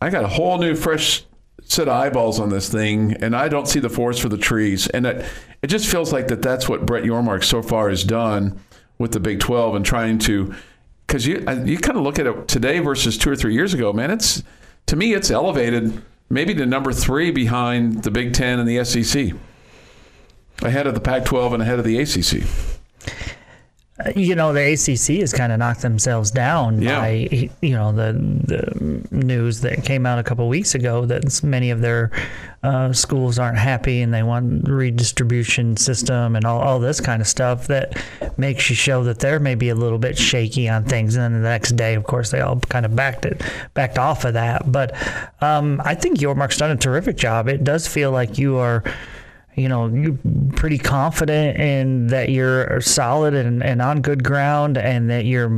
I 0.00 0.10
got 0.10 0.24
a 0.24 0.28
whole 0.28 0.58
new 0.58 0.74
fresh 0.74 1.24
set 1.64 1.88
of 1.88 1.94
eyeballs 1.94 2.40
on 2.40 2.50
this 2.50 2.68
thing, 2.68 3.14
and 3.14 3.34
I 3.34 3.48
don't 3.48 3.66
see 3.66 3.80
the 3.80 3.88
forest 3.88 4.20
for 4.20 4.28
the 4.28 4.38
trees. 4.38 4.86
And 4.88 5.06
it, 5.06 5.26
it 5.62 5.68
just 5.68 5.90
feels 5.90 6.12
like 6.12 6.28
that 6.28 6.42
that's 6.42 6.68
what 6.68 6.86
Brett 6.86 7.04
Yormark 7.04 7.42
so 7.42 7.62
far 7.62 7.88
has 7.88 8.04
done 8.04 8.60
with 8.98 9.12
the 9.12 9.20
Big 9.20 9.40
12 9.40 9.74
and 9.74 9.84
trying 9.84 10.18
to, 10.20 10.54
because 11.14 11.28
you 11.28 11.44
uh, 11.46 11.52
you 11.64 11.78
kind 11.78 11.96
of 11.96 12.02
look 12.02 12.18
at 12.18 12.26
it 12.26 12.48
today 12.48 12.80
versus 12.80 13.16
two 13.16 13.30
or 13.30 13.36
three 13.36 13.54
years 13.54 13.72
ago, 13.72 13.92
man. 13.92 14.10
It's 14.10 14.42
to 14.86 14.96
me, 14.96 15.14
it's 15.14 15.30
elevated 15.30 16.02
maybe 16.28 16.54
to 16.54 16.66
number 16.66 16.92
three 16.92 17.30
behind 17.30 18.02
the 18.02 18.10
Big 18.10 18.34
Ten 18.34 18.58
and 18.58 18.68
the 18.68 18.84
SEC, 18.84 19.32
ahead 20.60 20.88
of 20.88 20.94
the 20.94 21.00
Pac-12 21.00 21.54
and 21.54 21.62
ahead 21.62 21.78
of 21.78 21.84
the 21.84 22.00
ACC. 22.00 22.42
You 24.16 24.34
know 24.34 24.52
the 24.52 24.72
ACC 24.72 25.20
has 25.20 25.32
kind 25.32 25.52
of 25.52 25.58
knocked 25.60 25.82
themselves 25.82 26.32
down 26.32 26.82
Yeah. 26.82 26.98
by 27.00 27.48
you 27.62 27.70
know 27.74 27.92
the 27.92 28.12
the 28.12 29.06
news 29.14 29.60
that 29.60 29.84
came 29.84 30.04
out 30.04 30.18
a 30.18 30.24
couple 30.24 30.48
weeks 30.48 30.74
ago 30.74 31.06
that 31.06 31.42
many 31.44 31.70
of 31.70 31.80
their 31.80 32.10
uh, 32.64 32.92
schools 32.92 33.38
aren't 33.38 33.58
happy 33.58 34.00
and 34.02 34.12
they 34.12 34.22
want 34.24 34.66
redistribution 34.68 35.76
system 35.76 36.34
and 36.34 36.44
all, 36.44 36.60
all 36.60 36.78
this 36.80 37.00
kind 37.00 37.20
of 37.22 37.28
stuff 37.28 37.66
that 37.68 37.96
makes 38.36 38.68
you 38.70 38.74
show 38.74 39.04
that 39.04 39.18
they're 39.20 39.38
maybe 39.38 39.68
a 39.68 39.74
little 39.74 39.98
bit 39.98 40.16
shaky 40.18 40.68
on 40.68 40.82
things. 40.84 41.14
And 41.14 41.22
then 41.34 41.42
the 41.42 41.48
next 41.48 41.72
day 41.76 41.94
of 41.94 42.04
course 42.04 42.30
they 42.30 42.40
all 42.40 42.58
kind 42.60 42.84
of 42.86 42.96
backed 42.96 43.26
it 43.26 43.42
backed 43.74 43.98
off 43.98 44.24
of 44.24 44.32
that. 44.34 44.72
But 44.72 44.92
um, 45.42 45.80
I 45.84 45.94
think 45.94 46.18
Yormark's 46.18 46.56
done 46.56 46.70
a 46.72 46.76
terrific 46.76 47.16
job. 47.16 47.48
It 47.48 47.62
does 47.62 47.86
feel 47.86 48.10
like 48.10 48.38
you 48.38 48.56
are 48.56 48.82
you 49.56 49.68
know, 49.68 49.86
you're 49.86 50.18
pretty 50.56 50.78
confident 50.78 51.58
in 51.58 52.08
that 52.08 52.28
you're 52.30 52.80
solid 52.80 53.34
and, 53.34 53.62
and 53.62 53.80
on 53.80 54.00
good 54.00 54.24
ground, 54.24 54.76
and 54.76 55.08
that 55.10 55.26
you're 55.26 55.50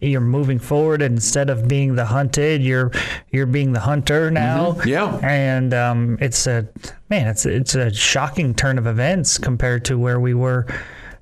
you're 0.00 0.22
moving 0.22 0.58
forward. 0.58 1.02
And 1.02 1.16
instead 1.16 1.50
of 1.50 1.68
being 1.68 1.94
the 1.94 2.06
hunted, 2.06 2.62
you're 2.62 2.90
you're 3.30 3.46
being 3.46 3.72
the 3.72 3.80
hunter 3.80 4.30
now. 4.30 4.78
Yeah. 4.86 5.18
And 5.22 5.74
um, 5.74 6.18
it's 6.20 6.46
a 6.46 6.66
man, 7.10 7.28
it's 7.28 7.44
it's 7.44 7.74
a 7.74 7.92
shocking 7.92 8.54
turn 8.54 8.78
of 8.78 8.86
events 8.86 9.36
compared 9.36 9.84
to 9.86 9.98
where 9.98 10.18
we 10.18 10.32
were 10.32 10.66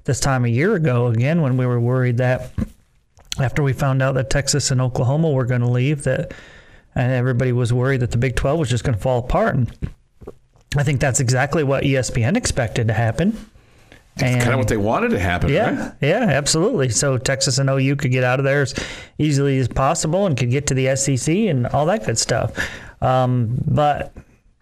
this 0.04 0.20
time 0.20 0.44
a 0.44 0.48
year 0.48 0.74
ago. 0.76 1.08
Again, 1.08 1.42
when 1.42 1.56
we 1.56 1.66
were 1.66 1.80
worried 1.80 2.18
that 2.18 2.52
after 3.40 3.62
we 3.62 3.72
found 3.72 4.02
out 4.02 4.14
that 4.14 4.30
Texas 4.30 4.70
and 4.70 4.80
Oklahoma 4.80 5.30
were 5.30 5.46
going 5.46 5.62
to 5.62 5.68
leave, 5.68 6.04
that 6.04 6.32
and 6.94 7.12
everybody 7.12 7.52
was 7.52 7.72
worried 7.72 8.00
that 8.00 8.10
the 8.10 8.18
Big 8.18 8.36
12 8.36 8.58
was 8.60 8.70
just 8.70 8.84
going 8.84 8.96
to 8.96 9.00
fall 9.00 9.18
apart. 9.18 9.54
And 9.56 9.72
I 10.76 10.82
think 10.82 11.00
that's 11.00 11.20
exactly 11.20 11.64
what 11.64 11.84
ESPN 11.84 12.36
expected 12.36 12.88
to 12.88 12.94
happen. 12.94 13.36
And 14.16 14.40
kind 14.40 14.52
of 14.52 14.58
what 14.58 14.68
they 14.68 14.76
wanted 14.76 15.10
to 15.10 15.18
happen, 15.18 15.50
yeah, 15.50 15.88
right? 15.88 15.94
yeah, 16.00 16.26
absolutely. 16.28 16.90
So 16.90 17.16
Texas 17.16 17.58
and 17.58 17.70
OU 17.70 17.96
could 17.96 18.10
get 18.10 18.22
out 18.22 18.38
of 18.38 18.44
there 18.44 18.62
as 18.62 18.74
easily 19.18 19.58
as 19.58 19.68
possible 19.68 20.26
and 20.26 20.36
could 20.36 20.50
get 20.50 20.66
to 20.66 20.74
the 20.74 20.94
SEC 20.96 21.34
and 21.34 21.66
all 21.68 21.86
that 21.86 22.04
good 22.04 22.18
stuff. 22.18 22.52
Um, 23.00 23.56
but 23.66 24.12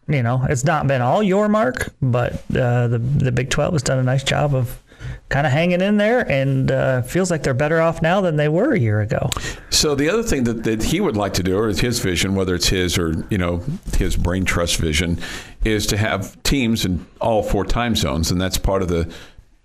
you 0.06 0.22
know, 0.22 0.44
it's 0.48 0.64
not 0.64 0.86
been 0.86 1.02
all 1.02 1.20
Yormark, 1.20 1.90
but 2.00 2.34
uh, 2.56 2.88
the 2.88 2.98
the 2.98 3.32
Big 3.32 3.50
Twelve 3.50 3.72
has 3.72 3.82
done 3.82 3.98
a 3.98 4.02
nice 4.02 4.22
job 4.22 4.54
of 4.54 4.80
kind 5.28 5.46
of 5.46 5.52
hanging 5.52 5.80
in 5.80 5.96
there, 5.96 6.20
and 6.30 6.70
uh, 6.70 7.02
feels 7.02 7.30
like 7.30 7.42
they're 7.42 7.54
better 7.54 7.80
off 7.80 8.02
now 8.02 8.20
than 8.20 8.36
they 8.36 8.48
were 8.48 8.72
a 8.72 8.78
year 8.78 9.00
ago. 9.00 9.30
So 9.70 9.94
the 9.94 10.08
other 10.08 10.22
thing 10.22 10.44
that, 10.44 10.64
that 10.64 10.82
he 10.82 11.00
would 11.00 11.16
like 11.16 11.34
to 11.34 11.42
do, 11.42 11.56
or 11.56 11.68
is 11.68 11.80
his 11.80 12.00
vision, 12.00 12.34
whether 12.34 12.54
it's 12.54 12.68
his 12.68 12.98
or 12.98 13.26
you 13.30 13.38
know 13.38 13.62
his 13.96 14.16
brain 14.16 14.44
trust 14.44 14.76
vision, 14.76 15.18
is 15.64 15.86
to 15.88 15.96
have 15.96 16.40
teams 16.42 16.84
in 16.84 17.06
all 17.20 17.42
four 17.42 17.64
time 17.64 17.94
zones, 17.94 18.30
and 18.30 18.40
that's 18.40 18.58
part 18.58 18.82
of 18.82 18.88
the 18.88 19.12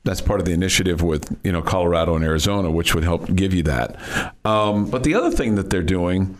that's 0.03 0.21
part 0.21 0.39
of 0.39 0.45
the 0.45 0.51
initiative 0.51 1.01
with 1.01 1.37
you 1.43 1.51
know 1.51 1.61
Colorado 1.61 2.15
and 2.15 2.23
Arizona, 2.25 2.69
which 2.69 2.93
would 2.93 3.03
help 3.03 3.33
give 3.33 3.53
you 3.53 3.63
that. 3.63 4.35
Um, 4.45 4.89
but 4.89 5.03
the 5.03 5.15
other 5.15 5.31
thing 5.31 5.55
that 5.55 5.69
they're 5.69 5.81
doing 5.81 6.37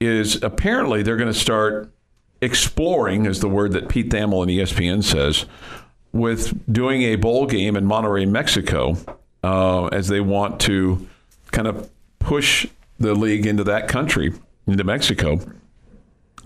is 0.00 0.42
apparently 0.42 1.02
they're 1.02 1.16
going 1.16 1.32
to 1.32 1.38
start 1.38 1.92
exploring, 2.40 3.26
is 3.26 3.40
the 3.40 3.48
word 3.48 3.72
that 3.72 3.88
Pete 3.88 4.10
Thamel 4.10 4.42
and 4.42 4.50
ESPN 4.50 5.04
says, 5.04 5.44
with 6.12 6.72
doing 6.72 7.02
a 7.02 7.16
bowl 7.16 7.46
game 7.46 7.76
in 7.76 7.84
Monterrey, 7.86 8.28
Mexico, 8.28 8.96
uh, 9.42 9.86
as 9.86 10.08
they 10.08 10.20
want 10.20 10.60
to 10.62 11.08
kind 11.50 11.68
of 11.68 11.90
push 12.18 12.66
the 12.98 13.14
league 13.14 13.46
into 13.46 13.64
that 13.64 13.88
country, 13.88 14.32
into 14.66 14.84
Mexico. 14.84 15.40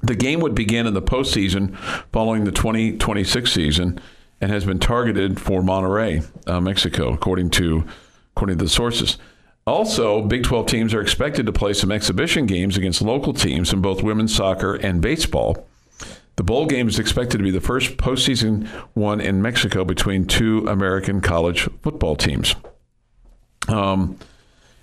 The 0.03 0.15
game 0.15 0.41
would 0.41 0.55
begin 0.55 0.87
in 0.87 0.95
the 0.95 1.03
postseason 1.03 1.77
following 2.12 2.45
the 2.45 2.53
2026 2.53 3.51
season 3.51 4.01
and 4.41 4.51
has 4.51 4.65
been 4.65 4.79
targeted 4.79 5.41
for 5.41 5.62
Monterrey, 5.62 6.27
uh, 6.47 6.61
Mexico, 6.61 7.12
according 7.12 7.51
to 7.51 7.85
according 8.37 8.59
to 8.59 8.65
the 8.65 8.71
sources. 8.71 9.17
Also, 9.67 10.21
Big 10.21 10.43
12 10.43 10.67
teams 10.67 10.93
are 10.93 11.01
expected 11.01 11.47
to 11.47 11.53
play 11.53 11.73
some 11.73 11.91
exhibition 11.91 12.45
games 12.45 12.77
against 12.77 13.01
local 13.01 13.33
teams 13.33 13.73
in 13.73 13.81
both 13.81 14.03
women's 14.03 14.35
soccer 14.35 14.75
and 14.75 15.01
baseball. 15.01 15.67
The 16.37 16.43
bowl 16.43 16.66
game 16.66 16.89
is 16.89 16.99
expected 16.99 17.39
to 17.39 17.45
be 17.45 17.51
the 17.51 17.61
first 17.61 17.97
postseason 17.97 18.66
one 18.95 19.20
in 19.20 19.41
Mexico 19.41 19.85
between 19.85 20.26
two 20.26 20.66
American 20.66 21.20
college 21.20 21.68
football 21.82 22.16
teams. 22.16 22.57
Um, 23.68 24.18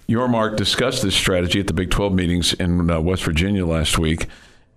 Yormark 0.08 0.56
discussed 0.56 1.04
this 1.04 1.16
strategy 1.16 1.60
at 1.60 1.68
the 1.68 1.74
Big 1.74 1.92
12 1.92 2.14
meetings 2.14 2.54
in 2.54 2.90
uh, 2.90 3.00
West 3.00 3.24
Virginia 3.24 3.66
last 3.66 3.98
week. 3.98 4.28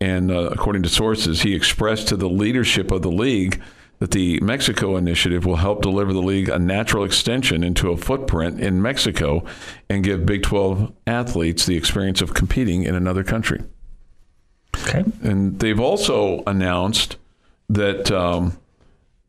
And 0.00 0.30
uh, 0.30 0.50
according 0.50 0.82
to 0.82 0.88
sources, 0.88 1.42
he 1.42 1.54
expressed 1.54 2.08
to 2.08 2.16
the 2.16 2.28
leadership 2.28 2.90
of 2.90 3.02
the 3.02 3.10
league 3.10 3.62
that 4.00 4.10
the 4.10 4.40
Mexico 4.40 4.96
initiative 4.96 5.46
will 5.46 5.56
help 5.56 5.80
deliver 5.80 6.12
the 6.12 6.20
league 6.20 6.48
a 6.48 6.58
natural 6.58 7.04
extension 7.04 7.62
into 7.62 7.90
a 7.90 7.96
footprint 7.96 8.60
in 8.60 8.82
Mexico 8.82 9.44
and 9.88 10.04
give 10.04 10.26
Big 10.26 10.42
12 10.42 10.92
athletes 11.06 11.64
the 11.64 11.76
experience 11.76 12.20
of 12.20 12.34
competing 12.34 12.82
in 12.82 12.94
another 12.94 13.24
country. 13.24 13.62
Okay. 14.86 15.04
And 15.22 15.58
they've 15.58 15.80
also 15.80 16.42
announced 16.46 17.16
that 17.68 18.10
um, 18.10 18.58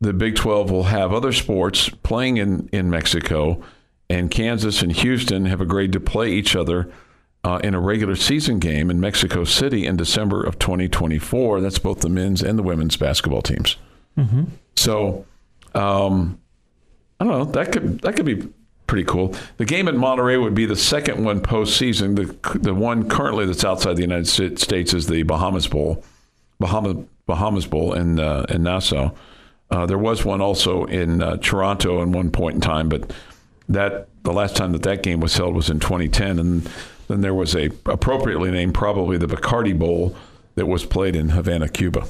the 0.00 0.12
Big 0.12 0.36
12 0.36 0.70
will 0.70 0.84
have 0.84 1.12
other 1.12 1.32
sports 1.32 1.88
playing 1.88 2.36
in, 2.36 2.68
in 2.72 2.90
Mexico, 2.90 3.62
and 4.10 4.30
Kansas 4.30 4.82
and 4.82 4.92
Houston 4.92 5.46
have 5.46 5.60
agreed 5.60 5.92
to 5.92 6.00
play 6.00 6.30
each 6.32 6.54
other 6.54 6.90
uh, 7.44 7.60
in 7.62 7.74
a 7.74 7.80
regular 7.80 8.16
season 8.16 8.58
game 8.58 8.90
in 8.90 9.00
Mexico 9.00 9.44
City 9.44 9.86
in 9.86 9.96
December 9.96 10.42
of 10.42 10.58
2024. 10.58 11.60
That's 11.60 11.78
both 11.78 12.00
the 12.00 12.08
men's 12.08 12.42
and 12.42 12.58
the 12.58 12.62
women's 12.62 12.96
basketball 12.96 13.42
teams. 13.42 13.76
So, 14.76 15.24
um, 15.74 16.40
I 17.18 17.24
don't 17.24 17.32
know. 17.32 17.44
That 17.44 17.72
could 17.72 18.00
that 18.02 18.16
could 18.16 18.26
be 18.26 18.48
pretty 18.86 19.04
cool. 19.04 19.34
The 19.56 19.64
game 19.64 19.88
in 19.88 19.96
Monterrey 19.96 20.40
would 20.40 20.54
be 20.54 20.66
the 20.66 20.76
second 20.76 21.24
one 21.24 21.40
postseason. 21.40 22.16
The 22.16 22.58
the 22.58 22.74
one 22.74 23.08
currently 23.08 23.46
that's 23.46 23.64
outside 23.64 23.96
the 23.96 24.02
United 24.02 24.28
States 24.28 24.94
is 24.94 25.06
the 25.06 25.22
Bahamas 25.22 25.66
Bowl, 25.66 26.04
Bahama, 26.58 27.04
Bahamas 27.26 27.66
Bowl 27.66 27.94
in 27.94 28.20
uh, 28.20 28.46
in 28.48 28.62
Nassau. 28.62 29.10
Uh, 29.70 29.84
there 29.86 29.98
was 29.98 30.24
one 30.24 30.40
also 30.40 30.84
in 30.84 31.22
uh, 31.22 31.36
Toronto 31.38 32.00
at 32.00 32.08
one 32.08 32.30
point 32.30 32.54
in 32.54 32.60
time, 32.60 32.88
but 32.88 33.12
that 33.68 34.08
the 34.22 34.32
last 34.32 34.54
time 34.56 34.72
that 34.72 34.82
that 34.84 35.02
game 35.02 35.20
was 35.20 35.36
held 35.36 35.54
was 35.54 35.68
in 35.68 35.80
2010, 35.80 36.38
and 36.38 36.70
then 37.08 37.20
there 37.20 37.34
was 37.34 37.54
a 37.56 37.70
appropriately 37.86 38.50
named 38.50 38.74
probably 38.74 39.18
the 39.18 39.26
Bacardi 39.26 39.76
Bowl 39.76 40.16
that 40.54 40.66
was 40.66 40.84
played 40.84 41.16
in 41.16 41.30
Havana, 41.30 41.68
Cuba. 41.68 42.00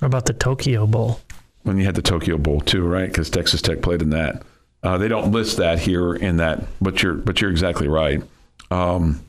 What 0.00 0.06
about 0.06 0.26
the 0.26 0.32
Tokyo 0.32 0.86
Bowl? 0.86 1.20
When 1.62 1.78
you 1.78 1.84
had 1.84 1.94
the 1.94 2.02
Tokyo 2.02 2.36
Bowl 2.36 2.60
too, 2.60 2.86
right? 2.86 3.08
Because 3.08 3.30
Texas 3.30 3.62
Tech 3.62 3.80
played 3.80 4.02
in 4.02 4.10
that. 4.10 4.42
Uh, 4.86 4.98
they 4.98 5.08
don't 5.08 5.32
list 5.32 5.56
that 5.56 5.80
here 5.80 6.14
in 6.14 6.36
that, 6.36 6.64
but 6.80 7.02
you're 7.02 7.14
but 7.14 7.40
you're 7.40 7.50
exactly 7.50 7.88
right. 7.88 8.22
Um, 8.70 9.20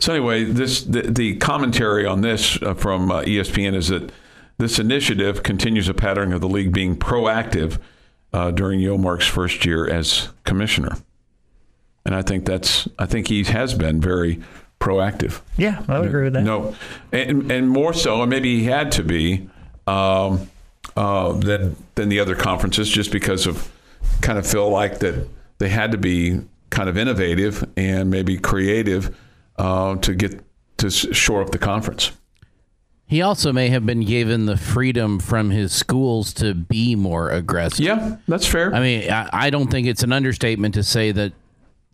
so 0.00 0.12
anyway, 0.12 0.42
this 0.42 0.82
the, 0.82 1.02
the 1.02 1.36
commentary 1.36 2.04
on 2.04 2.20
this 2.20 2.60
uh, 2.60 2.74
from 2.74 3.12
uh, 3.12 3.22
ESPN 3.22 3.76
is 3.76 3.88
that 3.88 4.10
this 4.56 4.80
initiative 4.80 5.44
continues 5.44 5.88
a 5.88 5.94
pattern 5.94 6.32
of 6.32 6.40
the 6.40 6.48
league 6.48 6.72
being 6.72 6.96
proactive 6.96 7.78
uh, 8.32 8.50
during 8.50 8.80
Yormark's 8.80 9.28
first 9.28 9.64
year 9.64 9.88
as 9.88 10.30
commissioner, 10.42 10.96
and 12.04 12.12
I 12.12 12.22
think 12.22 12.44
that's 12.44 12.88
I 12.98 13.06
think 13.06 13.28
he 13.28 13.44
has 13.44 13.74
been 13.74 14.00
very 14.00 14.42
proactive. 14.80 15.42
Yeah, 15.56 15.84
I 15.86 16.00
would 16.00 16.08
agree 16.08 16.24
with 16.24 16.32
that. 16.32 16.42
No, 16.42 16.74
and, 17.12 17.52
and 17.52 17.68
more 17.70 17.92
so, 17.92 18.22
and 18.22 18.30
maybe 18.30 18.58
he 18.58 18.64
had 18.64 18.90
to 18.92 19.04
be 19.04 19.48
um, 19.86 20.50
uh, 20.96 21.34
than 21.34 21.76
than 21.94 22.08
the 22.08 22.18
other 22.18 22.34
conferences, 22.34 22.88
just 22.88 23.12
because 23.12 23.46
of 23.46 23.70
kind 24.20 24.38
of 24.38 24.46
feel 24.46 24.68
like 24.68 24.98
that 25.00 25.28
they 25.58 25.68
had 25.68 25.92
to 25.92 25.98
be 25.98 26.40
kind 26.70 26.88
of 26.88 26.96
innovative 26.96 27.68
and 27.76 28.10
maybe 28.10 28.36
creative 28.38 29.16
uh, 29.56 29.96
to 29.96 30.14
get 30.14 30.40
to 30.78 30.90
shore 30.90 31.42
up 31.42 31.50
the 31.50 31.58
conference. 31.58 32.12
He 33.06 33.22
also 33.22 33.52
may 33.54 33.68
have 33.70 33.86
been 33.86 34.02
given 34.02 34.44
the 34.44 34.58
freedom 34.58 35.18
from 35.18 35.48
his 35.50 35.72
schools 35.72 36.34
to 36.34 36.52
be 36.54 36.94
more 36.94 37.30
aggressive. 37.30 37.80
Yeah, 37.80 38.18
that's 38.28 38.46
fair. 38.46 38.74
I 38.74 38.80
mean, 38.80 39.10
I, 39.10 39.30
I 39.32 39.50
don't 39.50 39.70
think 39.70 39.86
it's 39.86 40.02
an 40.02 40.12
understatement 40.12 40.74
to 40.74 40.82
say 40.82 41.10
that 41.12 41.32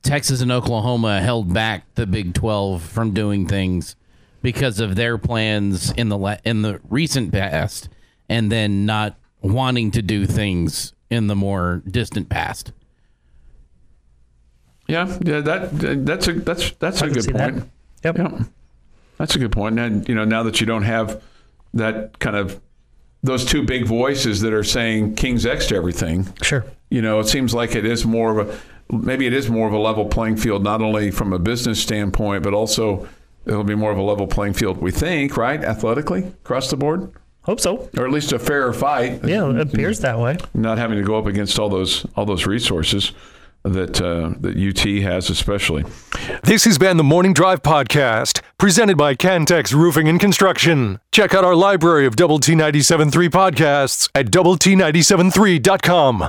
Texas 0.03 0.41
and 0.41 0.51
Oklahoma 0.51 1.21
held 1.21 1.55
back 1.55 1.85
the 1.95 2.07
Big 2.07 2.35
12 2.35 2.83
from 2.83 3.13
doing 3.15 3.47
things 3.47 3.95
because 4.43 4.81
of 4.81 4.97
their 4.97 5.17
plans 5.17 5.93
in 5.93 6.09
the 6.09 6.19
la- 6.19 6.37
in 6.45 6.63
the 6.63 6.81
recent 6.91 7.33
past 7.33 7.89
and 8.29 8.51
then 8.51 8.85
not 8.85 9.17
wanting 9.41 9.93
to 9.93 10.03
do 10.03 10.27
things 10.27 10.94
in 11.15 11.27
the 11.29 11.35
more 11.37 11.83
distant 11.89 12.29
past. 12.29 12.73
yeah, 14.89 15.07
yeah, 15.25 15.41
that 15.41 16.05
that's 16.05 16.29
a 16.29 16.33
that's 16.35 16.73
that's 16.73 17.03
I 17.03 17.07
a 17.07 17.11
good 17.11 17.25
see 17.25 17.33
that. 17.33 17.53
point. 17.55 17.71
Yep. 18.05 18.19
Yeah, 18.19 18.45
that's 19.17 19.35
a 19.35 19.39
good 19.39 19.53
point. 19.53 19.79
And 19.79 20.07
you 20.09 20.15
know, 20.15 20.25
now 20.25 20.43
that 20.43 20.61
you 20.61 20.67
don't 20.67 20.83
have 20.83 21.23
that 21.73 22.19
kind 22.19 22.37
of 22.37 22.61
those 23.23 23.45
two 23.45 23.63
big 23.65 23.87
voices 23.87 24.43
that 24.43 24.53
are 24.53 24.65
saying 24.65 25.15
King's 25.15 25.47
X 25.47 25.67
to 25.69 25.77
everything, 25.77 26.29
Sure. 26.43 26.65
you 26.91 27.01
know, 27.01 27.19
it 27.21 27.27
seems 27.29 27.55
like 27.55 27.75
it 27.75 27.87
is 27.87 28.05
more 28.05 28.39
of 28.39 28.49
a 28.51 28.95
maybe 28.95 29.27
it 29.27 29.33
is 29.33 29.49
more 29.49 29.67
of 29.67 29.73
a 29.73 29.79
level 29.79 30.05
playing 30.05 30.37
field, 30.37 30.63
not 30.63 30.83
only 30.83 31.11
from 31.11 31.33
a 31.33 31.39
business 31.39 31.81
standpoint, 31.81 32.43
but 32.43 32.53
also 32.53 33.09
it'll 33.47 33.65
be 33.65 33.75
more 33.75 33.91
of 33.91 33.97
a 33.97 34.03
level 34.03 34.27
playing 34.27 34.53
field. 34.53 34.77
We 34.77 34.91
think, 34.91 35.39
right, 35.39 35.63
athletically 35.65 36.25
across 36.45 36.69
the 36.69 36.77
board, 36.77 37.11
Hope 37.45 37.61
so. 37.61 37.89
or 37.97 38.07
at 38.07 38.11
least 38.13 38.33
a 38.33 38.39
fairer 38.39 38.73
fight. 38.73 39.25
Yeah, 39.25 39.51
it 39.51 39.61
appears 39.61 40.01
that 40.01 40.19
way. 40.19 40.39
not 40.55 40.79
having 40.79 40.99
to 40.99 41.05
go 41.05 41.19
up 41.19 41.27
against 41.27 41.59
all 41.59 41.69
those 41.69 42.07
all 42.17 42.25
those 42.27 42.47
resources 42.47 43.13
that 43.65 44.01
uh, 44.01 44.33
that 44.41 44.57
UT 44.57 45.03
has, 45.03 45.31
especially. 45.31 45.85
This 46.43 46.65
has 46.65 46.77
been 46.79 46.97
the 46.99 47.05
Morning 47.05 47.33
Drive 47.33 47.63
Podcast, 47.63 48.41
presented 48.59 48.97
by 48.99 49.15
Cantex 49.15 49.73
Roofing 49.73 50.09
and 50.09 50.21
Construction. 50.21 51.01
Check 51.13 51.35
out 51.35 51.45
our 51.45 51.55
library 51.55 52.07
of 52.07 52.17
Double 52.17 52.39
T 52.39 52.53
97.3 52.55 53.29
podcasts 53.29 54.09
at 54.15 54.31
Double 54.31 54.57
T 54.57 54.75
97.3.com. 54.75 56.29